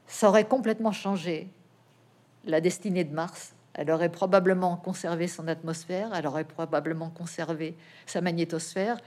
Ça 0.07 0.29
aurait 0.29 0.45
complètement 0.45 0.91
changé 0.91 1.47
la 2.45 2.59
destinée 2.59 3.03
de 3.03 3.13
Mars. 3.13 3.53
Elle 3.73 3.91
aurait 3.91 4.09
probablement 4.09 4.75
conservé 4.77 5.27
son 5.27 5.47
atmosphère, 5.47 6.09
elle 6.13 6.27
aurait 6.27 6.43
probablement 6.43 7.09
conservé 7.09 7.75
sa 8.05 8.19
magnétosphère, 8.19 8.97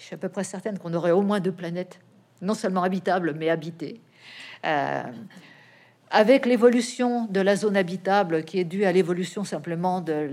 je 0.00 0.06
suis 0.06 0.14
à 0.14 0.18
peu 0.18 0.30
près 0.30 0.44
certaine 0.44 0.78
qu'on 0.78 0.94
aurait 0.94 1.10
au 1.10 1.20
moins 1.20 1.40
deux 1.40 1.52
planètes, 1.52 2.00
non 2.40 2.54
seulement 2.54 2.82
habitables, 2.82 3.34
mais 3.36 3.50
habitées. 3.50 4.00
Euh, 4.64 5.02
avec 6.10 6.46
l'évolution 6.46 7.26
de 7.26 7.40
la 7.40 7.54
zone 7.54 7.76
habitable, 7.76 8.44
qui 8.44 8.58
est 8.58 8.64
due 8.64 8.84
à 8.84 8.92
l'évolution 8.92 9.44
simplement 9.44 10.00
de 10.00 10.30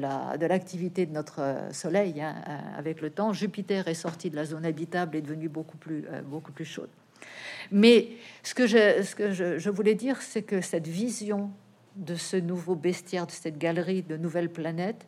l'activité 0.47 1.05
de, 1.05 1.11
de, 1.11 1.15
notre 1.15 1.41
euh, 1.41 1.71
Soleil, 1.71 2.21
hein, 2.21 2.35
euh, 2.47 2.79
avec 2.79 3.01
le 3.01 3.09
temps, 3.09 3.33
Jupiter 3.33 3.89
est 3.89 3.93
sorti 3.93 4.29
de 4.29 4.37
la 4.37 4.45
zone 4.45 4.65
habitable 4.65 5.17
et 5.17 5.19
est 5.19 5.21
devenu 5.21 5.49
beaucoup 5.49 5.77
plus, 5.77 6.05
beaucoup 6.25 6.53
plus 6.53 6.65
chaude. 6.65 6.89
Mais 7.69 8.07
ce 8.43 8.55
que, 8.55 8.67
je, 8.67 9.03
ce 9.03 9.15
que 9.15 9.33
je 9.33 9.69
voulais 9.69 9.95
dire, 9.95 10.21
c'est 10.21 10.43
que 10.43 10.61
cette 10.61 10.87
vision 10.87 11.51
de 11.97 12.15
ce 12.15 12.37
nouveau 12.37 12.75
bestiaire, 12.75 13.27
de 13.27 13.31
cette 13.31 13.57
galerie 13.57 14.01
de 14.01 14.15
nouvelles 14.15 14.49
planètes, 14.49 15.07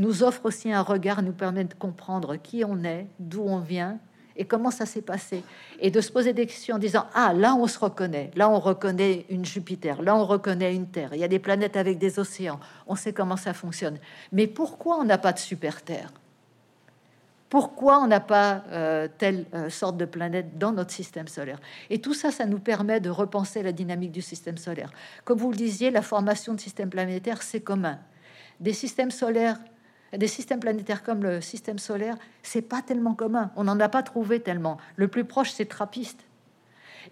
nous 0.00 0.22
offre 0.22 0.46
aussi 0.46 0.72
un 0.72 0.80
regard, 0.80 1.22
nous 1.22 1.32
permet 1.32 1.64
de 1.64 1.74
comprendre 1.74 2.36
qui 2.36 2.64
on 2.64 2.82
est, 2.84 3.06
d'où 3.18 3.42
on 3.42 3.58
vient 3.58 3.98
et 4.34 4.46
comment 4.46 4.70
ça 4.70 4.86
s'est 4.86 5.02
passé. 5.02 5.44
Et 5.78 5.90
de 5.90 6.00
se 6.00 6.10
poser 6.10 6.32
des 6.32 6.46
questions 6.46 6.76
en 6.76 6.78
disant, 6.78 7.06
ah, 7.12 7.34
là 7.34 7.54
on 7.54 7.66
se 7.66 7.78
reconnaît, 7.78 8.30
là 8.34 8.48
on 8.48 8.58
reconnaît 8.58 9.26
une 9.28 9.44
Jupiter, 9.44 10.00
là 10.00 10.16
on 10.16 10.24
reconnaît 10.24 10.74
une 10.74 10.86
Terre, 10.86 11.10
il 11.12 11.20
y 11.20 11.24
a 11.24 11.28
des 11.28 11.38
planètes 11.38 11.76
avec 11.76 11.98
des 11.98 12.18
océans, 12.18 12.58
on 12.86 12.96
sait 12.96 13.12
comment 13.12 13.36
ça 13.36 13.52
fonctionne. 13.52 13.98
Mais 14.32 14.46
pourquoi 14.46 14.98
on 14.98 15.04
n'a 15.04 15.18
pas 15.18 15.32
de 15.32 15.38
super 15.38 15.82
Terre 15.82 16.10
pourquoi 17.50 17.98
on 17.98 18.06
n'a 18.06 18.20
pas 18.20 18.62
euh, 18.70 19.08
telle 19.18 19.44
euh, 19.54 19.68
sorte 19.70 19.96
de 19.96 20.04
planète 20.04 20.56
dans 20.56 20.70
notre 20.70 20.92
système 20.92 21.26
solaire? 21.26 21.58
Et 21.90 22.00
tout 22.00 22.14
ça, 22.14 22.30
ça 22.30 22.46
nous 22.46 22.60
permet 22.60 23.00
de 23.00 23.10
repenser 23.10 23.64
la 23.64 23.72
dynamique 23.72 24.12
du 24.12 24.22
système 24.22 24.56
solaire. 24.56 24.92
Comme 25.24 25.38
vous 25.38 25.50
le 25.50 25.56
disiez, 25.56 25.90
la 25.90 26.00
formation 26.00 26.54
de 26.54 26.60
systèmes 26.60 26.90
planétaires, 26.90 27.42
c'est 27.42 27.60
commun. 27.60 27.98
Des 28.60 28.72
systèmes 28.72 29.10
solaires 29.10 29.58
des 30.16 30.26
systèmes 30.26 30.60
planétaires 30.60 31.02
comme 31.02 31.22
le 31.22 31.40
système 31.40 31.78
solaire, 31.78 32.16
c'est 32.42 32.62
pas 32.62 32.82
tellement 32.82 33.14
commun. 33.14 33.52
On 33.56 33.64
n'en 33.64 33.78
a 33.78 33.88
pas 33.88 34.02
trouvé 34.02 34.40
tellement. 34.40 34.78
Le 34.96 35.08
plus 35.08 35.24
proche, 35.24 35.50
c'est 35.50 35.66
Trappiste. 35.66 36.24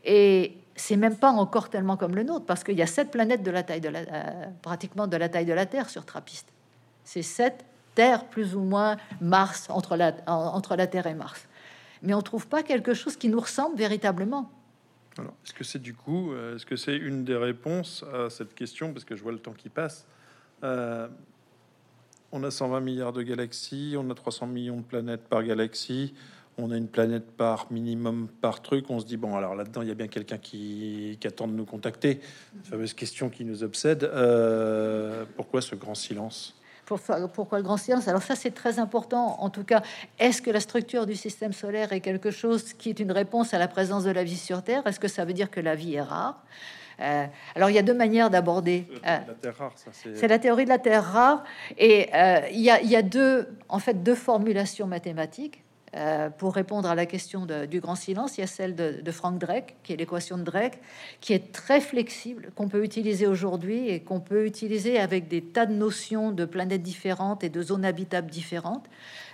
Et 0.04 0.56
c'est 0.74 0.96
même 0.96 1.16
pas 1.16 1.30
encore 1.30 1.70
tellement 1.70 1.96
comme 1.96 2.14
le 2.14 2.22
nôtre, 2.22 2.46
parce 2.46 2.64
qu'il 2.64 2.76
y 2.76 2.82
a 2.82 2.86
sept 2.86 3.10
planètes 3.10 3.42
de 3.42 3.50
la 3.50 3.62
taille 3.62 3.80
de 3.80 3.88
la, 3.88 4.00
euh, 4.00 4.46
pratiquement 4.62 5.06
de 5.06 5.16
la 5.16 5.28
taille 5.28 5.46
de 5.46 5.52
la 5.52 5.66
Terre 5.66 5.90
sur 5.90 6.04
Trappiste. 6.04 6.48
C'est 7.04 7.22
sept 7.22 7.64
terres 7.94 8.26
plus 8.26 8.54
ou 8.54 8.60
moins 8.60 8.96
Mars 9.20 9.68
entre 9.70 9.96
la, 9.96 10.12
Terre 10.86 11.06
et 11.06 11.14
Mars. 11.14 11.48
Mais 12.02 12.14
on 12.14 12.22
trouve 12.22 12.46
pas 12.46 12.62
quelque 12.62 12.94
chose 12.94 13.16
qui 13.16 13.28
nous 13.28 13.40
ressemble 13.40 13.76
véritablement. 13.76 14.50
Alors, 15.18 15.34
est-ce 15.44 15.52
que 15.52 15.64
c'est 15.64 15.80
du 15.80 15.94
coup, 15.94 16.32
euh, 16.32 16.54
est-ce 16.54 16.64
que 16.64 16.76
c'est 16.76 16.96
une 16.96 17.24
des 17.24 17.36
réponses 17.36 18.04
à 18.14 18.30
cette 18.30 18.54
question, 18.54 18.92
parce 18.92 19.04
que 19.04 19.16
je 19.16 19.22
vois 19.22 19.32
le 19.32 19.40
temps 19.40 19.52
qui 19.52 19.68
passe. 19.68 20.06
Euh, 20.62 21.08
on 22.32 22.42
a 22.44 22.50
120 22.50 22.80
milliards 22.80 23.12
de 23.12 23.22
galaxies, 23.22 23.96
on 23.98 24.08
a 24.10 24.14
300 24.14 24.46
millions 24.46 24.76
de 24.76 24.82
planètes 24.82 25.22
par 25.28 25.42
galaxie, 25.42 26.14
on 26.58 26.70
a 26.70 26.76
une 26.76 26.88
planète 26.88 27.30
par 27.36 27.68
minimum 27.70 28.28
par 28.40 28.60
truc. 28.60 28.90
On 28.90 28.98
se 28.98 29.06
dit, 29.06 29.16
bon, 29.16 29.36
alors 29.36 29.54
là-dedans, 29.54 29.82
il 29.82 29.88
y 29.88 29.92
a 29.92 29.94
bien 29.94 30.08
quelqu'un 30.08 30.38
qui, 30.38 31.18
attend 31.24 31.46
de 31.46 31.52
nous 31.52 31.64
contacter. 31.64 32.20
fameuse 32.64 32.94
question 32.94 33.30
qui 33.30 33.44
nous 33.44 33.62
obsède. 33.62 34.04
Euh, 34.04 35.24
pourquoi 35.36 35.60
ce 35.60 35.76
grand 35.76 35.94
silence? 35.94 36.54
Pourquoi 36.84 37.58
le 37.58 37.64
grand 37.64 37.76
silence? 37.76 38.08
Alors 38.08 38.22
ça, 38.22 38.34
c'est 38.34 38.50
très 38.50 38.78
important. 38.78 39.40
En 39.40 39.50
tout 39.50 39.62
cas, 39.62 39.82
est-ce 40.18 40.40
que 40.40 40.50
la 40.50 40.60
structure 40.60 41.06
du 41.06 41.14
système 41.14 41.52
solaire 41.52 41.92
est 41.92 42.00
quelque 42.00 42.30
chose 42.30 42.72
qui 42.72 42.88
est 42.88 42.98
une 42.98 43.12
réponse 43.12 43.52
à 43.52 43.58
la 43.58 43.68
présence 43.68 44.04
de 44.04 44.10
la 44.10 44.24
vie 44.24 44.38
sur 44.38 44.62
Terre? 44.62 44.86
Est-ce 44.86 44.98
que 44.98 45.08
ça 45.08 45.24
veut 45.24 45.34
dire 45.34 45.50
que 45.50 45.60
la 45.60 45.74
vie 45.74 45.94
est 45.94 46.02
rare? 46.02 46.42
Euh, 47.00 47.26
alors, 47.54 47.70
il 47.70 47.74
y 47.74 47.78
a 47.78 47.82
deux 47.82 47.94
manières 47.94 48.30
d'aborder. 48.30 48.86
Euh, 49.06 49.18
c'est 50.14 50.28
la 50.28 50.38
théorie 50.38 50.64
de 50.64 50.68
la 50.68 50.78
Terre 50.78 51.04
rare, 51.04 51.44
et 51.76 52.08
euh, 52.14 52.40
il 52.50 52.60
y, 52.60 52.70
a, 52.70 52.80
il 52.80 52.90
y 52.90 52.96
a 52.96 53.02
deux, 53.02 53.48
en 53.68 53.78
fait, 53.78 54.02
deux 54.02 54.14
formulations 54.14 54.86
mathématiques. 54.86 55.62
Euh, 55.94 56.28
pour 56.30 56.54
répondre 56.54 56.88
à 56.88 56.94
la 56.94 57.06
question 57.06 57.46
du 57.46 57.80
grand 57.80 57.94
silence, 57.94 58.36
il 58.36 58.42
y 58.42 58.44
a 58.44 58.46
celle 58.46 58.74
de, 58.74 59.10
Frank 59.10 59.38
Drake, 59.38 59.76
qui 59.82 59.92
est 59.92 59.96
l'équation 59.96 60.36
de 60.36 60.42
Drake, 60.42 60.78
qui 61.20 61.32
est 61.32 61.52
très 61.52 61.80
flexible, 61.80 62.50
qu'on 62.54 62.68
peut 62.68 62.84
utiliser 62.84 63.26
aujourd'hui 63.26 63.88
et 63.88 64.00
qu'on 64.00 64.20
peut 64.20 64.46
utiliser 64.46 64.98
avec 64.98 65.28
des 65.28 65.40
tas 65.40 65.66
de 65.66 65.72
notions 65.72 66.30
de 66.30 66.44
planètes 66.44 66.82
différentes 66.82 67.42
et 67.42 67.48
de 67.48 67.62
zones 67.62 67.84
habitables 67.84 68.30
différentes 68.30 68.86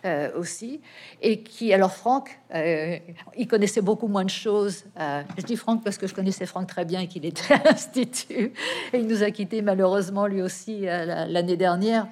euh, 0.04 0.30
aussi. 0.38 0.80
Et 1.22 1.42
qui, 1.42 1.72
alors 1.72 1.92
Franck, 1.92 2.38
euh, 2.54 2.98
il 3.36 3.48
connaissait 3.48 3.82
beaucoup 3.82 4.06
moins 4.06 4.24
de 4.24 4.30
choses. 4.30 4.84
je 4.96 5.42
dis 5.44 5.56
Franck 5.56 5.82
parce 5.82 5.98
que 5.98 6.06
je 6.06 6.14
connaissais 6.14 6.46
Franck 6.46 6.68
très 6.68 6.84
bien 6.84 7.00
et 7.00 7.08
qu'il 7.08 7.26
était 7.26 7.54
à 7.54 7.62
l'Institut. 7.64 8.52
Et 8.92 8.98
il 8.98 9.06
nous 9.06 9.22
a 9.22 9.30
quittés 9.30 9.62
malheureusement 9.62 10.26
lui 10.26 10.40
aussi 10.40 10.82
l'année 10.82 11.56
dernière. 11.56 12.06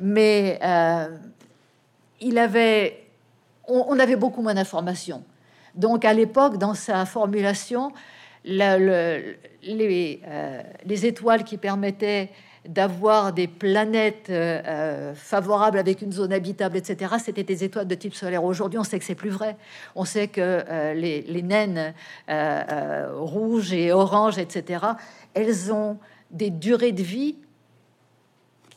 Mais 0.00 0.58
il 2.20 2.38
avait 2.38 3.03
on, 3.68 3.98
avait 3.98 4.16
beaucoup 4.16 4.42
moins 4.42 4.54
d'informations. 4.54 5.24
Donc 5.74 6.04
à 6.04 6.12
l'époque, 6.12 6.58
dans 6.58 6.74
sa 6.74 7.04
formulation, 7.04 7.92
euh, 8.46 9.32
les, 9.62 11.06
étoiles 11.06 11.44
qui 11.44 11.56
permettaient 11.56 12.30
d'avoir 12.66 13.32
des 13.32 13.46
planètes 13.46 14.28
euh, 14.30 14.62
euh, 14.66 15.14
favorables 15.14 15.78
avec 15.78 16.02
une 16.02 16.12
zone 16.12 16.32
habitable, 16.32 16.76
etc., 16.76 17.14
c'était 17.22 17.42
des 17.42 17.64
étoiles 17.64 17.86
de 17.86 17.94
type 17.94 18.14
solaire. 18.14 18.44
Aujourd'hui, 18.44 18.78
on 18.78 18.84
sait 18.84 18.98
que 18.98 19.04
c'est 19.04 19.14
plus 19.14 19.30
vrai. 19.30 19.56
On 19.94 20.04
sait 20.04 20.28
que 20.28 20.92
les, 20.94 21.42
naines 21.42 21.94
rouges 23.16 23.72
et 23.72 23.92
oranges, 23.92 24.38
etc., 24.38 24.84
elles 25.34 25.72
ont 25.72 25.98
des 26.30 26.50
durées 26.50 26.92
de 26.92 27.02
vie 27.02 27.36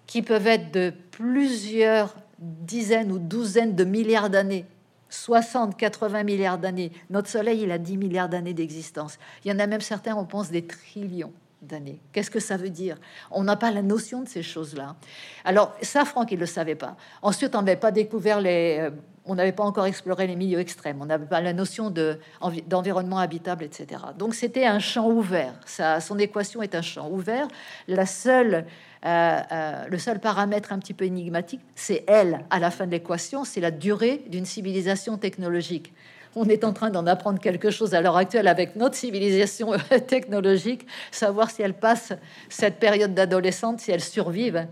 qui 0.06 0.22
peuvent 0.22 0.48
être 0.48 0.72
de 0.72 0.94
plusieurs 1.12 2.16
dizaines 2.40 3.12
ou 3.12 3.20
douzaines 3.20 3.76
de 3.76 3.84
milliards 3.84 4.30
d'années 4.30 4.66
60-80 5.12 6.24
milliards 6.24 6.58
d'années. 6.58 6.92
Notre 7.10 7.30
Soleil, 7.30 7.62
il 7.64 7.72
a 7.72 7.78
10 7.78 7.98
milliards 7.98 8.30
d'années 8.30 8.54
d'existence. 8.54 9.18
Il 9.44 9.52
y 9.52 9.54
en 9.54 9.60
a 9.60 9.68
même 9.68 9.82
certains, 9.82 10.16
on 10.16 10.26
pense, 10.26 10.50
des 10.50 10.66
trillions 10.66 11.34
d'années. 11.62 12.00
Qu'est-ce 12.12 12.32
que 12.32 12.40
ça 12.40 12.58
veut 12.58 12.70
dire? 12.70 12.98
On 13.32 13.44
n'a 13.44 13.56
pas 13.56 13.72
la 13.72 13.82
notion 13.82 14.22
de 14.22 14.28
ces 14.28 14.44
choses-là. 14.44 14.96
Alors 15.44 15.76
ça, 15.82 16.06
Franck, 16.06 16.32
il 16.32 16.36
ne 16.36 16.42
le 16.42 16.46
savait 16.46 16.76
pas. 16.76 16.96
Ensuite, 17.22 17.56
on 17.56 17.62
n'avait 17.62 17.78
pas 17.78 17.92
découvert 17.92 18.42
les... 18.42 18.78
Euh, 18.80 18.92
on 19.30 19.36
n'avait 19.36 19.52
pas 19.52 19.64
encore 19.64 19.86
exploré 19.86 20.26
les 20.26 20.38
milieux 20.38 20.60
extrêmes, 20.60 21.02
on 21.02 21.06
n'avait 21.06 21.26
pas 21.26 21.42
la 21.42 21.52
notion 21.52 21.92
d'environnement 21.92 23.20
habitable, 23.20 23.66
etc. 23.66 24.02
Donc 24.18 24.34
c'était 24.34 24.66
un 24.66 24.80
champ 24.80 25.10
ouvert. 25.10 25.54
Ça, 25.66 26.00
son 26.00 26.18
équation 26.18 26.62
est 26.62 26.76
un 26.76 26.82
champ 26.82 27.10
ouvert. 27.10 27.50
La 27.90 28.06
seule, 28.06 28.66
euh, 29.08 29.40
euh, 29.52 29.86
le 29.88 29.98
seul 29.98 30.20
paramètre 30.20 30.74
un 30.74 30.80
petit 30.80 30.94
peu 30.94 31.06
énigmatique, 31.06 31.62
c'est 31.76 32.04
elle, 32.08 32.42
à 32.50 32.60
la 32.60 32.72
fin 32.72 32.86
de 32.86 32.92
l'équation, 32.92 33.46
c'est 33.46 33.62
la 33.62 33.72
durée 33.72 34.24
d'une 34.28 34.46
civilisation 34.46 35.18
technologique 35.18 35.94
on 36.38 36.46
est 36.46 36.64
en 36.64 36.72
train 36.72 36.92
d'en 36.92 37.08
apprendre 37.08 37.40
quelque 37.40 37.72
chose 37.72 37.96
à 37.96 38.02
l'heure 38.02 38.16
actuelle 38.16 38.48
avec 38.48 38.76
notre 38.76 38.96
civilisation 38.96 39.72
technologique, 40.08 40.86
savoir 41.12 41.50
si 41.50 41.64
elle 41.64 41.74
passe 41.74 42.14
cette 42.48 42.80
période 42.80 43.14
d'adolescente, 43.14 43.80
si 43.80 43.92
elle 43.92 44.02
survive. 44.02 44.68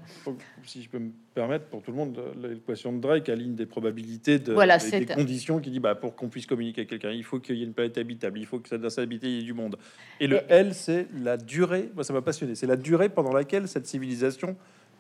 Si 0.63 0.83
je 0.83 0.89
peux 0.89 0.99
me 0.99 1.11
permettre, 1.33 1.65
pour 1.65 1.81
tout 1.81 1.91
le 1.91 1.97
monde, 1.97 2.19
l'équation 2.41 2.93
de 2.93 2.99
Drake 2.99 3.29
aligne 3.29 3.55
des 3.55 3.65
probabilités, 3.65 4.39
de, 4.39 4.53
voilà, 4.53 4.77
des, 4.77 5.05
conditions 5.05 5.59
qui 5.59 5.71
dit 5.71 5.79
bah, 5.79 5.95
pour 5.95 6.15
qu'on 6.15 6.29
puisse 6.29 6.45
communiquer 6.45 6.81
avec 6.81 6.89
quelqu'un, 6.89 7.11
il 7.11 7.23
faut 7.23 7.39
qu'il 7.39 7.57
y 7.57 7.61
ait 7.61 7.65
une 7.65 7.73
planète 7.73 7.97
habitable, 7.97 8.39
il 8.39 8.45
faut 8.45 8.59
que 8.59 8.69
ça 8.69 8.77
doit 8.77 8.89
s'habiter, 8.89 9.27
il 9.27 9.35
y 9.37 9.39
ait 9.39 9.43
du 9.43 9.53
monde. 9.53 9.77
Et 10.19 10.27
le 10.27 10.41
L, 10.49 10.73
c'est 10.73 11.07
la 11.15 11.37
durée, 11.37 11.89
moi 11.95 12.03
ça 12.03 12.13
m'a 12.13 12.21
passionné, 12.21 12.55
c'est 12.55 12.67
la 12.67 12.77
durée 12.77 13.09
pendant 13.09 13.33
laquelle 13.33 13.67
cette 13.67 13.87
civilisation, 13.87 14.55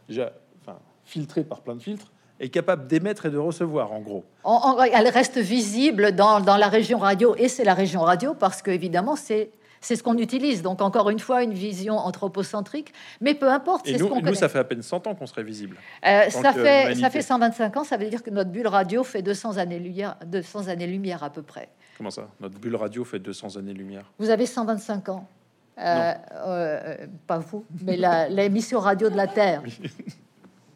déjà 0.07 0.33
enfin, 0.61 0.79
filtrée 1.03 1.43
par 1.43 1.61
plein 1.61 1.75
de 1.75 1.81
filtres, 1.81 2.11
est 2.39 2.49
capable 2.49 2.87
d'émettre 2.87 3.25
et 3.25 3.29
de 3.29 3.37
recevoir, 3.37 3.91
en 3.91 3.99
gros. 3.99 4.23
elle 4.91 5.07
reste 5.07 5.37
visible 5.37 6.13
dans, 6.13 6.39
dans, 6.39 6.57
la 6.57 6.67
région 6.67 6.99
radio, 6.99 7.35
et 7.37 7.47
c'est 7.47 7.63
la 7.63 7.73
région 7.73 8.01
radio 8.01 8.33
parce 8.33 8.61
que, 8.61 8.71
évidemment, 8.71 9.15
c'est. 9.15 9.51
C'est 9.81 9.95
ce 9.95 10.01
qu'on 10.01 10.17
utilise. 10.17 10.63
Donc, 10.63 10.81
encore 10.81 11.11
une 11.11 11.19
fois, 11.19 11.43
une 11.43 11.53
vision 11.53 11.95
anthropocentrique. 11.95 12.91
Mais 13.21 13.35
peu 13.35 13.51
importe, 13.51 13.85
ce 13.85 14.03
qu'on 14.03 14.19
Nous, 14.19 14.33
ça 14.33 14.49
fait 14.49 14.57
à 14.57 14.63
peine 14.63 14.81
100 14.81 15.05
ans 15.05 15.13
qu'on 15.13 15.27
serait 15.27 15.43
visible. 15.43 15.77
Euh, 16.03 16.27
ça, 16.31 16.53
fait, 16.53 16.95
ça 16.95 17.11
fait 17.11 17.21
125 17.21 17.77
ans. 17.77 17.83
Ça 17.83 17.95
veut 17.95 18.09
dire 18.09 18.23
que 18.23 18.31
notre 18.31 18.49
bulle 18.49 18.65
radio 18.65 19.03
fait 19.03 19.21
200 19.21 19.57
années-lumière 19.57 20.15
200 20.25 20.69
années 20.69 20.87
-lumière 20.87 21.23
à 21.23 21.29
peu 21.29 21.43
près. 21.43 21.69
Comment 21.97 22.09
ça? 22.09 22.29
Notre 22.39 22.57
bulle 22.57 22.77
radio 22.77 23.03
fait 23.03 23.19
200 23.19 23.57
années-lumière? 23.57 24.11
Vous 24.17 24.31
avez 24.31 24.47
125 24.47 25.09
ans. 25.09 25.27
Euh, 25.77 26.13
euh, 26.33 26.95
pas 27.27 27.39
vous, 27.39 27.65
mais 27.83 27.97
l'émission 28.29 28.79
radio 28.79 29.09
de 29.09 29.17
la 29.17 29.27
Terre. 29.27 29.61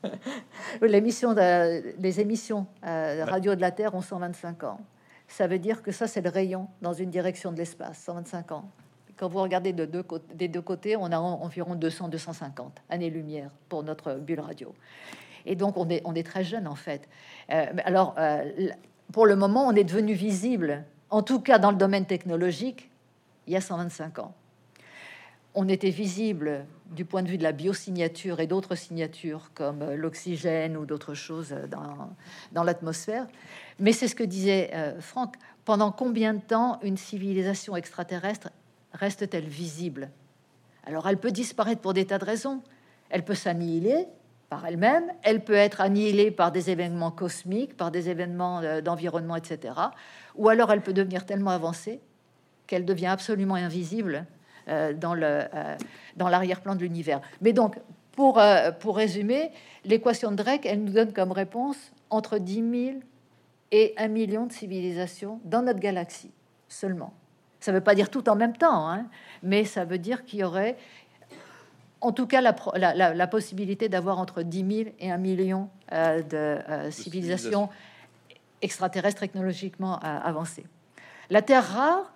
L'émission 0.82 1.34
les 1.34 2.20
émissions 2.20 2.68
euh, 2.86 3.26
radio 3.26 3.56
de 3.56 3.62
la 3.62 3.72
Terre 3.72 3.96
ont 3.96 4.02
125 4.02 4.64
ans. 4.64 4.80
Ça 5.28 5.48
veut 5.48 5.60
dire 5.60 5.84
que 5.84 5.92
ça, 5.92 6.08
c'est 6.08 6.22
le 6.22 6.30
rayon 6.30 6.68
dans 6.82 6.94
une 6.94 7.10
direction 7.10 7.52
de 7.52 7.58
l'espace, 7.58 8.00
125 8.00 8.52
ans. 8.52 8.70
Quand 9.18 9.28
vous 9.28 9.42
regardez 9.42 9.74
de 9.74 9.86
deux 9.86 10.04
des 10.34 10.48
deux 10.48 10.62
côtés, 10.62 10.96
on 10.96 11.12
a 11.12 11.20
environ 11.20 11.76
200-250 11.76 12.70
années-lumière 12.90 13.52
pour 13.68 13.84
notre 13.84 14.16
bulle 14.16 14.40
radio. 14.40 14.74
Et 15.46 15.56
donc, 15.56 15.78
on 15.78 15.90
est, 15.90 16.02
on 16.06 16.16
est 16.16 16.26
très 16.26 16.44
jeune, 16.44 16.68
en 16.68 16.76
fait. 16.76 17.08
Euh, 17.52 17.66
alors, 17.84 18.16
euh, 18.18 18.50
pour 19.12 19.26
le 19.26 19.36
moment, 19.36 19.68
on 19.68 19.76
est 19.76 19.84
devenu 19.84 20.14
visible, 20.14 20.84
en 21.10 21.22
tout 21.22 21.42
cas 21.42 21.60
dans 21.60 21.72
le 21.72 21.78
domaine 21.78 22.06
technologique, 22.06 22.90
il 23.46 23.54
y 23.54 23.58
a 23.58 23.62
125 23.62 24.20
ans 24.20 24.34
on 25.56 25.68
était 25.68 25.90
visible 25.90 26.66
du 26.90 27.06
point 27.06 27.24
de 27.24 27.30
vue 27.30 27.38
de 27.38 27.44
la 27.44 27.52
biosignature 27.52 28.40
et 28.40 28.48
d'autres 28.48 28.76
signatures 28.76 29.52
comme 29.54 29.82
euh, 29.82 29.96
l'oxygène 29.96 30.76
ou 30.78 30.86
d'autres 30.86 31.14
choses 31.14 31.54
euh, 31.54 31.68
dans, 32.52 32.64
l'atmosphère. 32.64 33.28
Mais 33.80 33.92
c'est 33.92 34.08
ce 34.08 34.16
que 34.16 34.24
disait 34.24 34.72
euh, 34.74 35.00
Franck. 35.00 35.36
Pendant 35.66 35.92
combien 35.92 36.34
de 36.34 36.42
temps 36.42 36.80
une 36.82 36.98
civilisation 36.98 37.76
extraterrestre 37.76 38.50
reste-t-elle 38.94 39.48
visible? 39.48 40.10
Alors 40.86 41.08
elle 41.08 41.18
peut 41.18 41.32
disparaître 41.32 41.82
pour 41.82 41.94
des 41.94 42.06
tas 42.06 42.18
de 42.18 42.26
raisons. 42.26 42.62
Elle 43.10 43.24
peut 43.24 43.36
s'annihiler 43.36 44.08
par 44.50 44.66
elle-même, 44.66 45.04
elle 45.22 45.44
peut 45.44 45.54
être 45.54 45.80
annihilée 45.80 46.32
par 46.32 46.52
des 46.52 46.72
événements 46.72 47.12
cosmiques, 47.12 47.78
par 47.78 47.92
des 47.92 48.10
événements 48.10 48.82
d'environnement, 48.82 49.36
etc. 49.36 49.76
Ou 50.36 50.50
alors 50.50 50.72
elle 50.72 50.82
peut 50.82 50.94
devenir 50.94 51.28
tellement 51.28 51.52
avancée 51.52 52.02
qu'elle 52.66 52.86
devient 52.86 53.08
absolument 53.08 53.56
invisible 53.56 54.16
euh, 54.16 54.39
dans 54.68 55.14
le 55.14 55.44
euh, 55.54 55.76
dans 56.16 56.30
l'arrière-plan 56.30 56.76
de 56.76 56.82
l'univers. 56.82 57.22
Mais 57.42 57.54
donc, 57.54 57.78
pour, 58.12 58.40
euh, 58.40 58.72
pour 58.72 58.98
résumer, 58.98 59.52
l'équation 59.86 60.32
de 60.32 60.36
Drake, 60.36 60.66
elle 60.66 60.84
nous 60.84 60.92
donne 60.92 61.14
comme 61.14 61.32
réponse 61.32 61.78
entre 62.10 62.38
10 62.38 62.54
000 62.56 63.00
et 63.72 63.94
1 63.98 64.08
million 64.10 64.46
de 64.46 64.52
civilisations 64.52 65.40
dans 65.46 65.62
notre 65.62 65.80
galaxie 65.80 66.32
seulement. 66.68 67.14
Ça 67.60 67.72
ne 67.72 67.78
veut 67.78 67.84
pas 67.84 67.96
dire 67.96 68.10
tout 68.10 68.28
en 68.30 68.36
même 68.36 68.56
temps, 68.56 68.90
hein, 68.90 69.06
mais 69.44 69.64
ça 69.64 69.86
veut 69.86 69.98
dire 69.98 70.26
qu'il 70.26 70.40
y 70.40 70.44
aurait 70.44 70.78
en 72.02 72.12
tout 72.12 72.28
cas 72.28 72.42
la, 72.42 72.56
la, 72.76 73.14
la 73.14 73.28
possibilité 73.28 73.90
d'avoir 73.90 74.20
entre 74.20 74.42
10 74.42 74.76
000 74.84 74.90
et 75.00 75.12
1 75.12 75.18
million 75.18 75.70
de 75.92 76.58
civilisations 76.92 77.70
extraterrestres 78.62 79.20
technologiquement 79.20 80.00
avancées. 80.00 80.66
La 81.30 81.42
Terre 81.42 81.68
rare, 81.74 82.14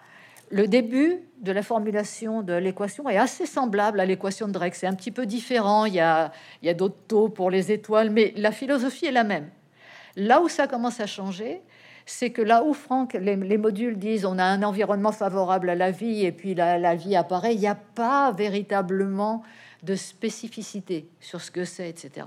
le 0.49 0.67
début 0.67 1.19
de 1.41 1.51
la 1.51 1.61
formulation 1.61 2.41
de 2.41 2.53
l'équation 2.53 3.09
est 3.09 3.17
assez 3.17 3.45
semblable 3.45 3.99
à 3.99 4.05
l'équation 4.05 4.47
de 4.47 4.53
Drake. 4.53 4.75
C'est 4.75 4.87
un 4.87 4.93
petit 4.93 5.11
peu 5.11 5.25
différent. 5.25 5.85
Il 5.85 5.93
y 5.93 5.99
a, 5.99 6.31
d'autres 6.73 6.97
taux 7.07 7.29
pour 7.29 7.51
les 7.51 7.71
étoiles, 7.71 8.09
mais 8.09 8.33
la 8.37 8.51
philosophie 8.51 9.05
est 9.05 9.11
la 9.11 9.23
même. 9.23 9.49
Là 10.15 10.41
où 10.41 10.47
ça 10.47 10.67
commence 10.67 10.99
à 10.99 11.07
changer, 11.07 11.61
c'est 12.05 12.29
que 12.29 12.41
là 12.41 12.63
où 12.63 12.73
Franck, 12.73 13.13
les, 13.13 13.57
modules 13.57 13.97
disent 13.97 14.25
on 14.25 14.37
a 14.37 14.43
un 14.43 14.63
environnement 14.63 15.11
favorable 15.11 15.69
à 15.69 15.75
la 15.75 15.91
vie 15.91 16.25
et 16.25 16.31
puis 16.31 16.53
la, 16.55 16.95
vie 16.95 17.15
apparaît, 17.15 17.55
il 17.55 17.59
n'y 17.59 17.67
a 17.67 17.75
pas 17.75 18.31
véritablement 18.31 19.43
de 19.83 19.95
spécificité 19.95 21.09
sur 21.19 21.41
ce 21.41 21.51
que 21.51 21.65
c'est, 21.65 21.89
etc. 21.89 22.25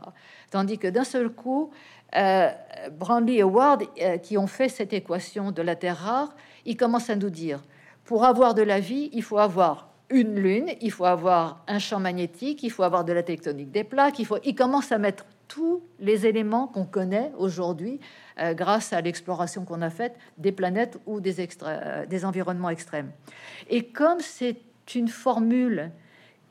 Tandis 0.51 0.79
que 0.79 0.89
d'un 0.89 1.05
seul 1.05 1.31
coup, 1.31 1.71
euh, 2.17 2.51
Brandley 2.93 3.37
et 3.37 3.43
Ward, 3.43 3.85
euh, 4.01 4.19
qui 4.19 4.37
ont 4.37 4.47
fait 4.47 4.69
cette 4.69 4.93
équation 4.93 5.53
de 5.53 5.63
la 5.63 5.75
Terre 5.75 5.97
rare, 5.97 6.35
ils 6.67 6.77
commencent 6.77 7.11
à 7.11 7.17
nous 7.17 7.31
dire 7.31 7.63
pour 8.07 8.25
avoir 8.25 8.55
de 8.55 8.63
la 8.63 8.81
vie, 8.81 9.11
il 9.13 9.23
faut 9.23 9.39
avoir 9.39 9.89
une 10.11 10.37
lune, 10.37 10.71
il 10.81 10.93
faut 10.93 11.05
avoir 11.05 11.65
un 11.67 11.81
champ 11.81 11.99
magnétique, 11.99 12.63
il 12.63 12.71
faut 12.71 12.85
avoir 12.85 13.05
de 13.05 13.13
la 13.13 13.25
tectonique 13.25 13.73
des 13.73 13.83
plaques, 13.83 14.21
il 14.21 14.25
faut. 14.25 14.39
Il 14.45 14.55
commence 14.55 14.93
à 14.93 14.99
mettre 14.99 15.27
tous 15.49 15.83
les 15.99 16.27
éléments 16.27 16.69
qu'on 16.69 16.85
connaît 16.85 17.33
aujourd'hui 17.37 18.01
euh, 18.41 18.55
grâce 18.55 18.93
à 18.93 19.01
l'exploration 19.01 19.65
qu'on 19.65 19.83
a 19.83 19.91
faite 19.91 20.17
des 20.39 20.53
planètes 20.53 20.99
ou 21.07 21.21
des, 21.21 21.47
euh, 21.63 22.07
des 22.07 22.25
environnements 22.25 22.71
extrêmes. 22.71 23.11
Et 23.69 23.85
comme 23.85 24.21
c'est 24.21 24.57
une 24.95 25.09
formule 25.09 25.91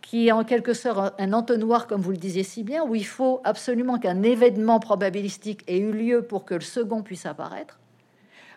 qui 0.01 0.27
est 0.27 0.31
en 0.31 0.43
quelque 0.43 0.73
sorte 0.73 1.15
un 1.19 1.33
entonnoir, 1.33 1.87
comme 1.87 2.01
vous 2.01 2.11
le 2.11 2.17
disiez 2.17 2.43
si 2.43 2.63
bien, 2.63 2.83
où 2.83 2.95
il 2.95 3.05
faut 3.05 3.41
absolument 3.43 3.97
qu'un 3.97 4.23
événement 4.23 4.79
probabilistique 4.79 5.63
ait 5.67 5.79
eu 5.79 5.91
lieu 5.91 6.21
pour 6.21 6.45
que 6.45 6.53
le 6.53 6.61
second 6.61 7.01
puisse 7.01 7.25
apparaître, 7.25 7.79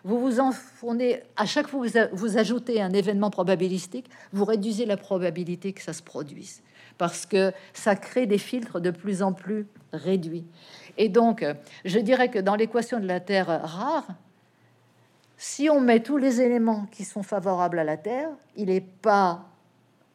vous 0.03 0.19
vous 0.19 0.39
enfournez, 0.39 1.21
à 1.35 1.45
chaque 1.45 1.67
fois 1.67 1.85
que 1.85 2.15
vous, 2.15 2.37
ajoutez 2.37 2.81
un 2.81 2.91
événement 2.91 3.29
probabilistique, 3.29 4.09
vous 4.31 4.45
réduisez 4.45 4.85
la 4.85 4.97
probabilité 4.97 5.73
que 5.73 5.81
ça 5.81 5.93
se 5.93 6.01
produise, 6.01 6.61
parce 6.97 7.25
que 7.25 7.51
ça 7.73 7.95
crée 7.95 8.25
des 8.25 8.37
filtres 8.37 8.79
de 8.79 8.91
plus 8.91 9.21
en 9.21 9.33
plus 9.33 9.67
réduits. 9.93 10.45
Et 10.97 11.09
donc, 11.09 11.45
je 11.85 11.99
dirais 11.99 12.29
que 12.29 12.39
dans 12.39 12.55
l'équation 12.55 12.99
de 12.99 13.07
la 13.07 13.19
Terre 13.19 13.47
rare, 13.47 14.07
si 15.37 15.69
on 15.69 15.79
met 15.79 16.01
tous 16.01 16.17
les 16.17 16.41
éléments 16.41 16.85
qui 16.91 17.05
sont 17.05 17.23
favorables 17.23 17.79
à 17.79 17.85
la 17.85 17.95
Terre, 17.95 18.29
il 18.57 18.65
n'est 18.65 18.81
pas 18.81 19.45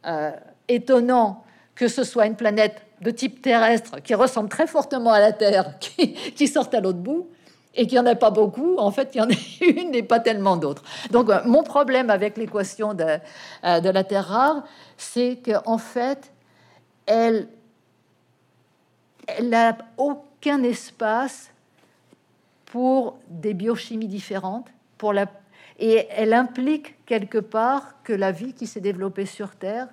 euh, 0.06 0.30
étonnant 0.68 1.44
que 1.74 1.88
ce 1.88 2.04
soit 2.04 2.26
une 2.26 2.36
planète 2.36 2.82
de 3.00 3.10
type 3.10 3.40
terrestre 3.42 4.00
qui 4.02 4.14
ressemble 4.14 4.48
très 4.48 4.66
fortement 4.66 5.12
à 5.12 5.20
la 5.20 5.32
Terre, 5.32 5.78
qui, 5.80 6.12
qui 6.12 6.46
sorte 6.46 6.74
à 6.74 6.80
l'autre 6.80 6.98
bout, 6.98 7.28
et 7.74 7.86
qu'il 7.86 7.98
n'y 7.98 8.06
en 8.06 8.10
a 8.10 8.14
pas 8.14 8.30
beaucoup, 8.30 8.76
en 8.78 8.90
fait, 8.90 9.10
il 9.14 9.18
y 9.18 9.20
en 9.20 9.28
a 9.28 9.34
une 9.60 9.94
et 9.94 10.02
pas 10.02 10.20
tellement 10.20 10.56
d'autres. 10.56 10.82
Donc, 11.10 11.28
euh, 11.28 11.40
mon 11.44 11.62
problème 11.62 12.10
avec 12.10 12.36
l'équation 12.36 12.94
de, 12.94 13.04
euh, 13.04 13.18
la 13.80 14.04
Terre 14.04 14.28
rare, 14.28 14.64
c'est 14.96 15.40
qu'en 15.44 15.78
fait, 15.78 16.30
elle 17.06 17.48
n'a 19.42 19.76
aucun 19.96 20.62
espace 20.62 21.50
pour 22.66 23.18
des 23.28 23.54
biochimies 23.54 24.08
différentes, 24.08 24.68
pour 24.96 25.12
la, 25.12 25.26
et 25.78 26.06
elle 26.10 26.32
implique 26.32 26.94
quelque 27.06 27.38
part 27.38 28.02
que 28.04 28.12
la 28.12 28.32
vie 28.32 28.52
qui 28.52 28.66
s'est 28.66 28.80
développée 28.80 29.26
sur 29.26 29.54
Terre, 29.56 29.88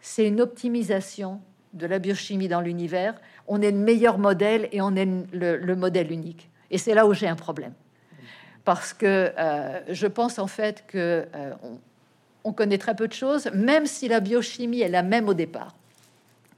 c'est 0.00 0.26
une 0.26 0.40
optimisation 0.40 1.40
de 1.74 1.86
la 1.86 1.98
biochimie 1.98 2.48
dans 2.48 2.60
l'univers. 2.60 3.14
On 3.48 3.60
est 3.60 3.70
le 3.70 3.78
meilleur 3.78 4.18
modèle 4.18 4.68
et 4.72 4.80
on 4.80 4.94
est 4.96 5.06
le 5.32 5.74
modèle 5.74 6.10
unique. 6.10 6.48
Et 6.70 6.78
c'est 6.78 6.94
là 6.94 7.06
où 7.06 7.14
j'ai 7.14 7.28
un 7.28 7.36
problème. 7.36 7.72
Parce 8.64 8.92
que 8.92 9.32
euh, 9.38 9.80
je 9.88 10.06
pense 10.06 10.38
en 10.38 10.48
fait 10.48 10.84
que 10.88 11.26
euh, 11.34 11.52
on, 12.42 12.52
connaît 12.52 12.78
très 12.78 12.96
peu 12.96 13.06
de 13.06 13.12
choses, 13.12 13.48
même 13.54 13.86
si 13.86 14.08
la 14.08 14.20
biochimie 14.20 14.80
est 14.80 14.88
la 14.88 15.02
même 15.02 15.28
au 15.28 15.34
départ. 15.34 15.76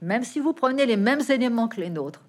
Même 0.00 0.24
si 0.24 0.40
vous 0.40 0.52
prenez 0.52 0.86
les 0.86 0.96
mêmes 0.96 1.20
éléments 1.28 1.68
que 1.68 1.80
les 1.80 1.90
nôtres, 1.90 2.22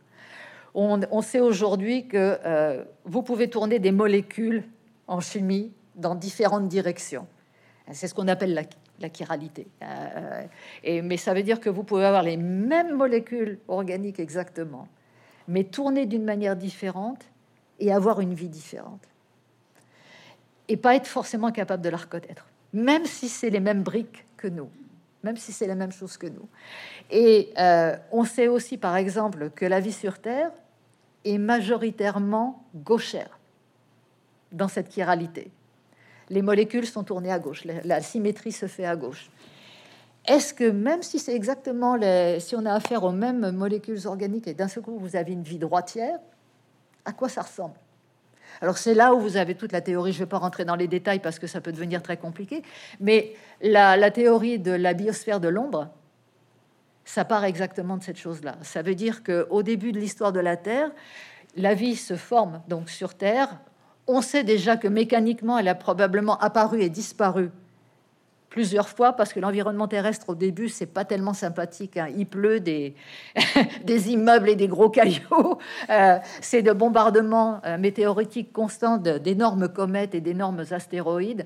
on, 0.73 1.21
sait 1.21 1.39
aujourd'hui 1.39 2.07
que 2.07 2.37
euh, 2.45 2.83
vous 3.05 3.21
pouvez 3.21 3.49
tourner 3.49 3.79
des 3.79 3.91
molécules 3.91 4.63
en 5.07 5.19
chimie 5.19 5.71
dans 5.95 6.15
différentes 6.15 6.67
directions. 6.67 7.27
C'est 7.91 8.07
ce 8.07 8.13
qu'on 8.13 8.27
appelle 8.27 8.53
la, 8.53 9.09
chiralité. 9.11 9.67
Et, 10.83 11.01
mais 11.01 11.17
ça 11.17 11.33
veut 11.33 11.41
dire 11.41 11.59
que 11.59 11.69
vous 11.69 11.83
pouvez 11.83 12.05
avoir 12.05 12.23
les 12.23 12.37
mêmes 12.37 12.95
molécules 12.95 13.59
organiques 13.67 14.19
exactement, 14.19 14.87
mais 15.47 15.63
tourner 15.63 16.05
d'une 16.05 16.23
manière 16.23 16.55
différente 16.55 17.25
et 17.79 17.91
avoir 17.91 18.21
une 18.21 18.33
vie 18.33 18.49
différente. 18.49 19.01
Et 20.67 20.77
pas 20.77 20.95
être 20.95 21.07
forcément 21.07 21.51
capable 21.51 21.83
de 21.83 21.89
la 21.89 21.97
reconnaître, 21.97 22.45
même 22.73 23.05
si 23.05 23.29
c'est 23.29 23.49
les 23.49 23.59
mêmes 23.59 23.83
briques 23.83 24.25
que 24.37 24.47
nous, 24.47 24.69
même 25.23 25.37
si 25.37 25.51
c'est 25.51 25.67
la 25.67 25.75
même 25.75 25.91
chose 25.91 26.17
que 26.17 26.27
nous. 26.27 26.47
Et 27.09 27.51
euh, 27.57 27.95
on 28.11 28.23
sait 28.23 28.47
aussi, 28.47 28.77
par 28.77 28.95
exemple, 28.95 29.49
que 29.49 29.65
la 29.65 29.79
vie 29.79 29.93
sur 29.93 30.19
Terre 30.19 30.51
est 31.25 31.37
majoritairement 31.37 32.63
gauchère 32.75 33.39
dans 34.51 34.67
cette 34.67 34.93
chiralité 34.93 35.51
les 36.29 36.41
molécules 36.41 36.85
sont 36.85 37.03
tournées 37.03 37.31
à 37.31 37.39
gauche, 37.39 37.65
la, 37.65 38.01
symétrie 38.01 38.51
se 38.51 38.67
fait 38.67 38.85
à 38.85 38.95
gauche. 38.95 39.29
Est-ce 40.27 40.53
que 40.53 40.69
même 40.69 41.01
si 41.01 41.17
c'est 41.17 41.35
exactement 41.35 41.95
les, 41.95 42.39
si 42.39 42.55
on 42.55 42.65
a 42.65 42.73
affaire 42.73 43.03
aux 43.03 43.11
mêmes 43.11 43.51
molécules 43.51 44.05
organiques 44.05 44.47
et 44.47 44.53
d'un 44.53 44.67
seul 44.67 44.83
coup 44.83 44.97
vous 44.99 45.15
avez 45.15 45.31
une 45.31 45.43
vie 45.43 45.57
droitière, 45.57 46.19
à 47.05 47.13
quoi 47.13 47.29
ça 47.29 47.41
ressemble? 47.41 47.75
Alors 48.61 48.77
c'est 48.77 48.93
là 48.93 49.13
où 49.13 49.19
vous 49.19 49.37
avez 49.37 49.55
toute 49.55 49.71
la 49.71 49.81
théorie, 49.81 50.11
je 50.11 50.17
ne 50.17 50.23
vais 50.25 50.29
pas 50.29 50.37
rentrer 50.37 50.65
dans 50.65 50.75
les 50.75 50.87
détails 50.87 51.19
parce 51.19 51.39
que 51.39 51.47
ça 51.47 51.61
peut 51.61 51.71
devenir 51.71 52.01
très 52.01 52.17
compliqué, 52.17 52.63
mais 52.99 53.33
la, 53.61 54.11
théorie 54.11 54.59
de 54.59 54.71
la 54.71 54.93
biosphère 54.93 55.39
de 55.39 55.47
l'ombre, 55.47 55.89
ça 57.05 57.25
part 57.25 57.45
exactement 57.45 57.97
de 57.97 58.03
cette 58.03 58.17
chose-là. 58.17 58.57
Ça 58.61 58.81
veut 58.81 58.95
dire 58.95 59.23
qu'au 59.23 59.63
début 59.63 59.91
de 59.91 59.99
l'histoire 59.99 60.31
de 60.31 60.39
la 60.39 60.57
Terre, 60.57 60.91
la 61.55 61.73
vie 61.73 61.95
se 61.95 62.15
forme 62.15 62.61
donc 62.67 62.89
sur 62.89 63.15
Terre. 63.15 63.49
On 64.07 64.21
sait 64.21 64.43
déjà 64.43 64.77
que 64.77 64.87
mécaniquement, 64.87 65.57
elle 65.57 65.67
a 65.67 65.75
probablement 65.75 66.37
apparu 66.37 66.81
et 66.81 66.89
disparu 66.89 67.51
plusieurs 68.49 68.89
fois 68.89 69.13
parce 69.13 69.33
que 69.33 69.39
l'environnement 69.39 69.87
terrestre 69.87 70.29
au 70.29 70.35
début 70.35 70.69
c'est 70.69 70.85
pas 70.85 71.05
tellement 71.05 71.33
sympathique. 71.33 71.97
Hein. 71.97 72.09
Il 72.17 72.25
pleut 72.25 72.59
des, 72.59 72.95
des 73.83 74.11
immeubles 74.11 74.49
et 74.49 74.55
des 74.55 74.67
gros 74.67 74.89
cailloux. 74.89 75.57
Euh, 75.89 76.17
c'est 76.41 76.61
de 76.61 76.71
bombardements 76.71 77.61
euh, 77.65 77.77
météoritiques 77.77 78.51
constants 78.51 78.97
d'énormes 78.97 79.69
comètes 79.69 80.15
et 80.15 80.21
d'énormes 80.21 80.63
astéroïdes. 80.71 81.45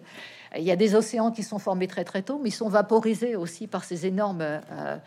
Il 0.56 0.64
y 0.64 0.72
a 0.72 0.76
des 0.76 0.94
océans 0.94 1.32
qui 1.32 1.42
sont 1.42 1.58
formés 1.58 1.88
très 1.88 2.04
très 2.04 2.22
tôt, 2.22 2.40
mais 2.42 2.50
ils 2.50 2.54
sont 2.54 2.70
vaporisés 2.70 3.36
aussi 3.36 3.66
par 3.66 3.84
ces 3.84 4.06
énormes 4.06 4.42
euh, 4.42 4.98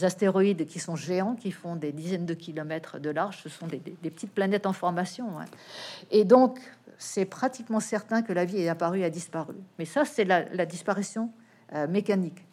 astéroïdes 0.00 0.66
qui 0.66 0.78
sont 0.78 0.94
géants, 0.94 1.34
qui 1.34 1.50
font 1.50 1.74
des 1.74 1.90
dizaines 1.90 2.26
de 2.26 2.34
kilomètres 2.34 3.00
de 3.00 3.10
large. 3.10 3.40
Ce 3.42 3.48
sont 3.48 3.66
des, 3.66 3.78
petites 3.78 4.32
planètes 4.32 4.64
en 4.64 4.72
formation. 4.72 5.40
Hein. 5.40 5.46
Et 6.12 6.24
donc, 6.24 6.60
c'est 6.98 7.24
pratiquement 7.24 7.80
certain 7.80 8.22
que 8.22 8.32
la 8.32 8.44
vie 8.44 8.58
est 8.58 8.68
apparue 8.68 9.00
et 9.00 9.04
a 9.04 9.10
disparu. 9.10 9.54
Mais 9.78 9.84
ça, 9.84 10.04
c'est 10.04 10.24
la, 10.24 10.66
disparition 10.66 11.24
euh, 11.24 11.41
mécanique. 11.88 12.44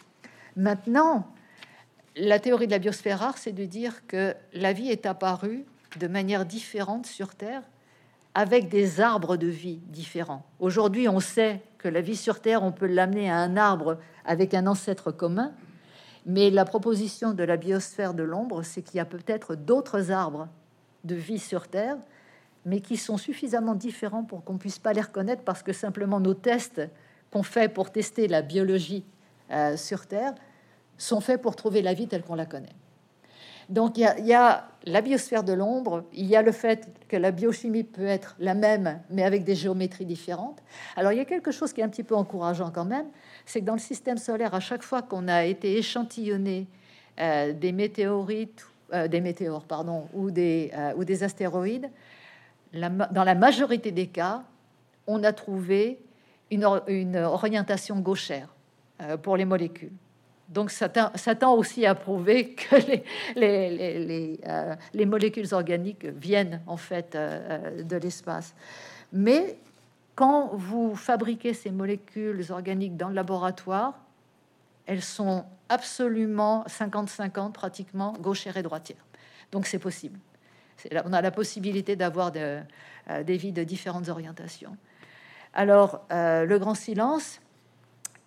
Maintenant, 0.56 1.28
la 2.16 2.40
théorie 2.40 2.68
de 2.68 2.72
la 2.72 2.80
biosphère 2.80 3.20
rare, 3.20 3.38
c'est 3.38 3.52
de 3.52 3.66
dire 3.66 4.06
que 4.08 4.34
la 4.54 4.74
vie 4.74 4.90
est 4.90 5.06
apparue 5.06 5.66
de 6.00 6.08
manière 6.08 6.46
différente 6.46 7.06
sur 7.06 7.36
Terre 7.36 7.64
avec 8.36 8.70
des 8.70 9.02
arbres 9.02 9.38
de 9.38 9.48
vie 9.48 9.80
différents. 9.88 10.46
Aujourd'hui, 10.60 11.10
on 11.10 11.20
sait 11.20 11.62
que 11.78 11.88
la 11.88 12.02
vie 12.02 12.16
sur 12.16 12.42
Terre, 12.42 12.64
on 12.64 12.72
peut 12.72 12.88
l'amener 12.88 13.30
à 13.30 13.38
un 13.38 13.58
arbre 13.58 13.98
avec 14.26 14.54
un 14.54 14.68
ancêtre 14.68 15.12
commun, 15.12 15.54
mais 16.26 16.50
la 16.50 16.66
proposition 16.66 17.34
de 17.34 17.44
la 17.44 17.58
biosphère 17.58 18.14
de 18.14 18.24
l'ombre, 18.24 18.64
c'est 18.64 18.82
qu'il 18.82 18.98
y 18.98 19.02
a 19.02 19.06
peut-être 19.06 19.56
d'autres 19.56 20.12
arbres 20.12 20.48
de 21.04 21.16
vie 21.16 21.40
sur 21.40 21.68
Terre 21.68 21.98
mais 22.66 22.82
qui 22.82 22.98
sont 22.98 23.18
suffisamment 23.18 23.76
différents 23.76 24.24
pour 24.24 24.44
qu'on 24.44 24.58
puisse 24.58 24.80
pas 24.80 24.94
les 24.94 25.02
reconnaître 25.02 25.44
parce 25.44 25.64
que 25.64 25.74
simplement 25.74 26.20
nos 26.20 26.34
tests 26.34 26.82
qu'on 27.32 27.44
fait 27.44 27.70
pour 27.70 27.92
tester 27.92 28.28
la 28.28 28.42
biologie 28.42 29.06
euh, 29.52 29.78
sur 29.78 30.06
Terre 30.06 30.34
sont 30.98 31.22
faits 31.22 31.42
pour 31.42 31.56
trouver 31.56 31.82
la 31.82 31.94
vie 31.94 32.08
telle 32.08 32.24
qu'on 32.24 32.36
la 32.36 32.46
connaît. 32.46 32.76
Donc 33.70 33.98
il 33.98 34.26
y, 34.26 34.34
a 34.34 34.68
la 34.86 35.02
biosphère 35.02 35.44
de 35.44 35.54
l'ombre, 35.54 36.04
il 36.12 36.26
y 36.26 36.36
a 36.36 36.42
le 36.42 36.52
fait 36.52 36.90
que 37.08 37.16
la 37.16 37.30
biochimie 37.30 37.84
peut 37.84 38.06
être 38.06 38.36
la 38.40 38.56
même, 38.56 39.00
mais 39.12 39.24
avec 39.24 39.44
des 39.44 39.54
géométries 39.54 40.06
différentes. 40.06 40.60
Alors 40.96 41.12
il 41.12 41.18
y 41.18 41.22
a 41.22 41.26
quelque 41.26 41.52
chose 41.52 41.72
qui 41.72 41.82
est 41.82 41.84
un 41.84 41.90
petit 41.90 42.04
peu 42.04 42.16
encourageant 42.16 42.72
quand 42.72 42.86
même, 42.86 43.06
c'est 43.46 43.62
que 43.62 43.66
dans 43.66 43.74
le 43.74 43.80
système 43.80 44.18
solaire, 44.18 44.56
à 44.56 44.60
chaque 44.60 44.82
fois 44.82 45.04
qu'on 45.04 45.28
a 45.28 45.46
été 45.46 45.78
échantillonné 45.78 46.66
euh, 47.20 47.54
des 47.54 47.72
météorites, 47.72 48.66
euh, 48.92 49.08
des 49.08 49.22
météores, 49.22 49.66
pardon, 49.66 50.08
ou 50.16 50.32
des, 50.32 50.72
ou 50.98 51.04
des 51.04 51.24
astéroïdes, 51.24 51.92
dans 52.74 53.24
la 53.24 53.36
majorité 53.36 53.92
des 53.92 54.08
cas, 54.08 54.44
on 55.06 55.24
a 55.24 55.32
trouvé 55.32 56.00
une, 56.52 57.16
orientation 57.18 58.00
gauchère 58.00 58.50
euh, 59.02 59.18
pour 59.18 59.38
les 59.38 59.46
molécules. 59.46 59.92
Donc 60.48 60.72
ça, 60.72 60.90
tend 60.90 61.54
aussi 61.54 61.86
à 61.86 61.94
prouver 61.94 62.56
que 62.56 62.76
les, 63.36 64.40
euh, 64.48 65.06
molécules 65.06 65.54
organiques 65.54 66.06
viennent 66.06 66.62
en 66.66 66.78
fait 66.78 67.16
euh, 67.16 67.84
de 67.84 67.98
l'espace. 67.98 68.56
Mais 69.14 69.58
quand 70.16 70.50
vous 70.54 70.96
fabriquez 70.96 71.54
ces 71.54 71.72
molécules 71.72 72.44
organiques 72.50 72.98
dans 72.98 73.10
le 73.10 73.16
laboratoire, 73.16 74.00
elles 74.86 75.04
sont 75.04 75.46
absolument 75.70 76.66
50-50 76.68 77.52
pratiquement 77.52 78.14
gauchères 78.14 78.58
et 78.58 78.64
droitières. 78.64 79.06
Donc 79.52 79.68
c'est 79.68 79.80
possible 79.80 80.20
on 81.06 81.14
a 81.14 81.22
la 81.22 81.32
possibilité 81.32 81.96
d'avoir 81.96 82.32
des 82.32 83.38
vies 83.38 83.52
de 83.52 83.64
différentes 83.64 84.10
orientations. 84.10 84.76
Alors, 85.54 86.02
euh, 86.12 86.46
le 86.46 86.60
grand 86.60 86.76
silence, 86.76 87.40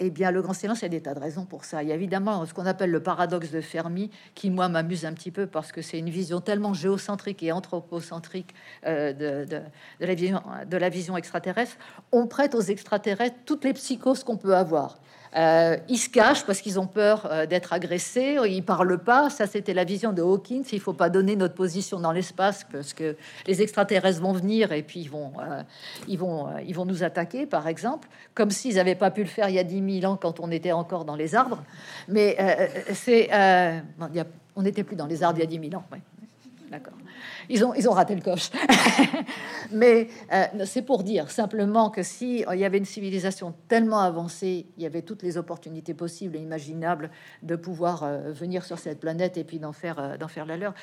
eh 0.00 0.10
bien, 0.10 0.32
le 0.32 0.42
grand 0.42 0.52
silence, 0.52 0.80
il 0.80 0.82
y 0.82 0.86
a 0.86 0.88
des 0.88 1.00
tas 1.00 1.14
de 1.14 1.20
raisons 1.20 1.44
pour 1.44 1.64
ça. 1.64 1.82
Il 1.82 1.88
y 1.88 1.92
a 1.92 1.94
évidemment 1.94 2.44
ce 2.44 2.52
qu'on 2.52 2.66
appelle 2.66 2.90
le 2.90 3.00
paradoxe 3.00 3.52
de 3.52 3.60
Fermi, 3.60 4.10
qui, 4.34 4.50
moi, 4.50 4.68
m'amuse 4.68 5.04
un 5.04 5.12
petit 5.12 5.30
peu 5.30 5.46
parce 5.46 5.70
que 5.70 5.80
c'est 5.80 5.98
une 5.98 6.10
vision 6.10 6.40
tellement 6.40 6.74
géocentrique 6.74 7.42
et 7.42 7.52
anthropocentrique 7.52 8.52
euh, 8.86 9.12
de, 9.12 9.62
la 10.00 10.14
vision, 10.14 10.42
de 10.66 10.76
la 10.76 10.88
vision 10.88 11.16
extraterrestre. 11.16 11.76
On 12.10 12.26
prête 12.26 12.56
aux 12.56 12.60
extraterrestres 12.60 13.36
toutes 13.46 13.64
les 13.64 13.74
psychoses 13.74 14.24
qu'on 14.24 14.36
peut 14.36 14.56
avoir. 14.56 14.98
Euh, 15.34 15.76
ils 15.88 15.98
se 15.98 16.10
cachent 16.10 16.44
parce 16.44 16.60
qu'ils 16.60 16.78
ont 16.78 16.86
peur 16.86 17.26
euh, 17.30 17.46
d'être 17.46 17.72
agressés. 17.72 18.36
Ils 18.46 18.62
parlent 18.62 18.98
pas. 18.98 19.30
Ça, 19.30 19.46
c'était 19.46 19.74
la 19.74 19.84
vision 19.84 20.12
de 20.12 20.22
Hawkins. 20.22 20.62
Il 20.72 20.80
faut 20.80 20.92
pas 20.92 21.08
donner 21.08 21.36
notre 21.36 21.54
position 21.54 22.00
dans 22.00 22.12
l'espace 22.12 22.66
parce 22.70 22.92
que 22.92 23.16
les 23.46 23.62
extraterrestres 23.62 24.20
vont 24.20 24.32
venir 24.32 24.72
et 24.72 24.82
puis 24.82 25.00
ils 25.00 25.10
vont, 25.10 25.32
euh, 25.40 25.62
ils 26.06 26.18
vont, 26.18 26.48
ils 26.66 26.74
vont 26.74 26.84
nous 26.84 27.02
attaquer, 27.02 27.46
par 27.46 27.66
exemple, 27.66 28.08
comme 28.34 28.50
s'ils 28.50 28.74
n'avaient 28.74 28.94
pas 28.94 29.10
pu 29.10 29.22
le 29.22 29.28
faire 29.28 29.48
il 29.48 29.54
y 29.54 29.58
a 29.58 29.64
10 29.64 30.00
000 30.00 30.12
ans 30.12 30.16
quand 30.16 30.40
on 30.40 30.50
était 30.50 30.72
encore 30.72 31.04
dans 31.04 31.16
les 31.16 31.34
arbres. 31.34 31.62
Mais 32.08 32.36
c'est, 32.92 33.30
on 34.54 34.62
n'était 34.62 34.84
plus 34.84 34.96
dans 34.96 35.06
les 35.06 35.22
arbres 35.22 35.38
il 35.38 35.42
y 35.42 35.44
a 35.44 35.60
10 35.60 35.70
000 35.70 35.80
ans. 35.80 35.84
Ils 37.48 37.64
ont, 37.64 37.92
raté 37.92 38.14
le 38.14 38.22
coche. 38.22 38.50
Mais 39.72 40.08
euh, 40.32 40.64
c'est 40.64 40.82
pour 40.82 41.02
dire 41.02 41.30
simplement 41.30 41.90
que 41.90 42.02
si 42.02 42.44
il 42.50 42.58
y 42.58 42.64
avait 42.64 42.78
une 42.78 42.84
civilisation 42.84 43.54
tellement 43.68 44.00
avancée, 44.00 44.66
il 44.76 44.82
y 44.82 44.86
avait 44.86 45.02
toutes 45.02 45.22
les 45.22 45.36
opportunités 45.36 45.94
possibles 45.94 46.36
et 46.36 46.40
imaginables 46.40 47.10
de 47.42 47.56
pouvoir 47.56 48.04
euh, 48.04 48.32
venir 48.32 48.64
sur 48.64 48.78
cette 48.78 49.00
planète 49.00 49.36
et 49.36 49.44
puis 49.44 49.58
d'en 49.58 49.72
faire, 49.72 49.98
euh, 49.98 50.16
d'en 50.16 50.28
faire 50.28 50.46
la 50.46 50.56
leur. 50.56 50.74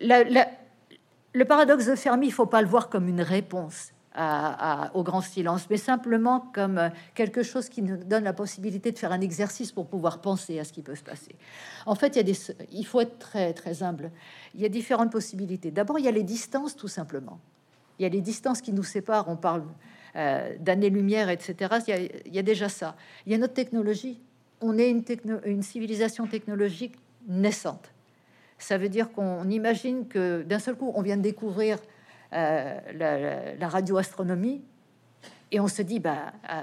le 0.00 1.44
paradoxe 1.44 1.86
de 1.86 1.94
Fermi, 1.94 2.26
il 2.26 2.32
faut 2.32 2.46
pas 2.46 2.62
le 2.62 2.68
voir 2.68 2.88
comme 2.88 3.08
une 3.08 3.22
réponse 3.22 3.92
au 4.16 5.02
grand 5.04 5.20
silence, 5.20 5.68
mais 5.70 5.76
simplement 5.76 6.40
comme 6.52 6.78
euh, 6.78 6.88
quelque 7.14 7.42
chose 7.42 7.68
qui 7.68 7.80
nous 7.80 7.96
donne 7.96 8.24
la 8.24 8.32
possibilité 8.32 8.90
de 8.90 8.98
faire 8.98 9.12
un 9.12 9.20
exercice 9.20 9.70
pour 9.70 9.86
pouvoir 9.86 10.20
penser 10.20 10.58
à 10.58 10.64
ce 10.64 10.72
qui 10.72 10.82
peut 10.82 10.96
se 10.96 11.02
passer. 11.02 11.36
En 11.86 11.94
fait, 11.94 12.16
il, 12.72 12.86
faut 12.86 13.00
être 13.00 13.18
très, 13.18 13.52
très 13.52 13.82
humble. 13.84 14.10
Il 14.54 14.60
y 14.60 14.64
a 14.64 14.68
différentes 14.68 15.12
possibilités. 15.12 15.70
D'abord, 15.70 15.98
il 15.98 16.04
y 16.04 16.08
a 16.08 16.12
les 16.12 16.24
distances, 16.24 16.74
tout 16.74 16.88
simplement. 16.88 17.38
Il 17.98 18.02
y 18.02 18.06
a 18.06 18.08
les 18.08 18.20
distances 18.20 18.60
qui 18.60 18.72
nous 18.72 18.82
séparent. 18.82 19.28
On 19.28 19.36
parle 19.36 19.62
euh, 20.16 20.56
d'années-lumière, 20.58 21.30
etc. 21.30 21.76
Il 21.86 22.34
y, 22.34 22.38
a, 22.38 22.42
déjà 22.42 22.68
ça. 22.68 22.96
Il 23.26 23.32
y 23.32 23.34
a 23.36 23.38
notre 23.38 23.54
technologie. 23.54 24.20
On 24.60 24.76
est 24.76 24.90
une, 24.90 25.04
une 25.44 25.62
civilisation 25.62 26.26
technologique 26.26 26.96
naissante. 27.28 27.92
Ça 28.58 28.76
veut 28.76 28.88
dire 28.88 29.12
qu'on 29.12 29.48
imagine 29.48 30.08
que 30.08 30.42
d'un 30.42 30.58
seul 30.58 30.74
coup, 30.74 30.90
on 30.94 31.02
vient 31.02 31.16
de 31.16 31.22
découvrir 31.22 31.78
euh, 32.32 33.56
la, 33.58 33.68
radioastronomie, 33.68 34.62
et 35.50 35.60
on 35.60 35.68
se 35.68 35.82
dit, 35.82 35.98
bah, 35.98 36.32
euh, 36.48 36.62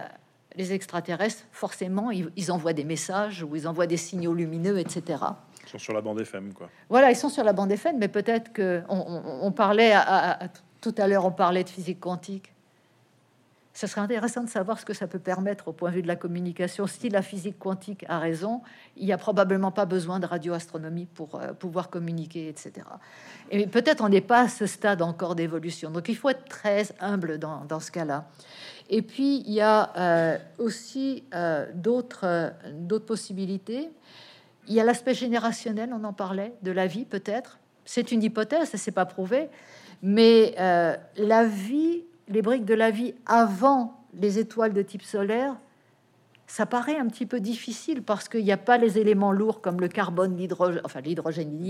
les 0.56 0.74
extraterrestres, 0.74 1.44
forcément, 1.52 2.10
ils, 2.12 2.52
envoient 2.52 2.74
des 2.74 2.86
messages 2.86 3.44
ou 3.44 3.56
ils 3.56 3.68
envoient 3.68 3.88
des 3.88 3.98
signaux 3.98 4.34
lumineux, 4.34 4.80
etc. 4.80 5.24
Ils 5.64 5.70
sont 5.70 5.78
sur 5.78 5.94
la 5.94 6.02
bande 6.02 6.22
FM, 6.22 6.54
quoi. 6.54 6.70
Voilà, 6.90 7.12
ils 7.12 7.16
sont 7.16 7.30
sur 7.30 7.44
la 7.44 7.54
bande 7.54 7.72
FM, 7.72 7.98
mais 7.98 8.08
peut-être 8.08 8.54
que 8.54 8.82
on, 8.88 9.52
parlait 9.52 9.92
à, 9.94 10.40
tout 10.82 10.96
à 10.98 11.08
l'heure, 11.08 11.26
on 11.26 11.32
parlait 11.32 11.64
de 11.64 11.70
physique 11.70 12.00
quantique. 12.00 12.54
Ce 13.78 13.86
serait 13.86 14.02
intéressant 14.02 14.44
de 14.44 14.50
savoir 14.50 14.80
ce 14.80 14.86
que 14.86 14.96
ça 14.96 15.06
peut 15.06 15.20
permettre 15.20 15.68
au 15.68 15.72
point 15.72 15.92
de 15.92 15.98
vue 15.98 16.02
de 16.02 16.08
la 16.08 16.16
communication. 16.16 16.88
Si 16.88 17.10
la 17.10 17.22
physique 17.22 17.60
quantique 17.60 18.06
a 18.10 18.18
raison, 18.18 18.64
il 18.96 19.06
n'y 19.06 19.14
a 19.14 19.20
probablement 19.20 19.72
pas 19.72 19.86
besoin 19.86 20.20
de 20.20 20.26
radioastronomie 20.26 21.06
pour 21.06 21.36
euh, 21.36 21.54
pouvoir 21.54 21.92
communiquer, 21.92 22.50
etc. 22.50 22.88
Et 23.52 23.68
peut-être 23.68 24.04
on 24.04 24.10
n'est 24.10 24.20
pas 24.20 24.46
à 24.46 24.48
ce 24.48 24.66
stade 24.66 25.04
encore 25.04 25.36
d'évolution. 25.36 25.92
Donc 25.92 26.10
il 26.10 26.16
faut 26.16 26.30
être 26.30 26.46
très 26.46 26.88
humble 27.00 27.38
dans, 27.38 27.80
ce 27.80 27.92
cas-là. 27.92 28.28
Et 28.90 29.04
puis 29.04 29.44
il 29.46 29.54
y 29.54 29.62
a 29.62 29.96
euh, 29.96 30.38
aussi 30.58 31.26
euh, 31.36 31.68
d'autres 31.76 32.54
d'autres 32.72 33.06
possibilités. 33.06 33.92
Il 34.68 34.74
y 34.74 34.80
a 34.80 34.84
l'aspect 34.84 35.14
générationnel, 35.14 35.92
on 35.94 36.04
en 36.04 36.14
parlait, 36.14 36.56
de 36.64 36.72
la 36.72 36.88
vie 36.88 37.06
peut-être. 37.06 37.60
C'est 37.86 38.12
une 38.12 38.24
hypothèse, 38.24 38.72
c'est 38.74 38.92
pas 38.92 39.06
prouvé, 39.06 39.50
mais 40.02 40.56
la 40.58 41.46
vie 41.46 42.04
les 42.28 42.42
briques 42.42 42.66
de 42.66 42.74
la 42.74 42.92
vie 42.92 43.14
avant 43.26 43.94
les 44.14 44.40
étoiles 44.40 44.74
de 44.74 44.82
type 44.82 45.04
solaire, 45.04 45.56
ça 46.48 46.66
paraît 46.66 46.98
un 46.98 47.08
petit 47.08 47.26
peu 47.26 47.42
difficile 47.42 48.02
parce 48.02 48.30
qu'il 48.30 48.44
n'y 48.44 48.54
a 48.54 48.58
pas 48.58 48.78
les 48.78 48.98
éléments 48.98 49.34
lourds 49.34 49.62
comme 49.62 49.82
le 49.82 49.90
carbone, 49.90 50.38
l'hydrogène, 50.38 50.82
enfin 50.86 51.02
l'hydrogène 51.02 51.62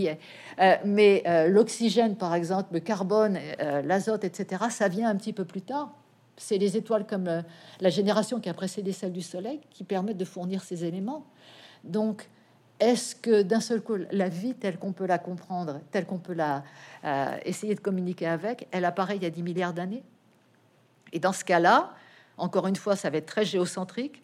euh, 0.60 0.76
mais 0.86 1.24
euh, 1.26 1.48
l'oxygène 1.48 2.16
par 2.16 2.36
exemple, 2.36 2.76
le 2.76 2.80
carbone, 2.80 3.40
euh, 3.60 3.82
l'azote, 3.82 4.24
etc., 4.24 4.66
ça 4.70 4.88
vient 4.88 5.10
un 5.10 5.16
petit 5.16 5.34
peu 5.34 5.46
plus 5.46 5.62
tard. 5.62 5.92
C'est 6.38 6.60
les 6.60 6.78
étoiles 6.78 7.08
comme 7.08 7.44
la 7.82 7.90
génération 7.90 8.40
qui 8.40 8.48
a 8.48 8.54
précédé 8.54 8.92
celle 8.92 9.12
du 9.12 9.24
Soleil 9.24 9.60
qui 9.72 9.84
permettent 9.84 10.18
de 10.18 10.26
fournir 10.26 10.64
ces 10.64 10.86
éléments. 10.86 11.26
Donc, 11.84 12.30
est-ce 12.80 13.16
que 13.16 13.42
d'un 13.42 13.60
seul 13.60 13.82
coup, 13.82 13.96
la 14.12 14.30
vie 14.30 14.54
telle 14.54 14.78
qu'on 14.78 14.92
peut 14.94 15.08
la 15.08 15.18
comprendre, 15.18 15.82
telle 15.90 16.06
qu'on 16.06 16.20
peut 16.20 16.36
la 16.36 16.64
essayer 17.44 17.74
de 17.74 17.80
communiquer 17.80 18.28
avec, 18.28 18.68
elle 18.70 18.86
apparaît 18.86 19.16
il 19.16 19.24
y 19.24 19.26
a 19.26 19.32
10 19.32 19.42
milliards 19.42 19.74
d'années? 19.74 20.04
Et 21.18 21.20
dans 21.20 21.34
ce 21.34 21.44
cas-là, 21.44 21.96
encore 22.38 22.68
une 22.68 22.76
fois, 22.76 22.96
ça 22.96 23.10
va 23.10 23.18
être 23.18 23.26
très 23.26 23.44
géocentrique. 23.44 24.22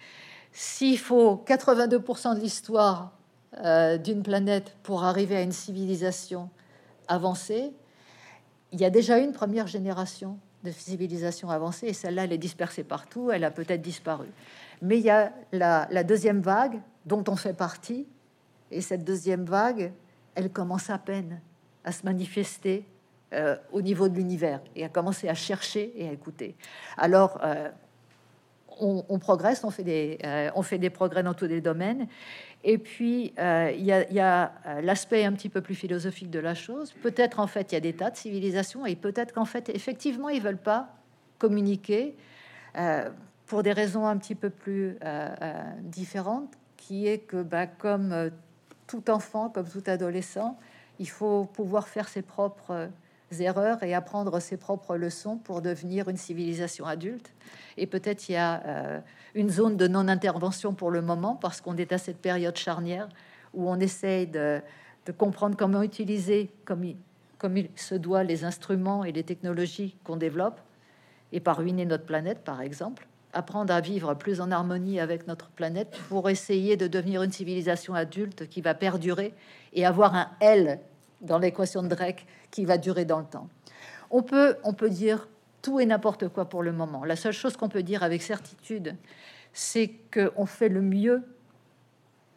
S'il 0.51 0.99
faut 0.99 1.43
82% 1.47 2.35
de 2.35 2.39
l'histoire 2.39 3.13
euh, 3.57 3.97
d'une 3.97 4.21
planète 4.21 4.77
pour 4.83 5.03
arriver 5.03 5.35
à 5.35 5.41
une 5.41 5.51
civilisation 5.51 6.51
avancée, 7.07 7.71
il 8.71 8.79
y 8.79 8.85
a 8.85 8.91
déjà 8.91 9.17
une 9.17 9.31
première 9.31 9.65
génération 9.65 10.37
de 10.63 10.69
civilisation 10.69 11.49
avancée, 11.49 11.87
et 11.87 11.93
celle-là, 11.93 12.25
elle 12.25 12.33
est 12.33 12.37
dispersée 12.37 12.83
partout, 12.83 13.31
elle 13.31 13.43
a 13.43 13.49
peut-être 13.49 13.81
disparu. 13.81 14.27
Mais 14.83 14.99
il 14.99 15.03
y 15.03 15.09
a 15.09 15.33
la, 15.51 15.87
la 15.89 16.03
deuxième 16.03 16.41
vague 16.41 16.79
dont 17.07 17.23
on 17.27 17.35
fait 17.35 17.53
partie, 17.53 18.05
et 18.69 18.81
cette 18.81 19.03
deuxième 19.03 19.45
vague, 19.45 19.91
elle 20.35 20.51
commence 20.51 20.91
à 20.91 20.99
peine 20.99 21.41
à 21.83 21.91
se 21.91 22.05
manifester 22.05 22.85
euh, 23.33 23.55
au 23.71 23.81
niveau 23.81 24.09
de 24.09 24.15
l'univers 24.15 24.61
et 24.75 24.85
à 24.85 24.89
commencer 24.89 25.27
à 25.27 25.33
chercher 25.33 25.91
et 25.95 26.07
à 26.07 26.11
écouter. 26.11 26.55
Alors, 26.97 27.39
euh, 27.43 27.69
on, 28.79 29.17
progresse, 29.17 29.63
on 29.63 29.71
fait, 29.71 29.83
des, 29.83 30.19
euh, 30.23 30.51
on 30.55 30.61
fait 30.61 30.77
des 30.77 30.91
progrès 30.91 31.23
dans 31.23 31.33
tous 31.33 31.45
les 31.45 31.59
domaines. 31.59 32.07
Et 32.63 32.77
puis, 32.77 33.33
il 33.37 33.83
y 33.83 34.19
a, 34.19 34.51
l'aspect 34.81 35.25
un 35.25 35.31
petit 35.33 35.49
peu 35.49 35.61
plus 35.61 35.75
philosophique 35.75 36.29
de 36.29 36.39
la 36.39 36.53
chose. 36.53 36.93
Peut-être, 37.01 37.39
en 37.39 37.47
fait, 37.47 37.71
il 37.71 37.75
y 37.75 37.77
a 37.77 37.81
des 37.81 37.93
tas 37.93 38.11
de 38.11 38.17
civilisations 38.17 38.85
et 38.85 38.95
peut-être 38.95 39.33
qu'en 39.33 39.45
fait, 39.45 39.69
effectivement, 39.69 40.29
ils 40.29 40.41
veulent 40.41 40.57
pas 40.57 40.89
communiquer 41.39 42.15
pour 43.45 43.63
des 43.63 43.73
raisons 43.73 44.07
un 44.07 44.17
petit 44.17 44.35
peu 44.35 44.49
plus 44.49 44.97
différentes, 45.81 46.53
qui 46.77 47.07
est 47.07 47.19
que, 47.19 47.41
bah, 47.41 47.67
comme 47.67 48.31
tout 48.87 49.09
enfant, 49.09 49.49
comme 49.49 49.67
tout 49.67 49.83
adolescent, 49.87 50.57
il 50.99 51.09
faut 51.09 51.45
pouvoir 51.45 51.87
faire 51.87 52.07
ses 52.07 52.21
propres 52.21 52.89
erreurs 53.41 53.81
et 53.83 53.93
apprendre 53.93 54.39
ses 54.39 54.57
propres 54.57 54.95
leçons 54.95 55.37
pour 55.37 55.61
devenir 55.61 56.09
une 56.09 56.17
civilisation 56.17 56.85
adulte. 56.85 57.33
Et 57.77 57.87
peut-être 57.87 58.29
il 58.29 58.33
y 58.33 58.37
a 58.37 58.63
euh, 58.65 58.99
une 59.35 59.49
zone 59.49 59.77
de 59.77 59.87
non-intervention 59.87 60.73
pour 60.73 60.91
le 60.91 61.01
moment 61.01 61.35
parce 61.35 61.61
qu'on 61.61 61.77
est 61.77 61.91
à 61.91 61.97
cette 61.97 62.17
période 62.17 62.55
charnière 62.57 63.09
où 63.53 63.69
on 63.69 63.79
essaye 63.79 64.27
de, 64.27 64.61
comprendre 65.17 65.55
comment 65.57 65.81
utiliser 65.81 66.49
comme 66.65 66.83
il, 66.83 66.97
comme 67.37 67.57
il 67.57 67.69
se 67.75 67.95
doit 67.95 68.23
les 68.23 68.45
instruments 68.45 69.03
et 69.03 69.11
les 69.11 69.23
technologies 69.23 69.95
qu'on 70.03 70.15
développe 70.15 70.59
et 71.31 71.39
pas 71.39 71.53
ruiner 71.53 71.85
notre 71.85 72.05
planète, 72.05 72.43
par 72.43 72.61
exemple. 72.61 73.07
Apprendre 73.33 73.73
à 73.73 73.81
vivre 73.81 74.13
plus 74.13 74.39
en 74.41 74.51
harmonie 74.51 74.99
avec 74.99 75.27
notre 75.27 75.49
planète 75.49 75.97
pour 76.07 76.29
essayer 76.29 76.77
de 76.77 76.87
devenir 76.87 77.23
une 77.23 77.31
civilisation 77.31 77.95
adulte 77.95 78.47
qui 78.47 78.61
va 78.61 78.75
perdurer 78.75 79.33
et 79.73 79.85
avoir 79.85 80.13
un 80.13 80.29
L 80.39 80.79
dans 81.23 81.39
l'équation 81.39 81.81
de 81.81 81.87
Drake 81.87 82.27
qui 82.51 82.65
va 82.65 82.77
durer 82.77 83.05
dans 83.05 83.19
le 83.19 83.25
temps. 83.25 83.49
On 84.11 84.21
peut, 84.21 84.57
on 84.63 84.73
peut 84.73 84.89
dire 84.89 85.27
tout 85.61 85.79
et 85.79 85.85
n'importe 85.85 86.27
quoi 86.27 86.45
pour 86.45 86.61
le 86.61 86.71
moment. 86.71 87.05
La 87.05 87.15
seule 87.15 87.33
chose 87.33 87.57
qu'on 87.57 87.69
peut 87.69 87.83
dire 87.83 88.03
avec 88.03 88.21
certitude, 88.21 88.95
c'est 89.53 89.91
qu'on 90.13 90.45
fait 90.45 90.69
le 90.69 90.81
mieux 90.81 91.23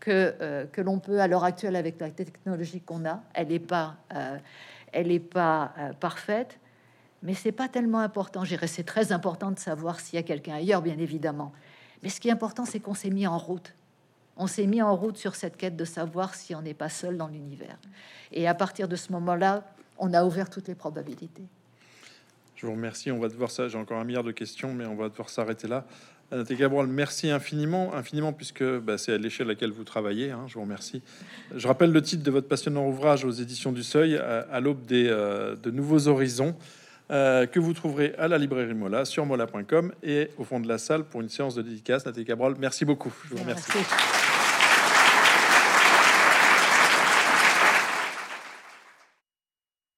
que, 0.01 0.35
euh, 0.41 0.67
que 0.67 0.81
l'on 0.81 0.99
peut 0.99 1.21
à 1.21 1.27
l'heure 1.27 1.45
actuelle 1.45 1.77
avec 1.77 2.01
la 2.01 2.11
technologie 2.11 2.81
qu'on 2.81 3.05
a. 3.05 3.23
Elle 3.35 3.49
n'est 3.49 3.59
pas, 3.59 3.97
euh, 4.15 4.39
elle 4.93 5.11
est 5.11 5.19
pas 5.19 5.73
euh, 5.79 5.93
parfaite, 5.95 6.59
mais 7.23 7.35
c'est 7.35 7.53
pas 7.53 7.69
tellement 7.69 8.01
important. 8.01 8.45
J'irais, 8.45 8.69
c'est 8.69 8.85
très 8.85 9.13
important 9.13 9.51
de 9.51 9.59
savoir 9.59 9.99
s'il 10.01 10.17
y 10.17 10.21
a 10.21 10.23
quelqu'un 10.23 10.55
ailleurs, 10.55 10.83
bien 10.83 10.99
évidemment. 10.99 11.53
Mais 12.03 12.09
ce 12.09 12.21
qui 12.21 12.29
est 12.29 12.33
important, 12.33 12.65
c'est 12.65 12.79
qu'on 12.79 12.95
s'est 12.95 13.11
mis 13.11 13.27
en 13.27 13.39
route 13.39 13.75
on 14.37 14.47
s'est 14.47 14.67
mis 14.67 14.83
en 14.83 14.95
route 14.95 15.17
sur 15.17 15.35
cette 15.35 15.57
quête 15.57 15.77
de 15.77 15.85
savoir 15.85 16.35
si 16.35 16.55
on 16.55 16.63
n'est 16.63 16.75
pas 16.75 16.89
seul 16.89 17.17
dans 17.17 17.29
l'univers. 17.29 17.79
Et 18.33 18.47
à 18.47 18.55
partir 18.55 18.89
de 18.89 18.97
ce 18.97 19.13
moment-là, 19.13 19.65
on 19.99 20.13
a 20.13 20.25
ouvert 20.25 20.51
toutes 20.51 20.69
les 20.69 20.75
probabilités. 20.75 21.45
Je 22.57 22.67
vous 22.67 22.73
remercie. 22.73 23.11
On 23.11 23.19
va 23.19 23.29
devoir 23.29 23.51
ça. 23.51 23.69
J'ai 23.69 23.79
encore 23.79 23.99
un 23.99 24.05
milliard 24.05 24.25
de 24.25 24.33
questions, 24.33 24.73
mais 24.73 24.87
on 24.87 24.97
va 24.97 25.09
devoir 25.09 25.29
s'arrêter 25.29 25.69
là. 25.69 25.85
Nathalie 26.33 26.59
Gabriel, 26.59 26.89
merci 26.89 27.31
infiniment, 27.31 27.95
infiniment, 27.95 28.33
puisque 28.33 28.65
bah, 28.65 28.99
c'est 28.99 29.13
à 29.13 29.19
l'échelle 29.19 29.47
à 29.47 29.51
laquelle 29.51 29.71
vous 29.71 29.85
travaillez. 29.85 30.33
Hein, 30.33 30.45
je 30.49 30.55
vous 30.55 30.63
remercie. 30.63 31.03
Je 31.55 31.69
rappelle 31.69 31.93
le 31.93 32.03
titre 32.03 32.25
de 32.25 32.31
votre 32.31 32.49
passionnant 32.49 32.89
ouvrage 32.89 33.25
aux 33.25 33.31
éditions 33.31 33.71
du 33.71 33.85
Seuil, 33.85 34.17
à, 34.17 34.61
l'aube 34.61 34.85
des 34.87 35.07
euh, 35.09 35.55
de 35.55 35.71
nouveaux 35.71 36.09
horizons, 36.09 36.57
euh, 37.13 37.47
que 37.47 37.61
vous 37.61 37.75
trouverez 37.75 38.15
à 38.19 38.27
la 38.27 38.39
librairie 38.39 38.75
Mola, 38.75 39.05
sur 39.05 39.25
mola.com 39.25 39.93
et 40.03 40.31
au 40.37 40.43
fond 40.43 40.59
de 40.59 40.67
la 40.67 40.79
salle 40.79 41.05
pour 41.05 41.21
une 41.21 41.29
séance 41.29 41.55
de 41.55 41.63
dédicace. 41.63 42.05
Nathalie 42.05 42.27
Cabral, 42.27 42.57
merci 42.59 42.85
beaucoup. 42.85 43.15
Je 43.29 43.37
vous 43.37 43.43
remercie. 43.43 43.79